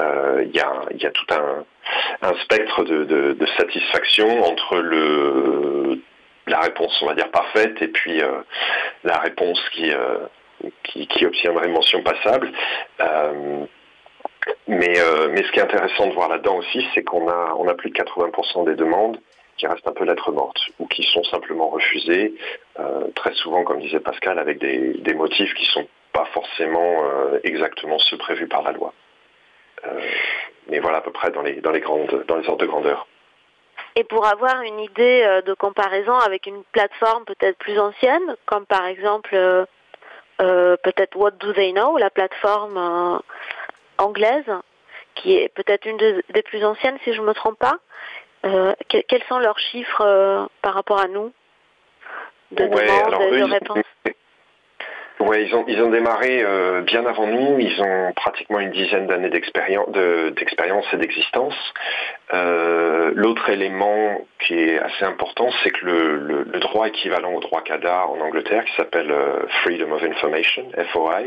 Euh, 0.00 0.44
il 0.46 0.56
y 0.56 0.60
a, 1.06 1.10
tout 1.10 1.26
un, 1.34 2.34
spectre 2.42 2.84
de, 2.84 3.46
satisfaction 3.58 4.42
entre 4.44 4.76
la 6.46 6.60
réponse, 6.60 6.96
on 7.02 7.06
va 7.06 7.14
dire, 7.14 7.30
parfaite 7.30 7.80
et 7.82 7.88
puis 7.88 8.20
la 9.04 9.18
réponse 9.18 9.60
qui, 9.70 9.92
qui, 10.84 11.06
qui, 11.06 11.48
mention 11.68 12.02
passable. 12.02 12.50
Euh, 13.00 13.66
mais, 14.68 14.98
euh, 14.98 15.28
mais 15.30 15.42
ce 15.44 15.52
qui 15.52 15.60
est 15.60 15.62
intéressant 15.62 16.08
de 16.08 16.12
voir 16.12 16.28
là-dedans 16.28 16.56
aussi, 16.56 16.84
c'est 16.94 17.04
qu'on 17.04 17.28
a, 17.28 17.54
on 17.56 17.68
a 17.68 17.74
plus 17.74 17.90
de 17.90 17.94
80% 17.94 18.64
des 18.66 18.74
demandes 18.74 19.18
qui 19.56 19.66
restent 19.66 19.86
un 19.86 19.92
peu 19.92 20.04
lettres 20.04 20.32
mortes 20.32 20.60
ou 20.78 20.86
qui 20.86 21.02
sont 21.04 21.24
simplement 21.24 21.68
refusées, 21.70 22.34
euh, 22.78 23.08
très 23.14 23.32
souvent, 23.34 23.64
comme 23.64 23.80
disait 23.80 24.00
Pascal, 24.00 24.38
avec 24.38 24.58
des, 24.58 25.14
motifs 25.14 25.54
qui 25.54 25.64
sont 25.66 25.86
pas 26.12 26.26
forcément 26.26 27.04
euh, 27.04 27.38
exactement 27.42 27.98
ceux 27.98 28.18
prévus 28.18 28.48
par 28.48 28.62
la 28.62 28.72
loi. 28.72 28.92
Mais 30.68 30.80
voilà 30.80 30.98
à 30.98 31.00
peu 31.00 31.12
près 31.12 31.30
dans 31.30 31.42
les, 31.42 31.60
dans 31.60 31.70
les, 31.70 31.80
grandes, 31.80 32.24
dans 32.26 32.36
les 32.36 32.48
ordres 32.48 32.60
de 32.60 32.66
grandeur. 32.66 33.06
Et 33.94 34.02
pour 34.02 34.26
avoir 34.26 34.62
une 34.62 34.80
idée 34.80 35.40
de 35.46 35.54
comparaison 35.54 36.14
avec 36.14 36.46
une 36.46 36.64
plateforme 36.72 37.24
peut-être 37.24 37.56
plus 37.58 37.78
ancienne, 37.78 38.34
comme 38.46 38.66
par 38.66 38.84
exemple 38.86 39.38
peut-être 40.38 41.16
What 41.16 41.32
Do 41.38 41.52
They 41.52 41.72
Know, 41.72 41.98
la 41.98 42.10
plateforme 42.10 43.22
anglaise, 43.98 44.50
qui 45.14 45.36
est 45.36 45.48
peut-être 45.54 45.86
une 45.86 45.96
de, 45.96 46.22
des 46.30 46.42
plus 46.42 46.64
anciennes 46.64 46.98
si 47.04 47.12
je 47.14 47.20
ne 47.20 47.26
me 47.26 47.32
trompe 47.34 47.58
pas. 47.58 47.78
Euh, 48.44 48.74
que, 48.88 48.98
quels 49.08 49.22
sont 49.24 49.38
leurs 49.38 49.58
chiffres 49.58 50.02
euh, 50.04 50.46
par 50.62 50.74
rapport 50.74 51.00
à 51.00 51.08
nous 51.08 51.32
de 52.52 52.62
ouais, 52.64 52.68
demandes 52.68 53.06
alors, 53.08 53.22
et 53.22 53.26
eux, 53.30 53.30
de 53.32 53.36
ils- 53.46 53.52
réponses? 53.52 53.78
Ouais, 55.18 55.44
ils 55.44 55.54
ont 55.56 55.64
ils 55.66 55.80
ont 55.82 55.88
démarré 55.90 56.42
euh, 56.44 56.82
bien 56.82 57.06
avant 57.06 57.26
nous. 57.26 57.58
Ils 57.58 57.80
ont 57.82 58.12
pratiquement 58.12 58.60
une 58.60 58.70
dizaine 58.70 59.06
d'années 59.06 59.30
d'expérience 59.30 59.88
de- 59.88 60.34
et 60.92 60.96
d'existence. 60.98 61.54
Euh, 62.34 63.12
L'autre 63.14 63.48
élément 63.48 64.20
qui 64.40 64.54
est 64.54 64.78
assez 64.78 65.04
important, 65.06 65.48
c'est 65.62 65.70
que 65.70 65.86
le, 65.86 66.16
le, 66.18 66.42
le 66.42 66.60
droit 66.60 66.86
équivalent 66.86 67.32
au 67.32 67.40
droit 67.40 67.62
CADA 67.62 68.06
en 68.08 68.20
Angleterre, 68.20 68.64
qui 68.66 68.74
s'appelle 68.76 69.10
euh, 69.10 69.46
Freedom 69.62 69.90
of 69.92 70.02
Information 70.02 70.70
(FOI), 70.92 71.22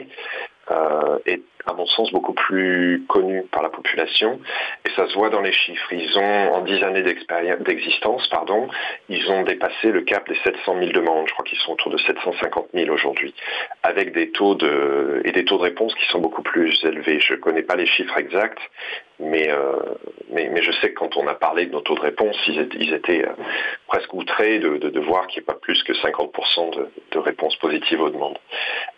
est 1.25 1.41
à 1.69 1.73
mon 1.73 1.85
sens 1.85 2.11
beaucoup 2.11 2.33
plus 2.33 3.03
connu 3.07 3.43
par 3.51 3.61
la 3.61 3.69
population 3.69 4.39
et 4.85 4.89
ça 4.95 5.07
se 5.07 5.13
voit 5.13 5.29
dans 5.29 5.41
les 5.41 5.51
chiffres. 5.51 5.93
Ils 5.93 6.17
ont 6.17 6.53
en 6.53 6.61
10 6.61 6.83
années 6.83 7.03
d'existence, 7.03 8.27
pardon, 8.29 8.67
ils 9.07 9.29
ont 9.29 9.43
dépassé 9.43 9.91
le 9.91 10.01
cap 10.01 10.27
des 10.27 10.37
700 10.43 10.79
000 10.79 10.91
demandes. 10.91 11.27
Je 11.27 11.33
crois 11.33 11.45
qu'ils 11.45 11.59
sont 11.59 11.73
autour 11.73 11.91
de 11.91 11.97
750 11.97 12.69
000 12.73 12.89
aujourd'hui, 12.89 13.33
avec 13.83 14.13
des 14.13 14.31
taux 14.31 14.55
de 14.55 15.21
et 15.25 15.31
des 15.31 15.45
taux 15.45 15.57
de 15.57 15.63
réponse 15.63 15.93
qui 15.95 16.05
sont 16.07 16.19
beaucoup 16.19 16.41
plus 16.41 16.83
élevés. 16.83 17.19
Je 17.19 17.35
connais 17.35 17.63
pas 17.63 17.75
les 17.75 17.85
chiffres 17.85 18.17
exacts, 18.17 18.61
mais 19.19 19.51
euh, 19.51 19.75
mais, 20.31 20.49
mais 20.49 20.61
je 20.61 20.71
sais 20.71 20.89
que 20.91 20.99
quand 20.99 21.17
on 21.17 21.27
a 21.27 21.35
parlé 21.35 21.65
de 21.65 21.71
nos 21.71 21.81
taux 21.81 21.95
de 21.95 22.01
réponse, 22.01 22.35
ils 22.47 22.93
étaient, 22.93 23.25
euh, 23.25 23.33
presque 23.87 24.13
outrés 24.13 24.59
de, 24.59 24.77
de, 24.77 24.89
de 24.89 24.99
voir 24.99 25.27
qu'il 25.27 25.41
n'y 25.41 25.43
ait 25.43 25.53
pas 25.53 25.59
plus 25.59 25.83
que 25.83 25.93
50% 25.93 26.75
de, 26.75 26.87
de 27.11 27.19
réponses 27.19 27.55
positives 27.57 28.01
aux 28.01 28.09
demandes. 28.09 28.37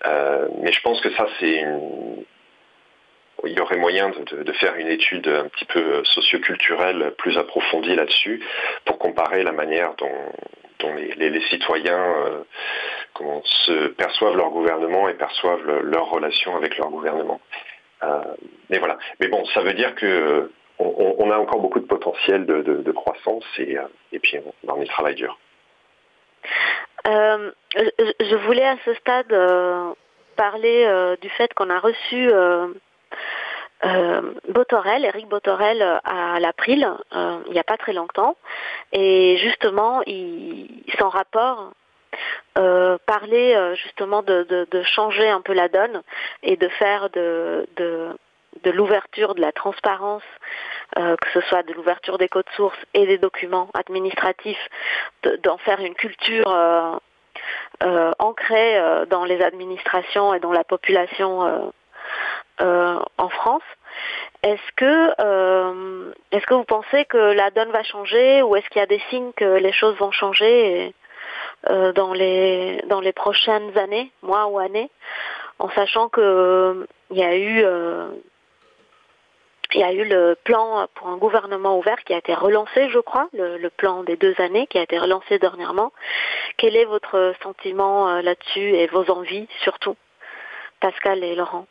Euh, 0.07 0.47
mais 0.61 0.71
je 0.71 0.81
pense 0.81 1.01
que 1.01 1.11
ça 1.11 1.27
c'est 1.39 1.59
une 1.61 2.23
il 3.45 3.53
y 3.53 3.59
aurait 3.59 3.77
moyen 3.77 4.09
de, 4.09 4.51
faire 4.53 4.75
une 4.75 4.87
étude 4.87 5.27
un 5.27 5.47
petit 5.47 5.65
peu 5.65 6.03
socioculturelle 6.03 7.13
plus 7.17 7.37
approfondie 7.37 7.95
là-dessus 7.95 8.43
pour 8.85 8.97
comparer 8.97 9.43
la 9.43 9.51
manière 9.51 9.93
dont, 9.95 10.11
les, 11.17 11.41
citoyens 11.49 12.15
euh, 12.25 13.39
se 13.43 13.87
perçoivent 13.89 14.35
leur 14.35 14.49
gouvernement 14.49 15.07
et 15.09 15.13
perçoivent 15.13 15.65
le, 15.65 15.81
leur 15.81 16.09
relation 16.09 16.55
avec 16.55 16.77
leur 16.77 16.89
gouvernement. 16.89 17.39
Euh, 18.03 18.21
mais 18.69 18.79
voilà. 18.79 18.97
Mais 19.19 19.27
bon, 19.27 19.45
ça 19.53 19.61
veut 19.61 19.73
dire 19.73 19.93
que 19.95 20.51
on, 20.79 21.15
on 21.19 21.31
a 21.31 21.37
encore 21.37 21.59
beaucoup 21.59 21.79
de 21.79 21.85
potentiel 21.85 22.45
de, 22.45 22.91
croissance 22.91 23.45
et, 23.59 23.77
euh, 23.77 23.83
puis 24.21 24.39
on, 24.39 24.73
on 24.73 24.81
y 24.81 24.87
travaille 24.87 25.15
dur. 25.15 25.37
Euh, 27.07 27.51
je, 27.75 28.35
voulais 28.45 28.65
à 28.65 28.77
ce 28.85 28.93
stade 28.95 29.31
euh, 29.31 29.93
parler 30.35 30.85
euh, 30.85 31.15
du 31.21 31.29
fait 31.29 31.53
qu'on 31.53 31.69
a 31.69 31.79
reçu 31.79 32.29
euh, 33.83 34.33
Botorel, 34.49 35.05
Eric 35.05 35.27
Botorel 35.27 35.81
à 36.03 36.39
l'April 36.39 36.87
il 37.13 37.51
n'y 37.51 37.59
a 37.59 37.63
pas 37.63 37.77
très 37.77 37.93
longtemps. 37.93 38.35
Et 38.91 39.37
justement 39.37 40.01
son 40.99 41.09
rapport 41.09 41.71
euh, 42.57 42.97
euh, 43.33 43.75
justement 43.75 44.23
de, 44.23 44.83
changer 44.83 45.29
un 45.29 45.41
peu 45.41 45.53
la 45.53 45.69
donne 45.69 46.01
et 46.43 46.57
de 46.57 46.67
faire 46.67 47.09
de, 47.09 47.65
l'ouverture, 48.65 49.35
de 49.35 49.41
la 49.41 49.51
transparence, 49.51 50.23
euh, 50.97 51.15
que 51.15 51.29
ce 51.33 51.41
soit 51.47 51.63
de 51.63 51.73
l'ouverture 51.73 52.17
des 52.17 52.27
codes 52.27 52.49
sources 52.55 52.77
et 52.93 53.05
des 53.05 53.17
documents 53.17 53.69
administratifs, 53.73 54.69
d'en 55.43 55.57
faire 55.57 55.79
une 55.79 55.95
culture 55.95 56.49
euh, 57.83 58.11
ancrée 58.19 58.79
dans 59.09 59.25
les 59.25 59.41
administrations 59.41 60.33
et 60.33 60.39
dans 60.39 60.51
la 60.51 60.63
population 60.63 61.71
en 62.61 63.29
France. 63.29 63.63
Est-ce 64.43 64.71
que, 64.75 66.11
est-ce 66.31 66.45
que 66.45 66.53
vous 66.53 66.63
pensez 66.63 67.05
que 67.05 67.17
la 67.17 67.51
donne 67.51 67.71
va 67.71 67.83
changer 67.83 68.41
ou 68.41 68.55
est-ce 68.55 68.67
qu'il 68.69 68.79
y 68.79 68.83
a 68.83 68.87
des 68.87 69.01
signes 69.09 69.33
que 69.35 69.57
les 69.57 69.73
choses 69.73 69.95
vont 69.97 70.11
changer 70.11 70.93
euh, 71.69 71.93
dans 71.93 72.13
les 72.13 72.81
dans 72.87 73.01
les 73.01 73.11
prochaines 73.11 73.77
années, 73.77 74.11
mois 74.23 74.47
ou 74.47 74.57
années, 74.57 74.89
en 75.59 75.69
sachant 75.69 76.09
que 76.09 76.19
euh, 76.19 76.87
il 77.11 77.17
y 77.17 77.23
a 77.23 77.35
eu 77.35 77.63
euh, 77.63 78.09
y 79.75 79.83
a 79.83 79.93
eu 79.93 80.03
le 80.03 80.35
plan 80.43 80.87
pour 80.95 81.09
un 81.09 81.17
gouvernement 81.17 81.77
ouvert 81.77 82.03
qui 82.03 82.13
a 82.15 82.17
été 82.17 82.33
relancé, 82.33 82.89
je 82.89 82.97
crois, 82.97 83.29
le, 83.33 83.69
plan 83.69 84.03
des 84.03 84.17
deux 84.17 84.33
années 84.39 84.65
qui 84.67 84.79
a 84.79 84.81
été 84.81 84.97
relancé 84.97 85.37
dernièrement. 85.37 85.93
Quel 86.57 86.75
est 86.75 86.85
votre 86.85 87.33
sentiment 87.43 88.21
là-dessus 88.21 88.75
et 88.75 88.87
vos 88.87 89.09
envies 89.11 89.47
surtout, 89.63 89.95
Pascal 90.81 91.23
et 91.23 91.35
Laurent 91.35 91.67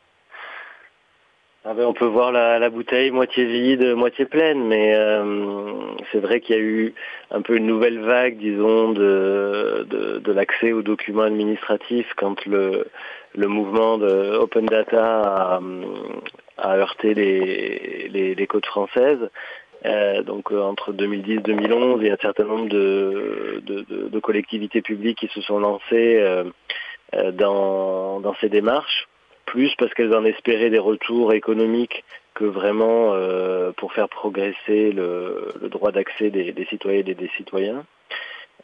ah 1.66 1.74
ben 1.74 1.84
on 1.84 1.92
peut 1.92 2.06
voir 2.06 2.32
la, 2.32 2.58
la, 2.58 2.70
bouteille 2.70 3.10
moitié 3.10 3.44
vide, 3.44 3.94
moitié 3.94 4.24
pleine, 4.24 4.66
mais 4.66 4.94
euh, 4.94 5.92
c'est 6.10 6.18
vrai 6.20 6.40
qu'il 6.40 6.56
y 6.56 6.58
a 6.58 6.62
eu 6.62 6.94
un 7.30 7.42
peu 7.42 7.54
une 7.56 7.66
nouvelle 7.66 8.00
vague, 8.00 8.38
disons, 8.38 8.92
de, 8.92 9.86
de, 9.90 10.18
de 10.20 10.32
l'accès 10.32 10.72
aux 10.72 10.80
documents 10.80 11.24
administratifs 11.24 12.14
quand 12.16 12.46
le, 12.46 12.86
le 13.34 13.46
mouvement 13.46 13.98
de 13.98 14.36
Open 14.38 14.64
Data 14.64 15.58
a, 15.58 15.60
a 16.56 16.76
heurté 16.78 17.12
les, 17.12 18.08
les, 18.08 18.34
les, 18.34 18.46
côtes 18.46 18.64
françaises. 18.64 19.28
Euh, 19.84 20.22
donc 20.22 20.52
euh, 20.52 20.62
entre 20.62 20.94
2010 20.94 21.32
et 21.32 21.38
2011, 21.40 22.00
il 22.00 22.06
y 22.06 22.10
a 22.10 22.14
un 22.14 22.22
certain 22.22 22.44
nombre 22.44 22.70
de, 22.70 23.62
de, 23.66 24.20
collectivités 24.20 24.80
publiques 24.80 25.18
qui 25.18 25.28
se 25.28 25.42
sont 25.42 25.58
lancées 25.58 26.16
euh, 26.20 26.44
dans, 27.32 28.20
dans 28.20 28.34
ces 28.40 28.48
démarches 28.48 29.09
plus 29.50 29.74
parce 29.78 29.92
qu'elles 29.94 30.14
en 30.14 30.24
espéraient 30.24 30.70
des 30.70 30.78
retours 30.78 31.32
économiques 31.32 32.04
que 32.34 32.44
vraiment 32.44 33.14
euh, 33.14 33.72
pour 33.72 33.92
faire 33.92 34.08
progresser 34.08 34.92
le, 34.92 35.52
le 35.60 35.68
droit 35.68 35.90
d'accès 35.90 36.30
des, 36.30 36.52
des, 36.52 36.66
citoyennes 36.66 37.08
et 37.08 37.14
des 37.14 37.30
citoyens. 37.36 37.84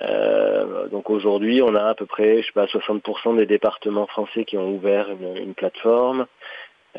Euh, 0.03 0.87
donc 0.89 1.11
aujourd'hui, 1.11 1.61
on 1.61 1.75
a 1.75 1.89
à 1.89 1.95
peu 1.95 2.07
près, 2.07 2.41
je 2.41 2.47
sais 2.47 2.53
pas, 2.53 2.67
60% 2.67 3.37
des 3.37 3.47
départements 3.47 4.07
français 4.07 4.45
qui 4.45 4.57
ont 4.57 4.71
ouvert 4.71 5.11
une, 5.11 5.37
une 5.37 5.55
plateforme, 5.55 6.27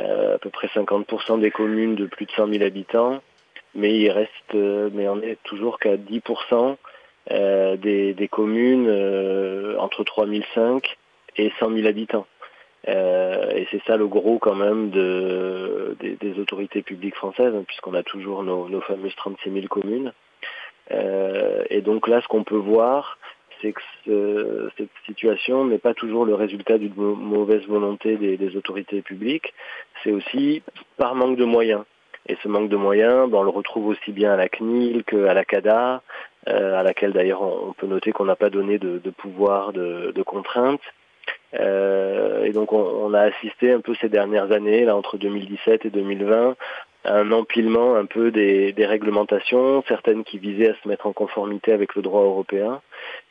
euh, 0.01 0.35
à 0.35 0.37
peu 0.37 0.49
près 0.49 0.67
50% 0.67 1.39
des 1.39 1.51
communes 1.51 1.95
de 1.95 2.07
plus 2.07 2.25
de 2.25 2.31
100 2.31 2.47
000 2.47 2.65
habitants. 2.65 3.21
mais 3.73 3.95
il 3.97 4.09
reste, 4.11 4.53
mais 4.53 5.07
on 5.07 5.21
est 5.21 5.37
toujours 5.43 5.79
qu'à 5.79 5.95
10% 5.95 6.75
des, 7.77 8.13
des, 8.13 8.27
communes 8.27 8.89
entre 9.79 10.03
3005 10.03 10.97
et 11.37 11.51
100 11.59 11.71
000 11.71 11.87
habitants. 11.87 12.27
Euh, 12.87 13.51
et 13.51 13.67
c'est 13.71 13.81
ça 13.85 13.97
le 13.97 14.07
gros 14.07 14.39
quand 14.39 14.55
même 14.55 14.89
de, 14.91 15.97
des, 15.99 16.39
autorités 16.39 16.81
publiques 16.81 17.15
françaises, 17.15 17.53
hein, 17.53 17.63
puisqu'on 17.67 17.93
a 17.93 18.03
toujours 18.03 18.43
nos, 18.43 18.69
nos, 18.69 18.81
fameuses 18.81 19.15
36 19.15 19.51
000 19.51 19.67
communes. 19.67 20.13
Euh, 20.91 21.63
et 21.69 21.81
donc 21.81 22.07
là, 22.07 22.21
ce 22.21 22.27
qu'on 22.27 22.43
peut 22.43 22.55
voir, 22.55 23.17
c'est 23.61 23.73
que 23.73 24.69
cette 24.77 24.89
situation 25.05 25.65
n'est 25.65 25.79
pas 25.79 25.93
toujours 25.93 26.25
le 26.25 26.35
résultat 26.35 26.77
d'une 26.77 26.93
mauvaise 26.95 27.65
volonté 27.67 28.15
des, 28.15 28.55
autorités 28.55 29.01
publiques, 29.01 29.53
c'est 30.03 30.11
aussi 30.11 30.61
par 30.97 31.15
manque 31.15 31.37
de 31.37 31.45
moyens. 31.45 31.83
Et 32.29 32.37
ce 32.43 32.47
manque 32.47 32.69
de 32.69 32.75
moyens, 32.75 33.29
ben, 33.29 33.39
on 33.39 33.43
le 33.43 33.49
retrouve 33.49 33.87
aussi 33.87 34.11
bien 34.11 34.33
à 34.33 34.37
la 34.37 34.49
CNIL 34.49 35.03
qu'à 35.05 35.33
la 35.33 35.45
CADA, 35.45 36.01
euh, 36.49 36.79
à 36.79 36.83
laquelle 36.83 37.13
d'ailleurs 37.13 37.41
on, 37.41 37.73
peut 37.73 37.87
noter 37.87 38.11
qu'on 38.11 38.25
n'a 38.25 38.35
pas 38.35 38.49
donné 38.49 38.77
de, 38.77 38.99
de 38.99 39.09
pouvoir 39.09 39.73
de, 39.73 40.11
de 40.13 40.23
contrainte. 40.23 40.81
Euh, 41.53 42.43
et 42.43 42.51
donc 42.51 42.73
on, 42.73 43.13
a 43.13 43.21
assisté 43.21 43.71
un 43.71 43.79
peu 43.79 43.95
ces 43.95 44.09
dernières 44.09 44.51
années, 44.51 44.83
là 44.83 44.95
entre 44.95 45.17
2017 45.17 45.85
et 45.85 45.89
2020, 45.89 46.55
à 47.05 47.13
un 47.13 47.31
empilement 47.31 47.95
un 47.95 48.05
peu 48.05 48.31
des, 48.31 48.73
réglementations, 48.77 49.83
certaines 49.87 50.23
qui 50.23 50.39
visaient 50.39 50.71
à 50.71 50.75
se 50.83 50.87
mettre 50.87 51.07
en 51.07 51.13
conformité 51.13 51.71
avec 51.71 51.95
le 51.95 52.01
droit 52.01 52.23
européen, 52.23 52.81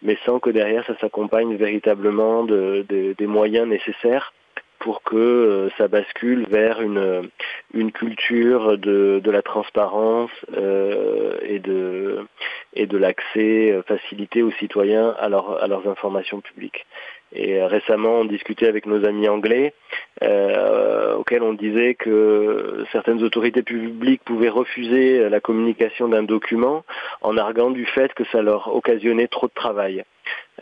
mais 0.03 0.17
sans 0.25 0.41
que 0.41 0.51
derrière 0.51 0.85
ça 0.87 0.97
s'accompagne 0.99 1.57
véritablement 1.57 2.45
des 2.45 3.15
moyens 3.21 3.69
nécessaires 3.69 4.33
pour 4.79 5.03
que 5.03 5.17
euh, 5.17 5.69
ça 5.79 5.89
bascule 5.89 6.47
vers 6.49 6.81
une, 6.81 7.29
une 7.75 7.93
culture 7.93 8.79
de, 8.79 9.21
de 9.23 9.31
la 9.31 9.43
transparence 9.43 10.31
euh, 10.57 11.37
et 11.43 11.59
de, 11.59 12.27
et 12.75 12.87
de 12.87 12.99
l'accès 12.99 13.81
facilité 13.87 14.43
aux 14.43 14.53
citoyens 14.53 15.15
à, 15.19 15.27
à 15.27 15.67
leurs 15.67 15.89
informations 15.89 16.41
publiques. 16.41 16.87
Et 17.33 17.61
euh, 17.61 17.67
récemment, 17.67 18.21
on 18.21 18.25
discutait 18.25 18.69
avec 18.69 18.87
nos 18.87 19.05
amis 19.05 19.29
anglais, 19.29 19.75
euh, 20.23 21.15
auxquels 21.17 21.43
on 21.43 21.53
disait 21.53 21.95
que 21.95 22.85
certaines 22.93 23.23
autorités 23.23 23.63
publiques 23.63 24.23
pouvaient 24.25 24.49
refuser 24.49 25.29
la 25.29 25.41
communication 25.41 26.09
d'un 26.09 26.23
document 26.23 26.85
en 27.23 27.37
arguant 27.37 27.71
du 27.71 27.85
fait 27.85 28.15
que 28.15 28.25
ça 28.33 28.43
leur 28.43 28.75
occasionnait 28.75 29.29
trop 29.29 29.49
de 29.49 29.53
travail. 29.53 30.05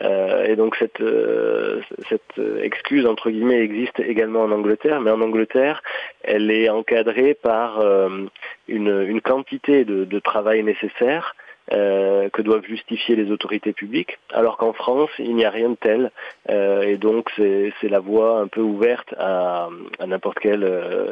Euh, 0.01 0.45
et 0.45 0.55
donc 0.55 0.75
cette, 0.75 0.99
euh, 1.01 1.81
cette 2.09 2.41
excuse 2.61 3.05
entre 3.05 3.29
guillemets 3.29 3.61
existe 3.61 3.99
également 3.99 4.41
en 4.41 4.51
Angleterre, 4.51 4.99
mais 4.99 5.11
en 5.11 5.21
Angleterre, 5.21 5.81
elle 6.23 6.51
est 6.51 6.69
encadrée 6.69 7.33
par 7.33 7.79
euh, 7.79 8.25
une, 8.67 9.05
une, 9.07 9.21
quantité 9.21 9.85
de, 9.85 10.03
de 10.03 10.19
travail 10.19 10.63
nécessaire 10.63 11.35
euh, 11.71 12.29
que 12.29 12.43
doivent 12.43 12.65
justifier 12.65 13.15
les 13.15 13.31
autorités 13.31 13.73
publiques, 13.73 14.19
alors 14.31 14.57
qu'en 14.57 14.73
France, 14.73 15.09
il 15.17 15.35
n'y 15.35 15.45
a 15.45 15.49
rien 15.49 15.69
de 15.69 15.75
tel. 15.75 16.11
Euh, 16.51 16.83
et 16.83 16.97
donc, 16.97 17.31
c'est 17.37 17.89
la 17.89 17.99
voie 17.99 18.39
un 18.39 18.47
peu 18.47 18.61
ouverte 18.61 19.15
à, 19.17 19.69
à 19.97 20.05
n'importe 20.05 20.37
quelle 20.37 20.63
euh, 20.63 21.11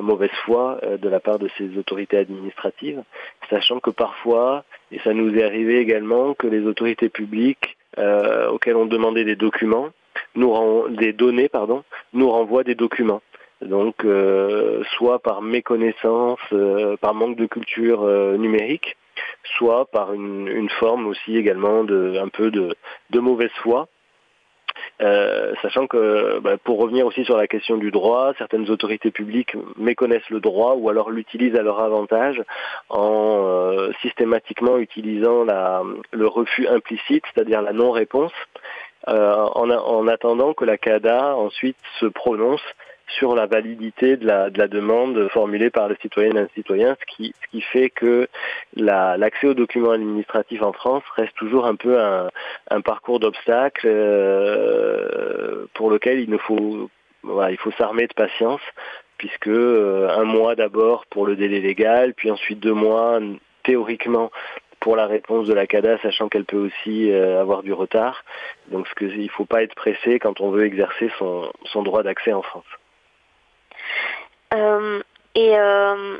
mauvaise 0.00 0.30
foi 0.46 0.80
de 0.98 1.08
la 1.10 1.20
part 1.20 1.38
de 1.38 1.50
ces 1.58 1.76
autorités 1.76 2.16
administratives, 2.16 3.02
sachant 3.50 3.78
que 3.78 3.90
parfois, 3.90 4.64
et 4.90 5.00
ça 5.00 5.12
nous 5.12 5.36
est 5.36 5.44
arrivé 5.44 5.80
également, 5.80 6.32
que 6.32 6.46
les 6.46 6.64
autorités 6.64 7.10
publiques 7.10 7.76
auxquelles 7.96 8.76
on 8.76 8.86
demandait 8.86 9.24
des 9.24 9.36
documents, 9.36 9.90
nous 10.34 10.88
des 10.90 11.12
données, 11.12 11.48
pardon, 11.48 11.84
nous 12.12 12.30
renvoient 12.30 12.64
des 12.64 12.74
documents. 12.74 13.22
Donc, 13.62 14.06
soit 14.96 15.20
par 15.20 15.42
méconnaissance, 15.42 16.40
par 17.00 17.14
manque 17.14 17.36
de 17.36 17.46
culture 17.46 18.04
numérique, 18.38 18.96
soit 19.56 19.86
par 19.86 20.12
une, 20.12 20.68
forme 20.80 21.06
aussi 21.06 21.36
également 21.36 21.84
de 21.84 22.18
un 22.18 22.28
peu 22.28 22.50
de, 22.50 22.74
mauvaise 23.18 23.50
foi. 23.62 23.88
Euh, 25.02 25.54
sachant 25.62 25.86
que 25.86 26.38
bah, 26.40 26.56
pour 26.62 26.78
revenir 26.78 27.06
aussi 27.06 27.24
sur 27.24 27.36
la 27.36 27.46
question 27.46 27.76
du 27.76 27.90
droit, 27.90 28.32
certaines 28.38 28.70
autorités 28.70 29.10
publiques 29.10 29.56
méconnaissent 29.76 30.30
le 30.30 30.40
droit 30.40 30.74
ou 30.76 30.88
alors 30.88 31.10
l'utilisent 31.10 31.56
à 31.56 31.62
leur 31.62 31.80
avantage 31.80 32.42
en 32.88 33.42
euh, 33.44 33.92
systématiquement 34.02 34.78
utilisant 34.78 35.44
le 36.12 36.26
refus 36.26 36.66
implicite, 36.68 37.24
c'est-à-dire 37.34 37.62
la 37.62 37.72
non-réponse, 37.72 38.32
euh, 39.08 39.34
en, 39.54 39.70
en, 39.70 40.08
attendant 40.08 40.54
que 40.54 40.64
la 40.64 40.78
CADA 40.78 41.36
ensuite 41.36 41.76
se 42.00 42.06
prononce 42.06 42.62
sur 43.08 43.34
la 43.34 43.46
validité 43.46 44.16
de 44.16 44.26
la, 44.26 44.50
de 44.50 44.58
la 44.58 44.68
demande 44.68 45.28
formulée 45.28 45.70
par 45.70 45.88
le 45.88 45.96
citoyen 46.00 46.34
et 46.34 46.38
un 46.38 46.48
citoyen, 46.54 46.96
ce 47.00 47.16
qui, 47.16 47.34
ce 47.42 47.50
qui 47.50 47.60
fait 47.60 47.90
que 47.90 48.28
l'accès 48.76 49.46
aux 49.48 49.54
documents 49.54 49.92
administratifs 49.92 50.62
en 50.62 50.72
France 50.72 51.02
reste 51.16 51.34
toujours 51.36 51.66
un 51.66 51.76
peu 51.76 52.00
un, 52.00 52.30
un 52.70 52.80
parcours 52.80 53.20
d'obstacles 53.20 53.86
euh, 53.86 55.66
pour 55.74 55.90
lequel 55.90 56.20
il 56.20 56.30
ne 56.30 56.38
faut 56.38 56.90
voilà, 57.22 57.50
il 57.50 57.56
faut 57.56 57.72
s'armer 57.72 58.06
de 58.06 58.14
patience 58.14 58.60
puisque 59.18 59.48
euh, 59.48 60.08
un 60.10 60.24
mois 60.24 60.54
d'abord 60.54 61.06
pour 61.06 61.26
le 61.26 61.36
délai 61.36 61.60
légal, 61.60 62.14
puis 62.14 62.30
ensuite 62.30 62.60
deux 62.60 62.74
mois 62.74 63.20
théoriquement 63.62 64.30
pour 64.80 64.96
la 64.96 65.06
réponse 65.06 65.46
de 65.46 65.54
la 65.54 65.66
CADA, 65.66 65.96
sachant 66.02 66.28
qu'elle 66.28 66.44
peut 66.44 66.58
aussi 66.58 67.10
euh, 67.10 67.40
avoir 67.40 67.62
du 67.62 67.72
retard. 67.72 68.22
Donc 68.70 68.86
ce 68.86 68.94
que, 68.94 69.06
il 69.06 69.24
ne 69.24 69.28
faut 69.28 69.46
pas 69.46 69.62
être 69.62 69.74
pressé 69.74 70.18
quand 70.18 70.42
on 70.42 70.50
veut 70.50 70.66
exercer 70.66 71.10
son, 71.18 71.50
son 71.64 71.82
droit 71.82 72.02
d'accès 72.02 72.34
en 72.34 72.42
France. 72.42 72.66
Euh, 74.54 75.02
et, 75.34 75.58
euh, 75.58 76.18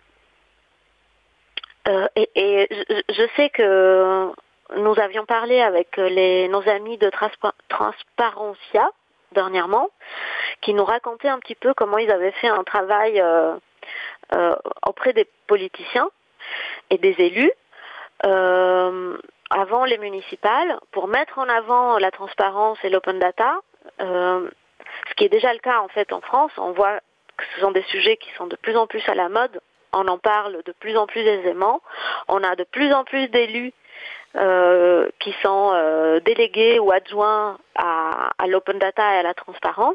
euh, 1.86 2.08
je, 2.16 3.26
sais 3.36 3.50
que 3.50 4.32
nous 4.76 4.98
avions 4.98 5.24
parlé 5.26 5.60
avec 5.60 5.98
nos 5.98 6.68
amis 6.68 6.98
de 6.98 7.10
Transparencia 7.68 8.90
dernièrement, 9.32 9.90
qui 10.60 10.74
nous 10.74 10.84
racontaient 10.84 11.28
un 11.28 11.38
petit 11.38 11.54
peu 11.54 11.74
comment 11.74 11.98
ils 11.98 12.10
avaient 12.10 12.32
fait 12.32 12.48
un 12.48 12.64
travail 12.64 13.22
auprès 14.86 15.12
des 15.12 15.28
politiciens 15.46 16.08
et 16.90 16.98
des 16.98 17.14
élus 17.18 17.52
avant 19.50 19.84
les 19.84 19.98
municipales 19.98 20.78
pour 20.92 21.08
mettre 21.08 21.38
en 21.38 21.48
avant 21.48 21.98
la 21.98 22.10
transparence 22.10 22.78
et 22.84 22.90
l'open 22.90 23.18
data, 23.18 23.58
ce 23.98 25.14
qui 25.16 25.24
est 25.24 25.28
déjà 25.28 25.52
le 25.52 25.58
cas 25.58 25.80
en 25.80 25.88
fait 25.88 26.12
en 26.12 26.20
France. 26.20 26.52
On 26.56 26.72
voit 26.72 27.00
ce 27.54 27.60
sont 27.60 27.70
des 27.70 27.82
sujets 27.84 28.16
qui 28.16 28.30
sont 28.36 28.46
de 28.46 28.56
plus 28.56 28.76
en 28.76 28.86
plus 28.86 29.02
à 29.08 29.14
la 29.14 29.28
mode. 29.28 29.60
On 29.92 30.08
en 30.08 30.18
parle 30.18 30.62
de 30.64 30.72
plus 30.72 30.96
en 30.96 31.06
plus 31.06 31.20
aisément. 31.20 31.80
On 32.28 32.42
a 32.42 32.56
de 32.56 32.64
plus 32.64 32.92
en 32.92 33.04
plus 33.04 33.28
d'élus 33.28 33.72
euh, 34.36 35.08
qui 35.20 35.32
sont 35.42 35.70
euh, 35.74 36.18
délégués 36.18 36.80
ou 36.80 36.90
adjoints 36.90 37.56
à, 37.76 38.46
l'open 38.48 38.80
data 38.80 39.14
et 39.14 39.18
à 39.18 39.22
la 39.22 39.32
transparence. 39.32 39.94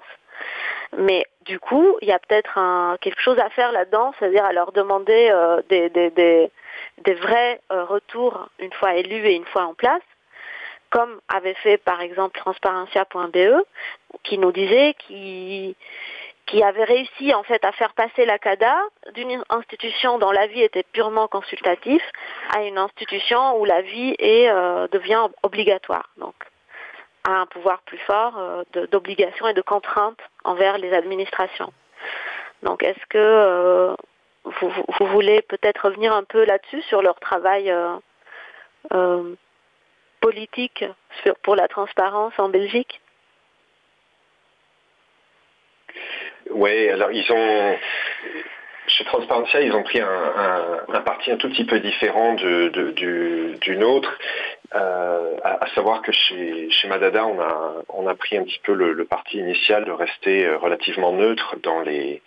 Mais 0.98 1.26
du 1.42 1.60
coup, 1.60 1.98
il 2.02 2.08
y 2.08 2.14
a 2.14 2.20
peut-être 2.20 2.58
quelque 3.02 3.20
chose 3.20 3.38
à 3.38 3.50
faire 3.50 3.74
là-dedans, 3.74 4.14
c'est-à-dire 4.18 4.46
à 4.46 4.54
leur 4.54 4.72
demander 4.72 5.30
euh, 5.30 5.62
des, 5.68 5.90
des, 5.90 7.14
vrais 7.16 7.60
retours 7.70 8.48
une 8.60 8.72
fois 8.72 8.96
élus 8.96 9.28
et 9.28 9.36
une 9.36 9.46
fois 9.46 9.66
en 9.66 9.74
place, 9.74 10.02
comme 10.90 11.20
avait 11.28 11.56
fait 11.56 11.78
par 11.78 12.00
exemple 12.00 12.40
transparencia.be, 12.40 13.62
qui 14.24 14.38
nous 14.38 14.54
disait 14.54 14.96
qu'il 15.00 15.76
qui 16.50 16.64
avait 16.64 16.84
réussi 16.84 17.34
en 17.34 17.44
fait 17.44 17.64
à 17.64 17.72
faire 17.72 17.94
passer 17.94 18.26
la 18.26 18.40
CADA 18.40 18.76
d'une 19.14 19.44
institution 19.50 20.18
dont 20.18 20.32
la 20.32 20.48
vie 20.48 20.62
était 20.62 20.84
purement 20.84 21.28
consultative 21.28 22.02
à 22.56 22.64
une 22.64 22.78
institution 22.78 23.60
où 23.60 23.66
la 23.66 23.82
vie 23.82 24.16
est, 24.18 24.50
euh, 24.50 24.88
devient 24.88 25.28
obligatoire. 25.44 26.10
Donc 26.18 26.34
à 27.28 27.42
un 27.42 27.46
pouvoir 27.46 27.82
plus 27.84 28.00
fort 28.00 28.34
euh, 28.38 28.64
d'obligation 28.92 29.48
et 29.48 29.54
de 29.54 29.62
contrainte 29.62 30.20
envers 30.44 30.80
les 30.80 30.92
administrations. 30.94 31.72
Donc 32.64 32.82
est-ce 32.82 33.06
que 33.10 33.18
euh, 33.18 33.96
vous, 34.44 35.06
voulez 35.08 35.44
peut-être 35.44 35.86
revenir 35.86 36.14
un 36.14 36.24
peu 36.24 36.46
là-dessus 36.46 36.82
sur 36.84 37.04
leur 37.04 37.20
travail 37.20 37.72
politique 40.22 40.84
sur, 41.22 41.36
pour 41.44 41.56
la 41.56 41.68
transparence 41.68 42.34
en 42.40 42.50
Belgique? 42.50 43.02
Oui, 46.50 46.90
alors 46.90 47.12
ils 47.12 47.32
ont 47.32 47.78
chez 48.90 49.04
Transparencia, 49.06 49.62
ils 49.62 49.74
ont 49.74 49.84
pris 49.84 50.02
un, 50.02 51.02
parti 51.02 51.32
un 51.32 51.38
tout 51.38 51.50
petit 51.50 51.64
peu 51.64 51.80
différent 51.80 52.34
du, 52.34 53.78
nôtre, 53.78 54.18
euh, 54.76 55.38
à, 55.44 55.68
savoir 55.76 56.02
que 56.02 56.12
chez, 56.12 56.70
Madada, 56.88 57.26
on 57.26 58.08
a, 58.08 58.16
pris 58.16 58.38
un 58.38 58.44
petit 58.44 58.60
peu 58.64 58.74
le, 58.74 59.06
parti 59.06 59.38
initial 59.38 59.86
de 59.86 59.92
rester 59.92 60.46
euh, 60.46 60.58
relativement 60.58 61.14
neutre 61.14 61.56
dans 61.64 61.82
les, 61.82 62.22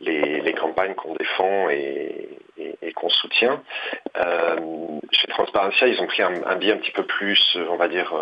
les, 0.00 0.52
campagnes 0.54 0.94
qu'on 0.94 1.14
défend 1.14 1.70
et, 1.70 2.28
qu'on 2.96 3.08
soutient. 3.08 3.62
Euh, 4.16 4.56
chez 5.12 5.28
Transparencia, 5.28 5.86
ils 5.86 6.00
ont 6.00 6.06
pris 6.06 6.22
un, 6.22 6.34
un 6.44 6.56
biais 6.56 6.72
un 6.72 6.78
petit 6.78 6.90
peu 6.90 7.04
plus, 7.04 7.56
on 7.70 7.76
va 7.76 7.88
dire, 7.88 8.12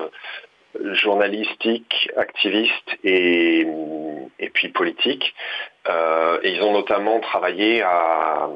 journalistique, 0.93 2.11
activiste 2.17 2.97
et, 3.05 3.67
et 4.39 4.49
puis 4.51 4.69
politique. 4.69 5.35
Euh, 5.89 6.39
et 6.43 6.53
ils 6.53 6.63
ont 6.63 6.73
notamment 6.73 7.21
travaillé 7.21 7.83
à, 7.83 8.49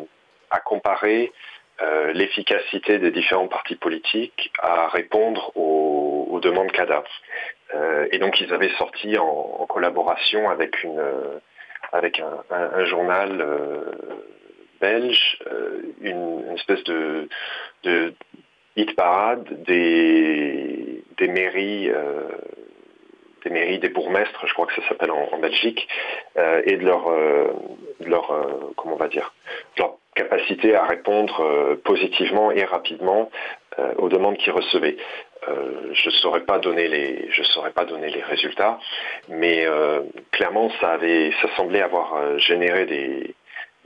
à 0.50 0.60
comparer 0.60 1.32
euh, 1.80 2.12
l'efficacité 2.12 2.98
des 2.98 3.10
différents 3.10 3.48
partis 3.48 3.76
politiques 3.76 4.52
à 4.58 4.88
répondre 4.88 5.50
aux, 5.56 6.28
aux 6.30 6.40
demandes 6.40 6.70
CADA. 6.70 7.02
Euh, 7.74 8.06
et 8.12 8.18
donc 8.18 8.40
ils 8.40 8.52
avaient 8.52 8.72
sorti 8.76 9.16
en, 9.18 9.66
collaboration 9.68 10.50
avec 10.50 10.82
une 10.84 11.02
avec 11.92 12.20
un, 12.20 12.44
un, 12.50 12.70
un 12.74 12.84
journal 12.84 13.40
euh, 13.40 13.80
belge 14.80 15.38
une, 16.02 16.44
une, 16.46 16.54
espèce 16.56 16.84
de, 16.84 17.28
de 17.84 18.14
hit 18.76 18.94
parade 18.94 19.46
des, 19.64 20.91
des 21.18 21.28
mairies 21.28 21.90
des 23.44 23.50
mairies, 23.50 23.78
des 23.78 23.88
bourgmestres, 23.88 24.46
je 24.46 24.52
crois 24.54 24.66
que 24.66 24.74
ça 24.74 24.88
s'appelle 24.88 25.10
en, 25.10 25.38
Belgique, 25.38 25.88
euh, 26.38 26.62
et 26.64 26.76
de 26.76 26.84
leur, 26.84 27.08
euh, 27.08 27.52
de 28.00 28.08
leur 28.08 28.30
euh, 28.30 28.72
comment 28.76 28.94
on 28.94 28.98
va 28.98 29.08
dire, 29.08 29.32
leur 29.78 29.96
capacité 30.14 30.74
à 30.74 30.84
répondre 30.84 31.74
positivement 31.84 32.50
et 32.50 32.64
rapidement 32.64 33.30
aux 33.96 34.10
demandes 34.10 34.36
qu'ils 34.36 34.52
recevaient. 34.52 34.98
je 35.48 36.06
ne 36.06 36.14
saurais 36.16 36.42
pas 36.42 36.58
donner 36.58 36.86
les, 36.86 37.30
saurais 37.44 37.70
pas 37.70 37.86
donner 37.86 38.10
les 38.10 38.20
résultats, 38.20 38.78
mais 39.30 39.66
clairement 40.30 40.70
ça 40.82 40.90
avait, 40.90 41.32
ça 41.40 41.48
semblait 41.56 41.80
avoir 41.80 42.38
généré 42.38 42.84
des, 42.84 43.34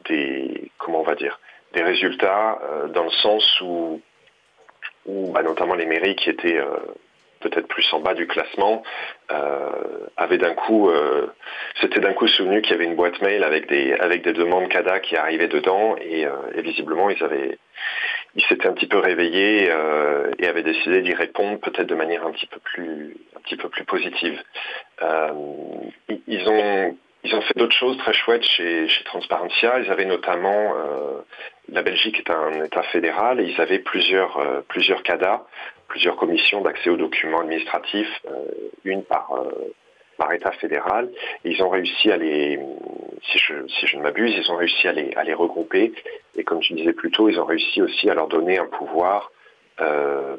des, 0.06 0.72
comment 0.78 1.02
on 1.02 1.04
va 1.04 1.14
dire, 1.14 1.38
des 1.74 1.84
résultats 1.84 2.58
dans 2.88 3.04
le 3.04 3.10
sens 3.22 3.60
où, 3.60 4.00
où 5.06 5.30
bah, 5.30 5.44
notamment 5.44 5.76
les 5.76 5.86
mairies 5.86 6.16
qui 6.16 6.28
étaient 6.28 6.60
peut-être 7.49 7.68
plus 7.68 7.86
en 7.92 8.01
bas 8.01 8.14
du 8.14 8.26
classement, 8.26 8.82
euh, 9.30 9.70
avait 10.16 10.38
d'un 10.38 10.55
coup, 10.55 10.90
euh, 10.90 11.26
d'un 11.97 12.12
coup 12.12 12.28
souvenu 12.28 12.62
qu'il 12.62 12.72
y 12.72 12.74
avait 12.74 12.84
une 12.84 12.97
boîte 12.97 13.20
mail 13.22 13.42
avec 13.44 13.68
des 13.68 13.92
avec 13.94 14.22
des 14.22 14.32
demandes 14.32 14.68
CADA 14.68 15.01
qui 15.01 15.16
arrivaient 15.16 15.49
dedans 15.49 15.97
et, 16.01 16.26
euh, 16.26 16.32
et 16.55 16.62
visiblement 16.62 17.11
ils 17.11 17.22
avaient, 17.22 17.59
ils 18.34 18.44
s'étaient 18.44 18.68
un 18.68 18.72
petit 18.72 18.86
peu 18.86 18.99
réveillés 18.99 19.68
euh, 19.70 20.30
et 20.38 20.47
avaient 20.47 20.62
décidé 20.62 21.03
d'y 21.03 21.14
répondre 21.14 21.59
peut-être 21.61 21.86
de 21.86 21.94
manière 21.94 22.26
un 22.26 22.32
petit 22.32 22.47
peu 22.47 22.61
plus 22.61 23.16
un 23.36 23.40
petit 23.40 23.57
peu 23.57 23.68
plus 23.68 23.84
positive. 23.84 24.40
Euh, 25.03 25.30
ils 26.26 26.49
ont 26.49 26.97
ils 27.24 27.34
ont 27.34 27.40
fait 27.40 27.59
d'autres 27.59 27.74
choses 27.76 27.99
très 27.99 28.12
chouettes 28.12 28.44
chez, 28.44 28.88
chez 28.88 29.03
Transparencia. 29.05 29.80
Ils 29.80 29.90
avaient 29.90 30.05
notamment, 30.05 30.74
la 31.68 31.82
Belgique 31.82 32.20
est 32.20 32.30
un 32.30 32.62
État 32.62 32.84
fédéral 32.84 33.40
et 33.40 33.44
ils 33.44 33.61
avaient 33.61 33.80
plusieurs, 33.80 34.62
plusieurs 34.68 35.03
CADA, 35.03 35.44
plusieurs 35.89 36.16
commissions 36.16 36.61
d'accès 36.61 36.91
aux 36.91 36.97
documents 36.97 37.41
administratifs, 37.41 38.20
euh, 38.28 38.45
une 38.84 39.03
par, 39.05 39.32
par 40.18 40.32
État 40.32 40.53
fédéral. 40.53 41.11
Ils 41.45 41.62
ont 41.62 41.68
réussi 41.68 42.11
à 42.11 42.16
les, 42.16 42.59
si 43.22 43.39
je, 43.39 43.66
si 43.68 43.87
je 43.87 43.97
ne 43.97 44.03
m'abuse, 44.03 44.34
ils 44.37 44.51
ont 44.51 44.57
réussi 44.57 44.89
à 44.89 44.93
les, 44.93 45.12
à 45.14 45.24
les 45.24 45.34
regrouper. 45.34 45.93
Et 46.37 46.45
comme 46.45 46.61
tu 46.61 46.74
disais 46.74 46.93
plus 46.93 47.11
tôt, 47.11 47.28
ils 47.28 47.41
ont 47.41 47.45
réussi 47.45 47.82
aussi 47.82 48.09
à 48.11 48.14
leur 48.14 48.28
donner 48.28 48.59
un 48.59 48.66
pouvoir 48.66 49.30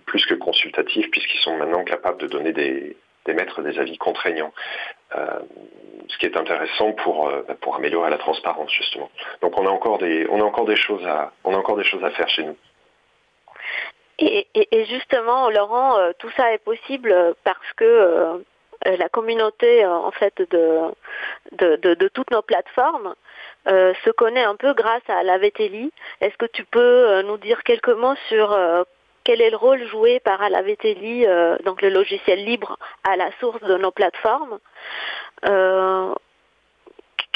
plus 0.07 0.25
que 0.25 0.33
consultatif 0.33 1.11
puisqu'ils 1.11 1.39
sont 1.41 1.55
maintenant 1.57 1.83
capables 1.83 2.19
de 2.19 2.25
donner 2.25 2.53
des, 2.53 2.97
d'émettre 3.27 3.61
des 3.61 3.77
avis 3.77 3.97
contraignants. 3.97 4.51
Euh, 5.15 5.39
ce 6.09 6.17
qui 6.17 6.25
est 6.25 6.37
intéressant 6.37 6.93
pour, 6.93 7.27
euh, 7.27 7.43
pour 7.61 7.75
améliorer 7.75 8.09
la 8.09 8.17
transparence 8.17 8.71
justement. 8.71 9.09
Donc 9.41 9.57
on 9.59 9.65
a 9.65 9.69
encore 9.69 9.97
des, 9.99 10.25
on 10.29 10.39
a 10.41 10.43
encore 10.43 10.65
des 10.65 10.75
choses 10.75 11.05
à, 11.05 11.31
on 11.43 11.53
a 11.53 11.57
encore 11.57 11.77
des 11.77 11.83
choses 11.83 12.03
à 12.03 12.09
faire 12.11 12.29
chez 12.29 12.43
nous. 12.43 12.55
Et, 14.19 14.47
et, 14.55 14.67
et 14.71 14.85
justement, 14.85 15.49
Laurent, 15.49 15.97
euh, 15.99 16.11
tout 16.17 16.29
ça 16.35 16.53
est 16.53 16.63
possible 16.63 17.35
parce 17.43 17.73
que 17.75 17.85
euh, 17.85 18.37
la 18.85 19.09
communauté 19.09 19.85
en 19.85 20.11
fait 20.11 20.33
de, 20.37 20.79
de, 21.53 21.75
de, 21.77 21.93
de 21.93 22.07
toutes 22.07 22.31
nos 22.31 22.41
plateformes 22.41 23.15
euh, 23.67 23.93
se 24.05 24.09
connaît 24.11 24.43
un 24.43 24.55
peu 24.55 24.73
grâce 24.73 25.07
à 25.07 25.23
la 25.23 25.37
VTLI. 25.37 25.91
Est-ce 26.21 26.37
que 26.37 26.45
tu 26.45 26.63
peux 26.63 27.21
nous 27.23 27.37
dire 27.37 27.63
quelques 27.63 27.89
mots 27.89 28.15
sur 28.29 28.55
quel 29.27 29.41
est 29.41 29.49
le 29.49 29.57
rôle 29.57 29.85
joué 29.87 30.21
par 30.21 30.41
Alaveteli, 30.41 31.25
euh, 31.25 31.57
donc 31.65 31.81
le 31.81 31.89
logiciel 31.89 32.45
libre 32.45 32.79
à 33.03 33.17
la 33.17 33.29
source 33.41 33.59
de 33.59 33.75
nos 33.75 33.91
plateformes 33.91 34.57
euh, 35.45 36.15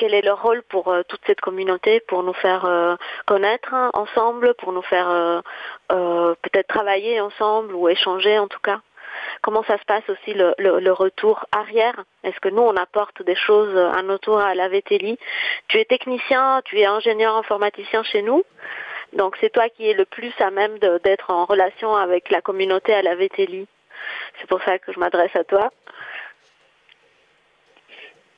quel 0.02 0.16
est 0.16 0.24
leur 0.24 0.42
rôle 0.42 0.64
pour 0.64 0.88
euh, 0.88 1.04
toute 1.08 1.22
cette 1.28 1.42
communauté, 1.42 2.00
pour 2.00 2.24
nous 2.24 2.34
faire 2.34 2.66
euh, 2.66 2.96
connaître 3.28 3.72
ensemble, 3.94 4.56
pour 4.56 4.72
nous 4.72 4.82
faire 4.82 5.08
euh, 5.08 6.34
peut-être 6.42 6.66
travailler 6.66 7.22
ensemble 7.22 7.76
ou 7.76 7.88
échanger 7.88 8.40
en 8.40 8.48
tout 8.48 8.60
cas 8.64 8.82
Comment 9.44 9.64
ça 9.64 9.78
se 9.78 9.86
passe 9.86 10.10
aussi 10.10 10.34
le, 10.34 10.92
retour 10.92 11.46
arrière? 11.52 12.04
Est-ce 12.24 12.40
que 12.40 12.50
nous 12.50 12.64
on 12.64 12.76
apporte 12.76 13.22
des 13.22 13.36
choses 13.36 13.78
à 13.78 14.02
notre 14.02 14.24
tour 14.24 14.40
à 14.40 14.56
la 14.56 14.70
VTLI 14.70 15.20
Tu 15.68 15.78
es 15.78 15.86
technicien, 15.86 16.62
tu 16.66 16.80
es 16.80 16.86
ingénieur 16.86 17.36
informaticien 17.36 18.02
chez 18.02 18.24
nous. 18.24 18.44
Donc 19.14 19.38
c'est 19.40 19.52
toi 19.52 19.70
qui 19.70 19.88
es 19.88 19.94
le 19.94 20.06
plus 20.06 20.34
à 20.40 20.50
même 20.50 20.80
d'être 21.04 21.30
en 21.30 21.46
relation 21.46 21.96
avec 21.96 22.32
la 22.32 22.42
communauté 22.42 22.94
à 22.94 23.04
la 23.04 23.14
VTLI. 23.16 23.68
C'est 24.40 24.48
pour 24.48 24.64
ça 24.64 24.80
que 24.80 24.92
je 24.92 25.00
m'adresse 25.00 25.36
à 25.36 25.44
toi. 25.44 25.72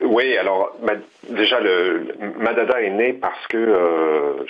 Oui, 0.03 0.37
alors 0.37 0.75
bah, 0.81 0.95
déjà 1.29 1.61
le 1.61 2.07
Madada 2.37 2.81
est 2.81 2.89
né 2.89 3.13
parce 3.13 3.47
que 3.47 3.57
euh, 3.57 4.45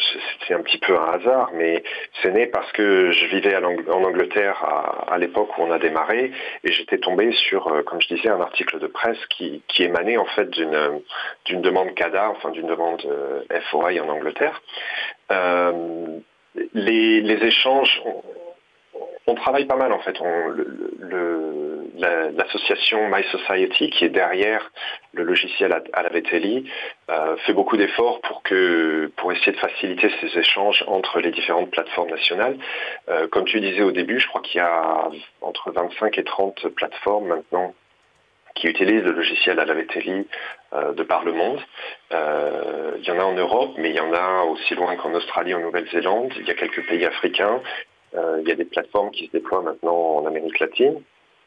c'est 0.48 0.56
un 0.56 0.62
petit 0.62 0.80
peu 0.80 0.98
un 0.98 1.14
hasard, 1.14 1.52
mais 1.54 1.84
c'est 2.22 2.32
né 2.32 2.48
parce 2.48 2.72
que 2.72 3.12
je 3.12 3.26
vivais 3.28 3.56
en 3.56 4.04
Angleterre 4.04 4.64
à, 4.64 5.14
à 5.14 5.18
l'époque 5.20 5.56
où 5.58 5.62
on 5.62 5.72
a 5.72 5.78
démarré 5.78 6.32
et 6.64 6.72
j'étais 6.72 6.98
tombé 6.98 7.32
sur, 7.34 7.68
euh, 7.68 7.84
comme 7.84 8.02
je 8.02 8.08
disais, 8.16 8.30
un 8.30 8.42
article 8.42 8.80
de 8.80 8.88
presse 8.88 9.24
qui, 9.30 9.62
qui 9.68 9.84
émanait 9.84 10.18
en 10.18 10.26
fait 10.26 10.50
d'une 10.50 11.02
d'une 11.46 11.62
demande 11.62 11.94
CADA, 11.94 12.32
enfin 12.32 12.50
d'une 12.50 12.68
demande 12.68 13.04
euh, 13.06 13.44
FOI 13.70 14.00
en 14.02 14.10
Angleterre. 14.10 14.60
Euh, 15.32 15.72
les, 16.74 17.22
les 17.22 17.46
échanges, 17.46 18.02
on, 19.28 19.36
travaille 19.36 19.66
pas 19.66 19.76
mal 19.76 19.92
en 19.92 20.00
fait. 20.00 20.18
L'association 22.36 23.10
My 23.10 23.24
Society 23.24 23.90
qui 23.90 24.06
est 24.06 24.10
derrière 24.10 24.72
le 25.14 25.24
logiciel 25.24 25.74
à, 25.94 26.02
la 26.02 26.10
VTLI 26.10 26.70
euh, 27.10 27.38
fait 27.46 27.54
beaucoup 27.54 27.78
d'efforts 27.78 28.22
pour 28.22 29.32
essayer 29.32 29.52
de 29.52 29.58
faciliter 29.58 30.12
ces 30.22 30.38
échanges 30.38 30.84
entre 30.88 31.20
les 31.20 31.32
différentes 31.32 31.72
plateformes 31.72 32.10
nationales. 32.10 32.58
Euh, 33.10 33.28
comme 33.28 33.46
tu 33.46 33.60
disais 33.60 33.82
au 33.82 33.92
début, 33.92 34.20
je 34.20 34.28
crois 34.28 34.42
qu'il 34.42 34.58
y 34.58 34.62
a 34.62 35.10
entre 35.42 35.72
25 35.72 36.18
et 36.18 36.24
30 36.24 36.68
plateformes 36.70 37.28
maintenant 37.28 37.74
qui 38.56 38.68
utilisent 38.68 39.04
le 39.04 39.14
logiciel 39.14 39.60
à 39.60 39.66
la 39.66 39.74
VTLI 39.74 40.28
euh, 40.74 40.94
de 40.94 41.04
par 41.04 41.24
le 41.24 41.34
monde. 41.34 41.60
Il 42.12 43.04
y 43.10 43.12
en 43.12 43.20
a 43.20 43.24
en 43.24 43.34
Europe, 43.34 43.72
mais 43.78 43.90
il 43.90 43.96
y 43.96 44.00
en 44.00 44.14
a 44.14 44.44
aussi 44.44 44.76
loin 44.76 44.96
qu'en 44.96 45.14
Australie, 45.14 45.54
en 45.54 45.60
Nouvelle-Zélande. 45.60 46.32
Il 46.38 46.48
y 46.48 46.52
a 46.52 46.54
quelques 46.54 46.88
pays 46.88 47.06
africains. 47.06 47.62
Euh, 48.16 48.40
il 48.42 48.48
y 48.48 48.52
a 48.52 48.56
des 48.56 48.66
plateformes 48.66 49.12
qui 49.12 49.28
se 49.28 49.32
déploient 49.32 49.62
maintenant 49.62 50.18
en 50.18 50.26
Amérique 50.26 50.60
latine. 50.60 51.02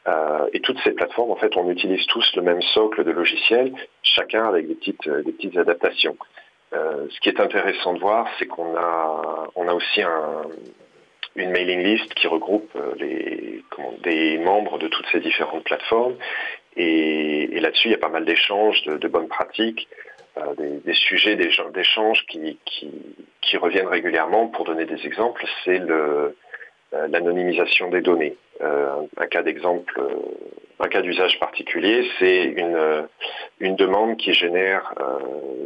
Euh, 0.08 0.46
et 0.52 0.60
toutes 0.60 0.78
ces 0.84 0.92
plateformes, 0.92 1.30
en 1.30 1.36
fait, 1.36 1.56
on 1.56 1.68
utilise 1.70 2.06
tous 2.06 2.36
le 2.36 2.42
même 2.42 2.62
socle 2.62 3.02
de 3.02 3.10
logiciels, 3.10 3.72
chacun 4.02 4.44
avec 4.44 4.68
des 4.68 4.74
petites, 4.74 5.08
des 5.08 5.32
petites 5.32 5.56
adaptations. 5.56 6.16
Euh, 6.74 7.06
ce 7.10 7.20
qui 7.20 7.28
est 7.28 7.40
intéressant 7.40 7.94
de 7.94 8.00
voir, 8.00 8.28
c'est 8.38 8.46
qu'on 8.46 8.76
a, 8.76 9.48
on 9.56 9.68
a 9.68 9.74
aussi 9.74 10.02
un, 10.02 10.42
une 11.34 11.50
mailing 11.50 11.82
list 11.82 12.14
qui 12.14 12.26
regroupe 12.28 12.70
les, 12.98 13.62
comment, 13.70 13.94
des 14.02 14.38
membres 14.38 14.78
de 14.78 14.88
toutes 14.88 15.06
ces 15.10 15.20
différentes 15.20 15.64
plateformes. 15.64 16.16
Et, 16.76 17.58
là-dessus, 17.60 17.88
il 17.88 17.92
y 17.92 17.94
a 17.94 17.98
pas 17.98 18.10
mal 18.10 18.24
d'échanges, 18.24 18.82
de, 18.84 19.08
bonnes 19.08 19.28
pratiques, 19.28 19.88
euh, 20.36 20.54
des, 20.56 20.78
des, 20.84 20.94
sujets 20.94 21.36
d'échange 21.36 22.26
qui, 22.26 22.58
reviennent 23.56 23.88
régulièrement. 23.88 24.48
Pour 24.48 24.66
donner 24.66 24.84
des 24.84 25.06
exemples, 25.06 25.46
c'est 25.64 25.78
le, 25.78 25.94
euh, 25.94 26.36
l'anonymisation 26.93 27.91
des 27.91 28.01
données. 28.01 28.37
Euh, 28.62 29.03
un, 29.18 29.26
cas 29.26 29.43
d'exemple, 29.43 30.01
euh, 30.01 30.09
un 30.80 30.89
cas 30.89 31.03
d'usage 31.03 31.39
particulier, 31.39 32.09
c'est 32.18 32.45
une, 32.45 33.07
une 33.61 33.76
demande 33.76 34.16
qui 34.16 34.32
génère 34.32 34.95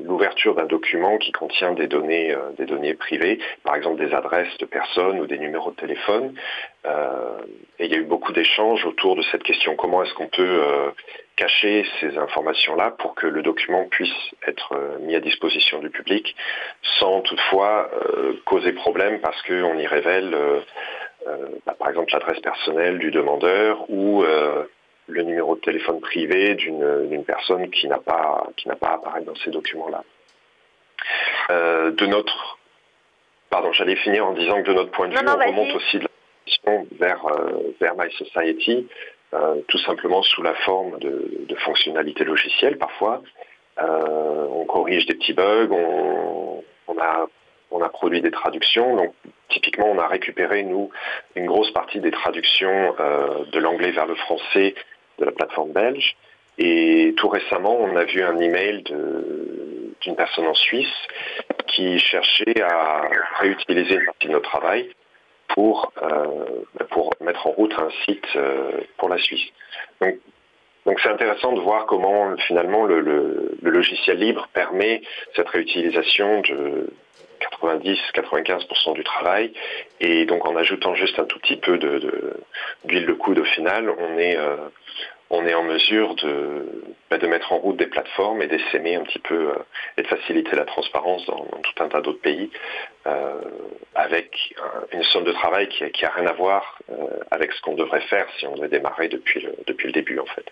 l'ouverture 0.04 0.54
d'un 0.54 0.66
document 0.66 1.18
qui 1.18 1.30
contient 1.30 1.72
des 1.72 1.86
données, 1.86 2.34
des 2.56 2.66
données 2.66 2.94
privées, 2.94 3.38
par 3.64 3.76
exemple 3.76 4.04
des 4.04 4.12
adresses 4.12 4.56
de 4.58 4.66
personnes 4.66 5.20
ou 5.20 5.26
des 5.26 5.38
numéros 5.38 5.70
de 5.70 5.76
téléphone. 5.76 6.34
et 6.84 7.84
il 7.84 7.90
y 7.90 7.94
a 7.94 7.98
eu 7.98 8.04
beaucoup 8.04 8.32
d'échanges 8.32 8.84
autour 8.84 9.16
de 9.16 9.22
cette 9.30 9.42
question. 9.42 9.74
Comment 9.76 10.02
est-ce 10.04 10.14
qu'on 10.14 10.28
peut 10.28 10.60
cacher 11.40 11.86
ces 12.00 12.18
informations-là 12.18 12.90
pour 12.98 13.14
que 13.14 13.26
le 13.26 13.42
document 13.42 13.84
puisse 13.84 14.12
être 14.46 14.74
mis 15.00 15.14
à 15.14 15.20
disposition 15.20 15.78
du 15.78 15.88
public 15.88 16.36
sans 16.98 17.22
toutefois 17.22 17.90
euh, 17.94 18.34
causer 18.44 18.72
problème 18.72 19.20
parce 19.20 19.40
qu'on 19.42 19.78
y 19.78 19.86
révèle 19.86 20.34
euh, 20.34 20.60
euh, 20.60 20.60
bah, 21.66 21.74
par 21.78 21.90
exemple 21.90 22.12
l'adresse 22.12 22.40
personnelle 22.40 22.98
du 22.98 23.10
demandeur 23.10 23.84
ou 23.88 24.22
euh, 24.22 24.64
le 25.06 25.22
numéro 25.22 25.54
de 25.56 25.60
téléphone 25.60 26.00
privé 26.00 26.54
d'une 26.54 27.24
personne 27.24 27.70
qui 27.70 27.88
n'a 27.88 27.98
pas 27.98 28.46
qui 28.56 28.68
n'a 28.68 28.76
pas 28.76 28.88
à 28.88 28.94
apparaître 28.94 29.26
dans 29.26 29.34
ces 29.36 29.50
documents-là. 29.50 30.04
Euh, 31.50 31.90
de 31.90 32.06
notre 32.06 32.58
pardon, 33.50 33.72
j'allais 33.72 33.96
finir 33.96 34.26
en 34.26 34.32
disant 34.32 34.62
que 34.62 34.68
de 34.68 34.72
notre 34.72 34.90
point 34.92 35.08
de 35.08 35.16
vue, 35.16 35.24
non, 35.24 35.32
on 35.34 35.46
remonte 35.46 35.74
aussi 35.74 35.98
de 35.98 36.06
la 36.64 36.82
vers 36.98 37.26
vers 37.80 37.94
My 37.96 38.10
Society, 38.12 38.88
tout 39.68 39.78
simplement 39.78 40.22
sous 40.22 40.42
la 40.42 40.54
forme 40.54 40.98
de, 41.00 41.44
de 41.48 41.54
fonctionnalités 41.56 42.24
logicielles 42.24 42.78
parfois. 42.78 43.22
on 43.78 44.64
corrige 44.66 45.06
des 45.06 45.14
petits 45.14 45.32
bugs, 45.34 45.68
on, 45.70 46.62
on 46.88 46.98
a 46.98 47.26
on 47.70 47.82
a 47.82 47.88
produit 47.88 48.20
des 48.20 48.30
traductions. 48.30 48.96
Donc 48.96 49.14
typiquement, 49.48 49.86
on 49.90 49.98
a 49.98 50.06
récupéré, 50.06 50.62
nous, 50.62 50.90
une 51.36 51.46
grosse 51.46 51.70
partie 51.72 52.00
des 52.00 52.10
traductions 52.10 52.94
de 53.52 53.58
l'anglais 53.58 53.90
vers 53.90 54.06
le 54.06 54.14
français 54.14 54.74
de 55.18 55.24
la 55.24 55.32
plateforme 55.32 55.72
belge. 55.72 56.16
Et 56.58 57.14
tout 57.16 57.28
récemment, 57.28 57.76
on 57.78 57.96
a 57.96 58.04
vu 58.04 58.22
un 58.22 58.38
email 58.38 58.82
d'une 58.82 60.16
personne 60.16 60.46
en 60.46 60.54
Suisse 60.54 60.92
qui 61.66 61.98
cherchait 61.98 62.60
à 62.62 63.08
réutiliser 63.38 63.94
une 63.94 64.04
partie 64.04 64.26
de 64.28 64.32
notre 64.32 64.50
travail 64.50 64.90
pour, 65.48 65.92
pour 66.90 67.14
mettre 67.20 67.46
en 67.46 67.50
route 67.50 67.72
un 67.78 67.90
site 68.04 68.26
pour 68.98 69.08
la 69.08 69.18
Suisse. 69.18 69.48
Donc, 70.00 70.16
donc 70.86 70.98
c'est 71.00 71.10
intéressant 71.10 71.52
de 71.52 71.60
voir 71.60 71.86
comment 71.86 72.36
finalement 72.36 72.84
le, 72.84 73.56
logiciel 73.62 74.18
libre 74.18 74.48
permet 74.52 75.02
cette 75.36 75.48
réutilisation 75.48 76.40
de 76.40 76.92
90-95% 77.40 78.94
du 78.94 79.04
travail 79.04 79.52
et 80.00 80.24
donc 80.26 80.46
en 80.46 80.56
ajoutant 80.56 80.94
juste 80.94 81.18
un 81.18 81.24
tout 81.24 81.38
petit 81.38 81.56
peu 81.56 81.78
d'huile 81.78 83.06
de, 83.06 83.06
de, 83.06 83.12
coude 83.14 83.38
au 83.38 83.44
final, 83.44 83.90
on 83.90 84.18
est, 84.18 84.36
euh, 84.36 84.56
on 85.30 85.46
est 85.46 85.54
en 85.54 85.62
mesure 85.62 86.14
de, 86.16 86.66
bah, 87.10 87.18
de 87.18 87.26
mettre 87.26 87.52
en 87.52 87.58
route 87.58 87.76
des 87.76 87.86
plateformes 87.86 88.42
et 88.42 88.46
d'essaimer 88.46 88.96
un 88.96 89.02
petit 89.02 89.18
peu 89.18 89.50
euh, 89.50 89.54
et 89.96 90.02
de 90.02 90.06
faciliter 90.06 90.56
la 90.56 90.64
transparence 90.64 91.24
dans, 91.26 91.44
tout 91.44 91.82
un 91.82 91.88
tas 91.88 92.00
d'autres 92.00 92.20
pays 92.20 92.50
euh, 93.06 93.40
avec 93.94 94.54
une 94.92 95.02
somme 95.04 95.24
de 95.24 95.32
travail 95.32 95.68
qui 95.68 95.84
n'a 95.84 96.10
rien 96.10 96.26
à 96.26 96.32
voir 96.32 96.78
avec 97.30 97.52
ce 97.52 97.60
qu'on 97.62 97.74
devrait 97.74 98.00
faire 98.02 98.26
si 98.38 98.46
on 98.46 98.54
devait 98.54 98.68
démarrer 98.68 99.08
depuis 99.08 99.40
le, 99.40 99.54
depuis 99.66 99.86
le 99.86 99.92
début 99.92 100.18
en 100.18 100.26
fait. 100.26 100.50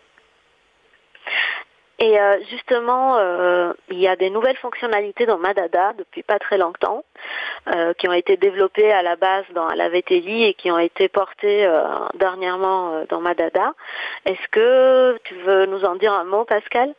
Et 2.01 2.18
euh, 2.18 2.38
justement, 2.51 3.16
euh, 3.18 3.72
il 3.90 3.99
y 3.99 4.07
a 4.07 4.14
des 4.14 4.30
nouvelles 4.30 4.57
fonctionnalités 4.59 5.26
dans 5.26 5.38
Madada 5.38 5.94
depuis 5.99 6.22
pas 6.22 6.38
très 6.38 6.57
longtemps, 6.57 7.05
euh, 7.74 7.92
qui 7.94 8.09
ont 8.09 8.12
été 8.12 8.36
développées 8.36 8.92
à 8.92 9.03
la 9.03 9.16
base 9.16 9.44
dans 9.53 9.66
la 9.68 9.88
VTI 9.88 10.44
et 10.44 10.55
qui 10.55 10.70
ont 10.70 10.78
été 10.78 11.09
portées 11.09 11.68
dernièrement 12.14 13.05
dans 13.09 13.20
Madada. 13.20 13.74
Est-ce 14.26 14.49
que 14.53 15.18
tu 15.24 15.34
veux 15.44 15.66
nous 15.66 15.84
en 15.84 15.96
dire 15.96 16.12
un 16.12 16.24
mot, 16.24 16.44
Pascal? 16.44 16.94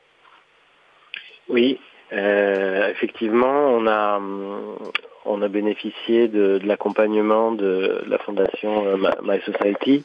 Oui, 1.47 1.79
effectivement, 2.11 3.47
on 3.47 3.87
a 3.87 4.19
on 5.25 5.41
a 5.41 5.47
bénéficié 5.47 6.27
de, 6.27 6.57
de 6.57 6.67
l'accompagnement 6.67 7.51
de 7.51 8.03
la 8.07 8.17
fondation 8.17 8.97
My 9.21 9.39
Society 9.41 10.03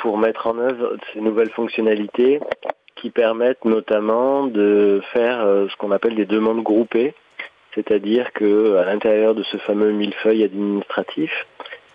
pour 0.00 0.18
mettre 0.18 0.46
en 0.46 0.58
œuvre 0.58 0.96
ces 1.12 1.20
nouvelles 1.20 1.50
fonctionnalités 1.50 2.40
qui 2.96 3.10
permettent 3.10 3.64
notamment 3.64 4.46
de 4.46 5.00
faire 5.12 5.40
euh, 5.40 5.68
ce 5.68 5.76
qu'on 5.76 5.90
appelle 5.90 6.14
des 6.14 6.26
demandes 6.26 6.62
groupées, 6.62 7.14
c'est-à-dire 7.74 8.32
que 8.32 8.76
à 8.76 8.84
l'intérieur 8.84 9.34
de 9.34 9.42
ce 9.42 9.56
fameux 9.58 9.90
millefeuille 9.92 10.44
administratif, 10.44 11.30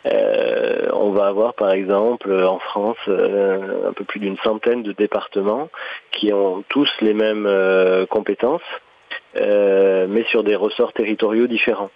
euh, 0.05 0.87
on 0.93 1.11
va 1.11 1.27
avoir 1.27 1.53
par 1.53 1.71
exemple 1.71 2.31
en 2.31 2.59
France 2.59 2.97
euh, 3.07 3.89
un 3.89 3.93
peu 3.93 4.03
plus 4.03 4.19
d'une 4.19 4.37
centaine 4.37 4.83
de 4.83 4.91
départements 4.93 5.69
qui 6.11 6.33
ont 6.33 6.63
tous 6.69 6.89
les 7.01 7.13
mêmes 7.13 7.49
compétences, 8.09 8.61
mais 9.35 10.23
sur 10.29 10.43
des 10.43 10.55
ressorts 10.55 10.93
territoriaux 10.93 11.47
différents. 11.47 11.91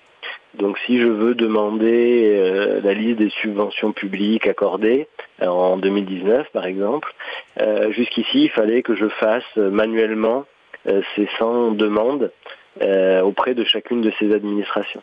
Donc 0.56 0.78
si 0.86 1.00
je 1.00 1.08
veux 1.08 1.34
demander 1.34 2.36
euh, 2.36 2.80
la 2.84 2.94
liste 2.94 3.18
des 3.18 3.32
subventions 3.42 3.92
publiques 3.92 4.46
accordées 4.46 5.08
euh, 5.42 5.48
en 5.48 5.78
2019 5.78 6.48
par 6.52 6.66
exemple, 6.66 7.12
euh, 7.60 7.92
jusqu'ici 7.92 8.44
il 8.44 8.50
fallait 8.50 8.84
que 8.84 8.96
je 8.96 9.08
fasse 9.08 9.56
manuellement 9.56 10.46
ces 11.16 11.30
100 11.40 11.72
demandes 11.72 12.30
auprès 13.24 13.54
de 13.54 13.64
chacune 13.64 14.02
de 14.02 14.12
ces 14.20 14.34
administrations. 14.34 15.02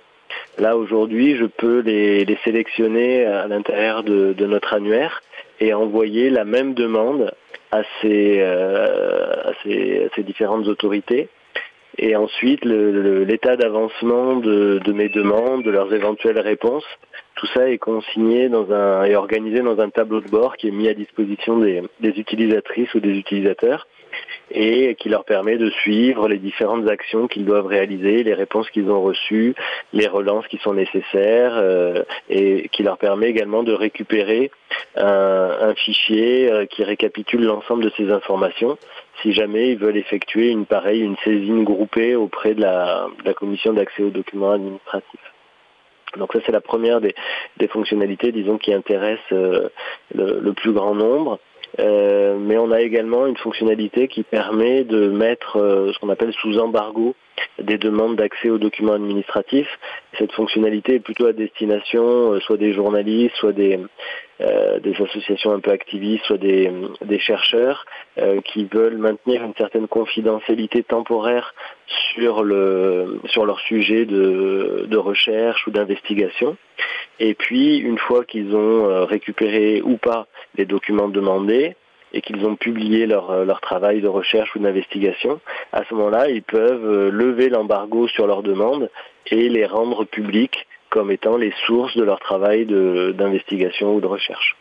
Là 0.58 0.76
aujourd'hui 0.76 1.36
je 1.36 1.46
peux 1.46 1.80
les, 1.80 2.26
sélectionner 2.44 3.24
à 3.24 3.46
l'intérieur 3.46 4.02
de, 4.02 4.34
notre 4.44 4.74
annuaire 4.74 5.22
et 5.58 5.72
envoyer 5.72 6.28
la 6.28 6.44
même 6.44 6.74
demande 6.74 7.32
à 7.72 7.82
ces 8.02 8.44
différentes 10.18 10.68
autorités 10.68 11.30
et 11.98 12.16
ensuite 12.16 12.64
l'état 12.64 13.56
d'avancement 13.56 14.36
de, 14.36 14.92
mes 14.92 15.08
demandes, 15.08 15.62
de 15.64 15.70
leurs 15.70 15.92
éventuelles 15.92 16.40
réponses. 16.40 16.84
Tout 17.36 17.46
ça 17.54 17.70
est 17.70 17.78
consigné 17.78 18.48
dans 18.48 18.70
un, 18.72 19.04
et 19.04 19.16
organisé 19.16 19.60
dans 19.60 19.80
un 19.80 19.88
tableau 19.88 20.20
de 20.20 20.28
bord 20.28 20.56
qui 20.56 20.68
est 20.68 20.72
mis 20.72 20.88
à 20.88 20.94
disposition 20.94 21.58
des 21.58 21.82
utilisatrices 22.00 22.92
ou 22.94 23.00
des 23.00 23.16
utilisateurs 23.16 23.86
et 24.50 24.94
qui 24.96 25.08
leur 25.08 25.24
permet 25.24 25.56
de 25.56 25.70
suivre 25.70 26.28
les 26.28 26.38
différentes 26.38 26.88
actions 26.88 27.28
qu'ils 27.28 27.44
doivent 27.44 27.66
réaliser, 27.66 28.22
les 28.22 28.34
réponses 28.34 28.70
qu'ils 28.70 28.90
ont 28.90 29.02
reçues, 29.02 29.54
les 29.92 30.06
relances 30.06 30.46
qui 30.48 30.58
sont 30.58 30.74
nécessaires, 30.74 31.54
euh, 31.54 32.02
et 32.28 32.68
qui 32.70 32.82
leur 32.82 32.98
permet 32.98 33.28
également 33.28 33.62
de 33.62 33.72
récupérer 33.72 34.50
un, 34.96 35.74
fichier 35.74 36.50
euh, 36.50 36.66
qui 36.66 36.84
récapitule 36.84 37.44
l'ensemble 37.44 37.84
de 37.84 37.92
ces 37.96 38.10
informations 38.10 38.76
si 39.22 39.32
jamais 39.32 39.70
ils 39.70 39.78
veulent 39.78 39.96
effectuer 39.96 40.50
une 40.50 40.66
pareille, 40.66 41.00
une 41.00 41.16
saisine 41.18 41.64
groupée 41.64 42.16
auprès 42.16 42.54
de 42.54 42.62
la, 42.62 43.08
commission 43.36 43.72
d'accès 43.72 44.02
aux 44.02 44.10
documents 44.10 44.52
administratifs. 44.52 45.32
Donc 46.16 46.32
ça 46.32 46.40
c'est 46.44 46.52
la 46.52 46.60
première 46.60 47.00
des, 47.00 47.14
fonctionnalités, 47.68 48.32
disons, 48.32 48.58
qui 48.58 48.72
intéressent 48.72 49.32
euh, 49.32 49.68
le, 50.14 50.52
plus 50.52 50.72
grand 50.72 50.94
nombre. 50.94 51.38
Euh, 51.78 52.36
mais 52.38 52.58
on 52.58 52.72
a 52.72 52.80
également 52.80 53.26
une 53.26 53.36
fonctionnalité 53.36 54.08
qui 54.08 54.22
permet 54.22 54.84
de 54.84 55.08
mettre 55.08 55.56
euh, 55.56 55.92
ce 55.92 55.98
qu'on 55.98 56.08
appelle 56.08 56.32
sous 56.32 56.58
embargo 56.58 57.14
des 57.58 57.78
demandes 57.78 58.16
d'accès 58.16 58.50
aux 58.50 58.58
documents 58.58 58.94
administratifs. 58.94 59.78
Cette 60.18 60.32
fonctionnalité 60.32 60.96
est 60.96 61.00
plutôt 61.00 61.26
à 61.26 61.32
destination 61.32 62.32
euh, 62.32 62.40
soit 62.40 62.56
des 62.56 62.72
journalistes, 62.72 63.36
soit 63.36 63.52
des, 63.52 63.78
des 64.40 64.94
associations 65.02 65.52
un 65.52 65.60
peu 65.60 65.70
activistes, 65.70 66.24
soit 66.24 66.38
des, 66.38 66.70
des 67.04 67.18
chercheurs 67.18 67.84
qui 68.46 68.64
veulent 68.64 68.96
maintenir 68.96 69.44
une 69.44 69.54
certaine 69.54 69.86
confidentialité 69.86 70.82
temporaire 70.82 71.54
sur, 72.14 72.42
le, 72.42 73.20
sur 73.26 73.44
leur 73.44 73.60
sujet 73.60 74.06
de, 74.06 74.86
de 74.88 74.96
recherche 74.96 75.66
ou 75.66 75.70
d'investigation. 75.70 76.56
Et 77.20 77.34
puis, 77.34 77.78
une 77.78 77.98
fois 77.98 78.24
qu'ils 78.24 78.56
ont 78.56 79.06
récupéré 79.06 79.82
ou 79.82 79.98
pas 79.98 80.26
les 80.56 80.64
documents 80.64 81.08
demandés 81.08 81.76
et 82.12 82.20
qu'ils 82.20 82.44
ont 82.44 82.56
publié 82.56 83.06
leur, 83.06 83.30
euh, 83.30 83.44
leur 83.44 83.60
travail 83.60 84.00
de 84.00 84.08
recherche 84.08 84.54
ou 84.56 84.58
d'investigation, 84.58 85.40
à 85.72 85.84
ce 85.84 85.94
moment-là, 85.94 86.28
ils 86.28 86.42
peuvent 86.42 86.84
euh, 86.84 87.10
lever 87.10 87.48
l'embargo 87.48 88.08
sur 88.08 88.26
leurs 88.26 88.42
demandes 88.42 88.90
et 89.26 89.48
les 89.48 89.66
rendre 89.66 90.04
publics 90.04 90.66
comme 90.88 91.10
étant 91.10 91.36
les 91.36 91.52
sources 91.66 91.96
de 91.96 92.02
leur 92.02 92.18
travail 92.18 92.66
d'investigation 92.66 93.94
ou 93.94 94.00
de 94.00 94.06
recherche. 94.06 94.56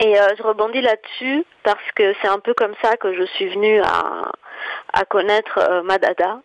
Et 0.00 0.18
euh, 0.18 0.28
je 0.38 0.42
rebondis 0.42 0.80
là-dessus 0.80 1.44
parce 1.62 1.92
que 1.94 2.14
c'est 2.22 2.28
un 2.28 2.38
peu 2.38 2.54
comme 2.54 2.74
ça 2.82 2.96
que 2.96 3.14
je 3.14 3.24
suis 3.24 3.48
venue 3.48 3.80
à, 3.80 4.32
à 4.94 5.04
connaître 5.04 5.82
Madada 5.84 6.40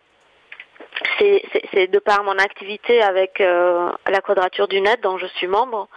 c'est 1.18 1.86
de 1.88 1.98
par 1.98 2.24
mon 2.24 2.38
activité 2.38 3.02
avec 3.02 3.40
euh, 3.40 3.90
la 4.08 4.20
Quadrature 4.20 4.68
du 4.68 4.80
Net, 4.80 5.00
dont 5.02 5.18
je 5.18 5.26
suis 5.26 5.46
membre, 5.46 5.88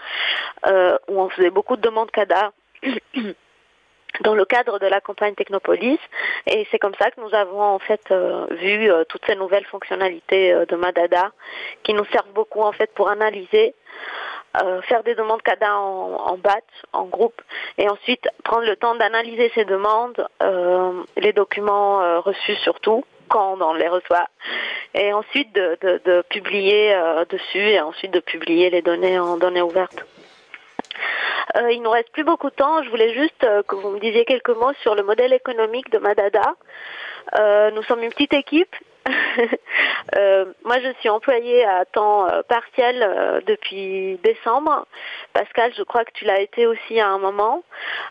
euh, 0.68 0.98
où 1.08 1.22
on 1.22 1.30
faisait 1.30 1.50
beaucoup 1.50 1.76
de 1.76 1.82
demandes 1.82 2.12
CADA 2.12 2.52
dans 4.22 4.36
le 4.36 4.46
cadre 4.46 4.80
de 4.80 4.88
la 4.88 5.02
campagne 5.02 5.36
Technopolis. 5.36 6.00
Et 6.48 6.68
c'est 6.72 6.80
comme 6.80 6.96
ça 7.00 7.12
que 7.12 7.20
nous 7.22 7.34
avons 7.34 7.62
en 7.62 7.80
fait 7.80 8.02
euh, 8.12 8.48
vu 8.52 8.90
toutes 9.10 9.26
ces 9.26 9.36
nouvelles 9.36 9.66
fonctionnalités 9.66 10.54
de 10.68 10.76
Madada 10.76 11.32
qui 11.84 11.94
nous 11.94 12.06
servent 12.06 12.34
beaucoup 12.34 12.62
en 12.62 12.72
fait 12.72 12.94
pour 12.94 13.10
analyser. 13.10 13.76
faire 14.88 15.04
des 15.04 15.16
demandes 15.16 15.42
CADA 15.42 15.76
en, 15.76 16.32
en 16.32 16.38
batch, 16.38 16.64
en 16.94 17.06
groupe, 17.06 17.42
et 17.78 17.90
ensuite 17.90 18.26
prendre 18.46 18.66
le 18.66 18.78
temps 18.78 18.96
d'analyser 18.96 19.52
ces 19.54 19.66
demandes, 19.66 20.26
les 21.18 21.34
documents 21.34 22.22
reçus 22.22 22.56
surtout, 22.64 23.04
quand 23.28 23.58
on 23.62 23.74
les 23.74 23.88
reçoit, 23.88 24.28
et 24.94 25.14
ensuite 25.14 25.54
de, 25.54 26.22
publier 26.30 26.94
euh, 26.94 27.26
dessus 27.26 27.60
et 27.60 27.82
ensuite 27.82 28.12
de 28.12 28.20
publier 28.20 28.70
les 28.70 28.82
données 28.82 29.20
en 29.20 29.38
données 29.38 29.62
ouvertes. 29.62 30.06
Euh, 31.58 31.72
il 31.72 31.82
nous 31.82 31.90
reste 31.90 32.12
plus 32.12 32.24
beaucoup 32.24 32.50
de 32.50 32.56
temps. 32.56 32.84
Je 32.84 32.90
voulais 32.90 33.14
juste 33.14 33.44
euh, 33.44 33.64
que 33.64 33.76
vous 33.76 33.90
me 33.90 34.00
disiez 34.00 34.26
quelques 34.26 34.50
mots 34.50 34.74
sur 34.82 34.96
le 34.96 35.04
modèle 35.04 35.34
économique 35.34 35.90
de 35.92 36.00
Madada. 36.00 36.56
Euh, 37.38 37.72
nous 37.72 37.84
sommes 37.84 38.04
une 38.04 38.10
petite 38.10 38.34
équipe 38.34 38.76
euh, 40.18 40.46
moi, 40.64 40.80
je 40.80 40.92
suis 41.00 41.10
employée 41.10 41.64
à 41.64 41.86
temps 41.86 42.28
euh, 42.28 42.42
partiel 42.44 43.04
euh, 43.04 43.42
depuis 43.46 44.18
décembre. 44.24 44.88
Pascal, 45.34 45.74
je 45.78 45.84
crois 45.84 46.06
que 46.06 46.12
tu 46.14 46.26
l'as 46.26 46.40
été 46.40 46.66
aussi 46.66 47.00
à 47.00 47.10
un 47.10 47.18
moment. 47.18 47.64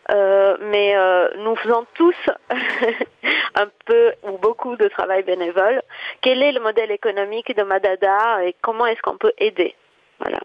mais 0.09 0.95
nous 1.39 1.57
faisons 1.57 1.87
tous 1.95 2.17
un 3.55 3.67
peu 3.87 4.13
ou 4.23 4.39
beaucoup 4.39 4.77
de 4.77 4.89
travail 4.89 5.23
bénévole. 5.23 5.83
Quel 6.21 6.43
est 6.43 6.53
le 6.53 6.61
modèle 6.61 6.91
économique 6.91 7.55
de 7.57 7.63
Madada 7.63 8.45
et 8.45 8.55
comment 8.61 8.87
est-ce 8.87 9.03
qu'on 9.03 9.19
peut 9.19 9.33
aider? 9.39 9.75
Voilà. 10.21 10.41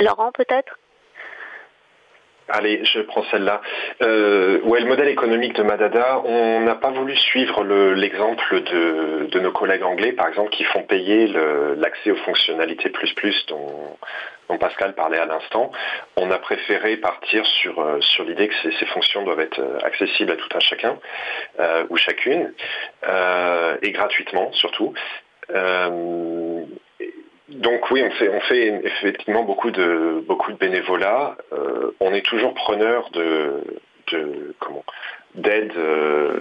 Laurent, 0.00 0.32
peut-être? 0.32 0.78
Allez, 2.48 2.84
je 2.84 3.00
prends 3.00 3.24
celle-là. 3.30 3.62
Euh, 4.02 4.60
ouais, 4.62 4.80
le 4.80 4.86
modèle 4.86 5.08
économique 5.08 5.54
de 5.54 5.62
Madada, 5.62 6.20
on 6.24 6.60
n'a 6.60 6.74
pas 6.74 6.90
voulu 6.90 7.16
suivre 7.16 7.64
l'exemple 7.94 8.60
de, 8.60 9.38
nos 9.40 9.50
collègues 9.50 9.82
anglais, 9.82 10.12
par 10.12 10.28
exemple, 10.28 10.50
qui 10.50 10.64
font 10.64 10.82
payer 10.82 11.26
l'accès 11.76 12.10
aux 12.10 12.16
fonctionnalités 12.16 12.90
plus 12.90 13.12
plus 13.14 13.46
dont, 13.46 13.96
Pascal 14.60 14.94
parlait 14.94 15.18
à 15.18 15.24
l'instant. 15.24 15.72
On 16.16 16.30
a 16.30 16.38
préféré 16.38 16.98
partir 16.98 17.44
sur, 17.46 17.80
euh, 17.80 17.98
l'idée 18.26 18.48
que 18.48 18.54
ces, 18.78 18.86
fonctions 18.86 19.22
doivent 19.22 19.40
être 19.40 19.58
euh, 19.58 19.78
accessibles 19.82 20.30
à 20.30 20.36
tout 20.36 20.48
un 20.54 20.60
chacun 20.60 20.98
ou 21.88 21.96
chacune, 21.96 22.52
et 23.82 23.90
gratuitement 23.90 24.52
surtout. 24.52 24.92
Donc 27.48 27.90
oui, 27.90 28.02
on 28.02 28.10
fait, 28.12 28.28
on 28.28 28.40
fait 28.40 28.80
effectivement 28.84 29.42
beaucoup 29.42 29.70
de, 29.70 30.24
beaucoup 30.26 30.52
de 30.52 30.56
bénévolat. 30.56 31.36
Euh, 31.52 31.90
on 32.00 32.12
est 32.14 32.24
toujours 32.24 32.54
preneur 32.54 33.10
de, 33.10 33.62
de 34.12 34.54
comment 34.60 34.84
d'aide 35.34 35.72
euh, 35.76 36.38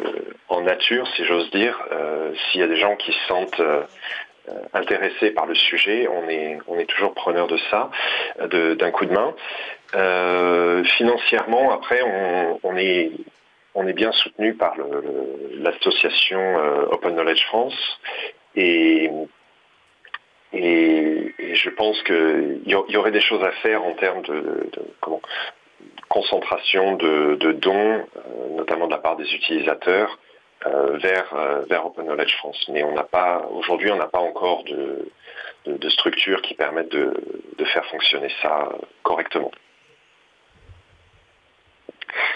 en 0.50 0.62
nature, 0.62 1.08
si 1.16 1.26
j'ose 1.26 1.50
dire. 1.52 1.78
Euh, 1.92 2.32
S'il 2.52 2.62
y 2.62 2.64
a 2.64 2.68
des 2.68 2.76
gens 2.78 2.96
qui 2.96 3.12
se 3.12 3.28
sentent 3.28 3.60
euh, 3.60 3.82
intéressés 4.74 5.32
par 5.32 5.46
le 5.46 5.56
sujet, 5.56 6.08
on 6.08 6.30
est, 6.30 6.60
on 6.68 6.78
est 6.78 6.86
toujours 6.86 7.14
preneur 7.14 7.48
de 7.48 7.58
ça, 7.72 7.90
d'un 8.40 8.92
coup 8.92 9.06
de 9.06 9.14
main. 9.14 9.34
Euh, 9.96 10.84
financièrement, 10.84 11.72
après, 11.72 12.02
on, 12.04 12.60
on, 12.64 12.78
est, 12.78 13.12
on 13.74 13.88
est 13.88 13.94
bien 13.94 14.12
soutenu 14.12 14.54
par 14.54 14.76
l'association 15.60 16.40
euh, 16.40 16.86
Open 16.92 17.14
Knowledge 17.16 17.44
France 17.46 18.00
et 18.56 19.10
et, 20.54 21.34
je 21.54 21.70
pense 21.70 22.02
qu'il 22.04 22.62
y, 22.66 22.98
aurait 22.98 23.12
des 23.12 23.22
choses 23.22 23.44
à 23.44 23.52
faire 23.52 23.84
en 23.84 23.94
termes 23.94 24.22
de, 24.24 24.70
concentration 26.10 26.96
de, 26.96 27.52
dons, 27.54 28.06
euh, 28.18 28.50
notamment 28.56 28.86
de 28.86 28.92
la 28.92 29.00
part 29.00 29.16
des 29.16 29.34
utilisateurs, 29.34 30.20
euh, 30.66 30.98
vers, 30.98 31.34
euh, 31.34 31.64
vers 31.70 31.86
Open 31.86 32.06
Knowledge 32.06 32.36
France. 32.38 32.64
Mais 32.70 32.84
on 32.84 32.94
n'a 32.94 33.04
pas, 33.04 33.48
aujourd'hui, 33.52 33.92
on 33.92 33.98
n'a 33.98 34.08
pas 34.08 34.20
encore 34.20 34.64
de, 34.66 35.10
de, 35.66 35.78
de 35.78 35.90
structures 35.90 36.42
qui 36.42 36.54
permettent 36.54 36.92
de, 36.92 37.14
faire 37.66 37.86
fonctionner 37.86 38.30
ça 38.42 38.70
correctement. 39.04 39.52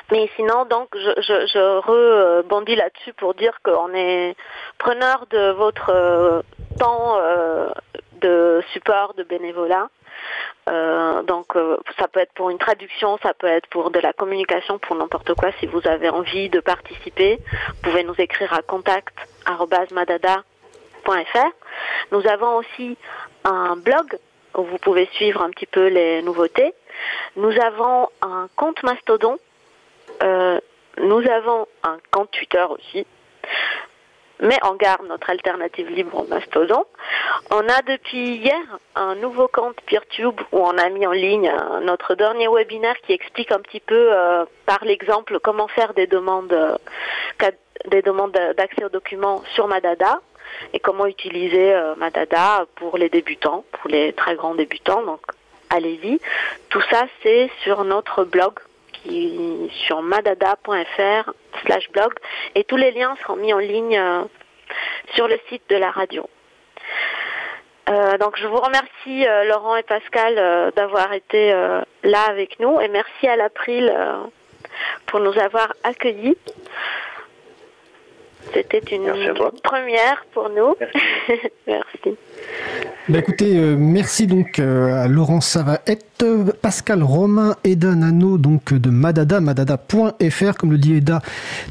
Mais 0.09 0.29
sinon, 0.37 0.65
donc, 0.65 0.87
je, 0.95 1.21
je, 1.21 1.77
rebondis 1.79 2.75
là-dessus 2.75 3.11
pour 3.13 3.33
dire 3.33 3.59
qu'on 3.61 3.93
est 3.93 4.35
preneur 4.77 5.27
de 5.29 5.51
votre 5.51 6.43
temps 6.79 7.19
de 8.17 8.61
support, 8.73 9.13
de 9.15 9.23
bénévolat. 9.23 9.89
Euh, 10.69 11.23
donc 11.23 11.55
euh, 11.55 11.77
ça 11.97 12.07
peut 12.07 12.19
être 12.19 12.33
pour 12.33 12.49
une 12.49 12.57
traduction, 12.57 13.17
ça 13.23 13.33
peut 13.33 13.47
être 13.47 13.67
pour 13.67 13.89
de 13.91 13.99
la 13.99 14.13
communication, 14.13 14.79
pour 14.79 14.95
n'importe 14.95 15.33
quoi. 15.35 15.51
Si 15.59 15.65
vous 15.65 15.87
avez 15.87 16.09
envie 16.09 16.49
de 16.49 16.59
participer, 16.59 17.39
vous 17.67 17.81
pouvez 17.83 18.03
nous 18.03 18.15
écrire 18.17 18.53
à 18.53 18.61
contact@madada.fr. 18.61 21.47
Nous 22.11 22.27
avons 22.27 22.57
aussi 22.57 22.97
un 23.45 23.77
blog 23.77 24.17
où 24.55 24.63
vous 24.63 24.77
pouvez 24.79 25.07
suivre 25.13 25.41
un 25.41 25.51
petit 25.51 25.67
peu 25.67 25.87
les 25.87 26.21
nouveautés. 26.21 26.73
Nous 27.35 27.57
avons 27.61 28.09
un 28.21 28.47
compte 28.55 28.81
Mastodon. 28.83 29.37
Euh, 30.23 30.59
nous 30.97 31.29
avons 31.29 31.67
un 31.83 31.97
compte 32.11 32.31
Twitter 32.31 32.65
aussi 32.69 33.05
mais 34.39 34.57
on 34.63 34.75
garde 34.75 35.05
notre 35.07 35.29
alternative 35.29 35.89
libre 35.89 36.25
Mastodon. 36.29 36.85
On 37.51 37.59
a 37.59 37.81
depuis 37.81 38.35
hier 38.35 38.61
un 38.95 39.15
nouveau 39.15 39.47
compte 39.47 39.79
PeerTube 39.81 40.39
où 40.51 40.59
on 40.59 40.77
a 40.77 40.89
mis 40.89 41.05
en 41.07 41.11
ligne 41.11 41.51
notre 41.81 42.15
dernier 42.15 42.47
webinaire 42.47 42.95
qui 43.05 43.13
explique 43.13 43.51
un 43.51 43.59
petit 43.59 43.79
peu 43.79 44.09
euh, 44.13 44.45
par 44.65 44.83
l'exemple 44.83 45.39
comment 45.39 45.67
faire 45.67 45.93
des 45.93 46.07
demandes 46.07 46.53
euh, 46.53 46.77
des 47.85 48.01
demandes 48.01 48.31
d'accès 48.31 48.83
aux 48.83 48.89
documents 48.89 49.43
sur 49.53 49.67
Madada 49.67 50.19
et 50.73 50.79
comment 50.79 51.05
utiliser 51.05 51.73
euh, 51.73 51.95
Madada 51.95 52.65
pour 52.75 52.97
les 52.97 53.09
débutants, 53.09 53.63
pour 53.71 53.89
les 53.89 54.13
très 54.13 54.35
grands 54.35 54.55
débutants. 54.55 55.03
Donc 55.03 55.21
allez-y. 55.69 56.19
Tout 56.69 56.81
ça 56.89 57.05
c'est 57.23 57.49
sur 57.63 57.83
notre 57.83 58.23
blog 58.23 58.53
sur 59.85 60.01
madada.fr 60.01 61.33
slash 61.65 61.89
blog 61.91 62.13
et 62.55 62.63
tous 62.63 62.77
les 62.77 62.91
liens 62.91 63.15
seront 63.21 63.35
mis 63.35 63.53
en 63.53 63.59
ligne 63.59 63.97
euh, 63.97 64.23
sur 65.15 65.27
le 65.27 65.39
site 65.49 65.63
de 65.69 65.75
la 65.75 65.91
radio. 65.91 66.29
Euh, 67.89 68.17
donc 68.17 68.37
je 68.37 68.47
vous 68.47 68.57
remercie 68.59 69.27
euh, 69.27 69.45
Laurent 69.45 69.75
et 69.75 69.83
Pascal 69.83 70.71
d'avoir 70.75 71.13
été 71.13 71.51
là 72.03 72.23
avec 72.27 72.59
nous 72.59 72.79
et 72.79 72.87
merci 72.87 73.27
à 73.27 73.35
l'April 73.35 73.93
pour 75.05 75.19
nous 75.19 75.37
avoir 75.39 75.73
accueillis. 75.83 76.37
C'était 78.53 78.95
une 78.95 79.11
première 79.63 80.25
pour 80.33 80.49
nous. 80.49 80.75
Merci. 80.79 81.47
merci. 81.67 82.17
Bah 83.09 83.19
écoutez, 83.19 83.57
euh, 83.57 83.75
merci 83.77 84.27
donc 84.27 84.59
euh, 84.59 85.03
à 85.03 85.07
Laurent 85.07 85.39
Savaette, 85.39 86.25
Pascal 86.61 87.03
Romain, 87.03 87.55
Eda 87.63 87.95
Nano 87.95 88.37
donc 88.37 88.73
de 88.73 88.89
Madada, 88.89 89.39
madada.fr. 89.39 90.57
Comme 90.57 90.71
le 90.71 90.77
dit 90.77 90.95
Eda, 90.95 91.21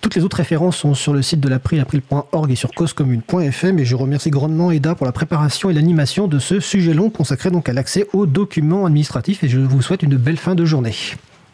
toutes 0.00 0.14
les 0.14 0.24
autres 0.24 0.38
références 0.38 0.78
sont 0.78 0.94
sur 0.94 1.12
le 1.12 1.22
site 1.22 1.40
de 1.40 1.48
l'April, 1.48 1.80
april.org 1.80 2.50
et 2.50 2.56
sur 2.56 2.70
causecommune.fm. 2.72 3.78
Et 3.78 3.84
je 3.84 3.96
remercie 3.96 4.30
grandement 4.30 4.70
Eda 4.70 4.94
pour 4.94 5.06
la 5.06 5.12
préparation 5.12 5.68
et 5.68 5.74
l'animation 5.74 6.26
de 6.26 6.38
ce 6.38 6.60
sujet 6.60 6.94
long 6.94 7.10
consacré 7.10 7.50
donc 7.50 7.68
à 7.68 7.74
l'accès 7.74 8.06
aux 8.12 8.26
documents 8.26 8.86
administratifs. 8.86 9.44
Et 9.44 9.48
je 9.48 9.58
vous 9.58 9.82
souhaite 9.82 10.02
une 10.02 10.16
belle 10.16 10.38
fin 10.38 10.54
de 10.54 10.64
journée. 10.64 10.94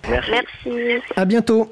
Merci. 0.09 0.31
merci. 0.67 1.03
À 1.17 1.25
bientôt. 1.25 1.69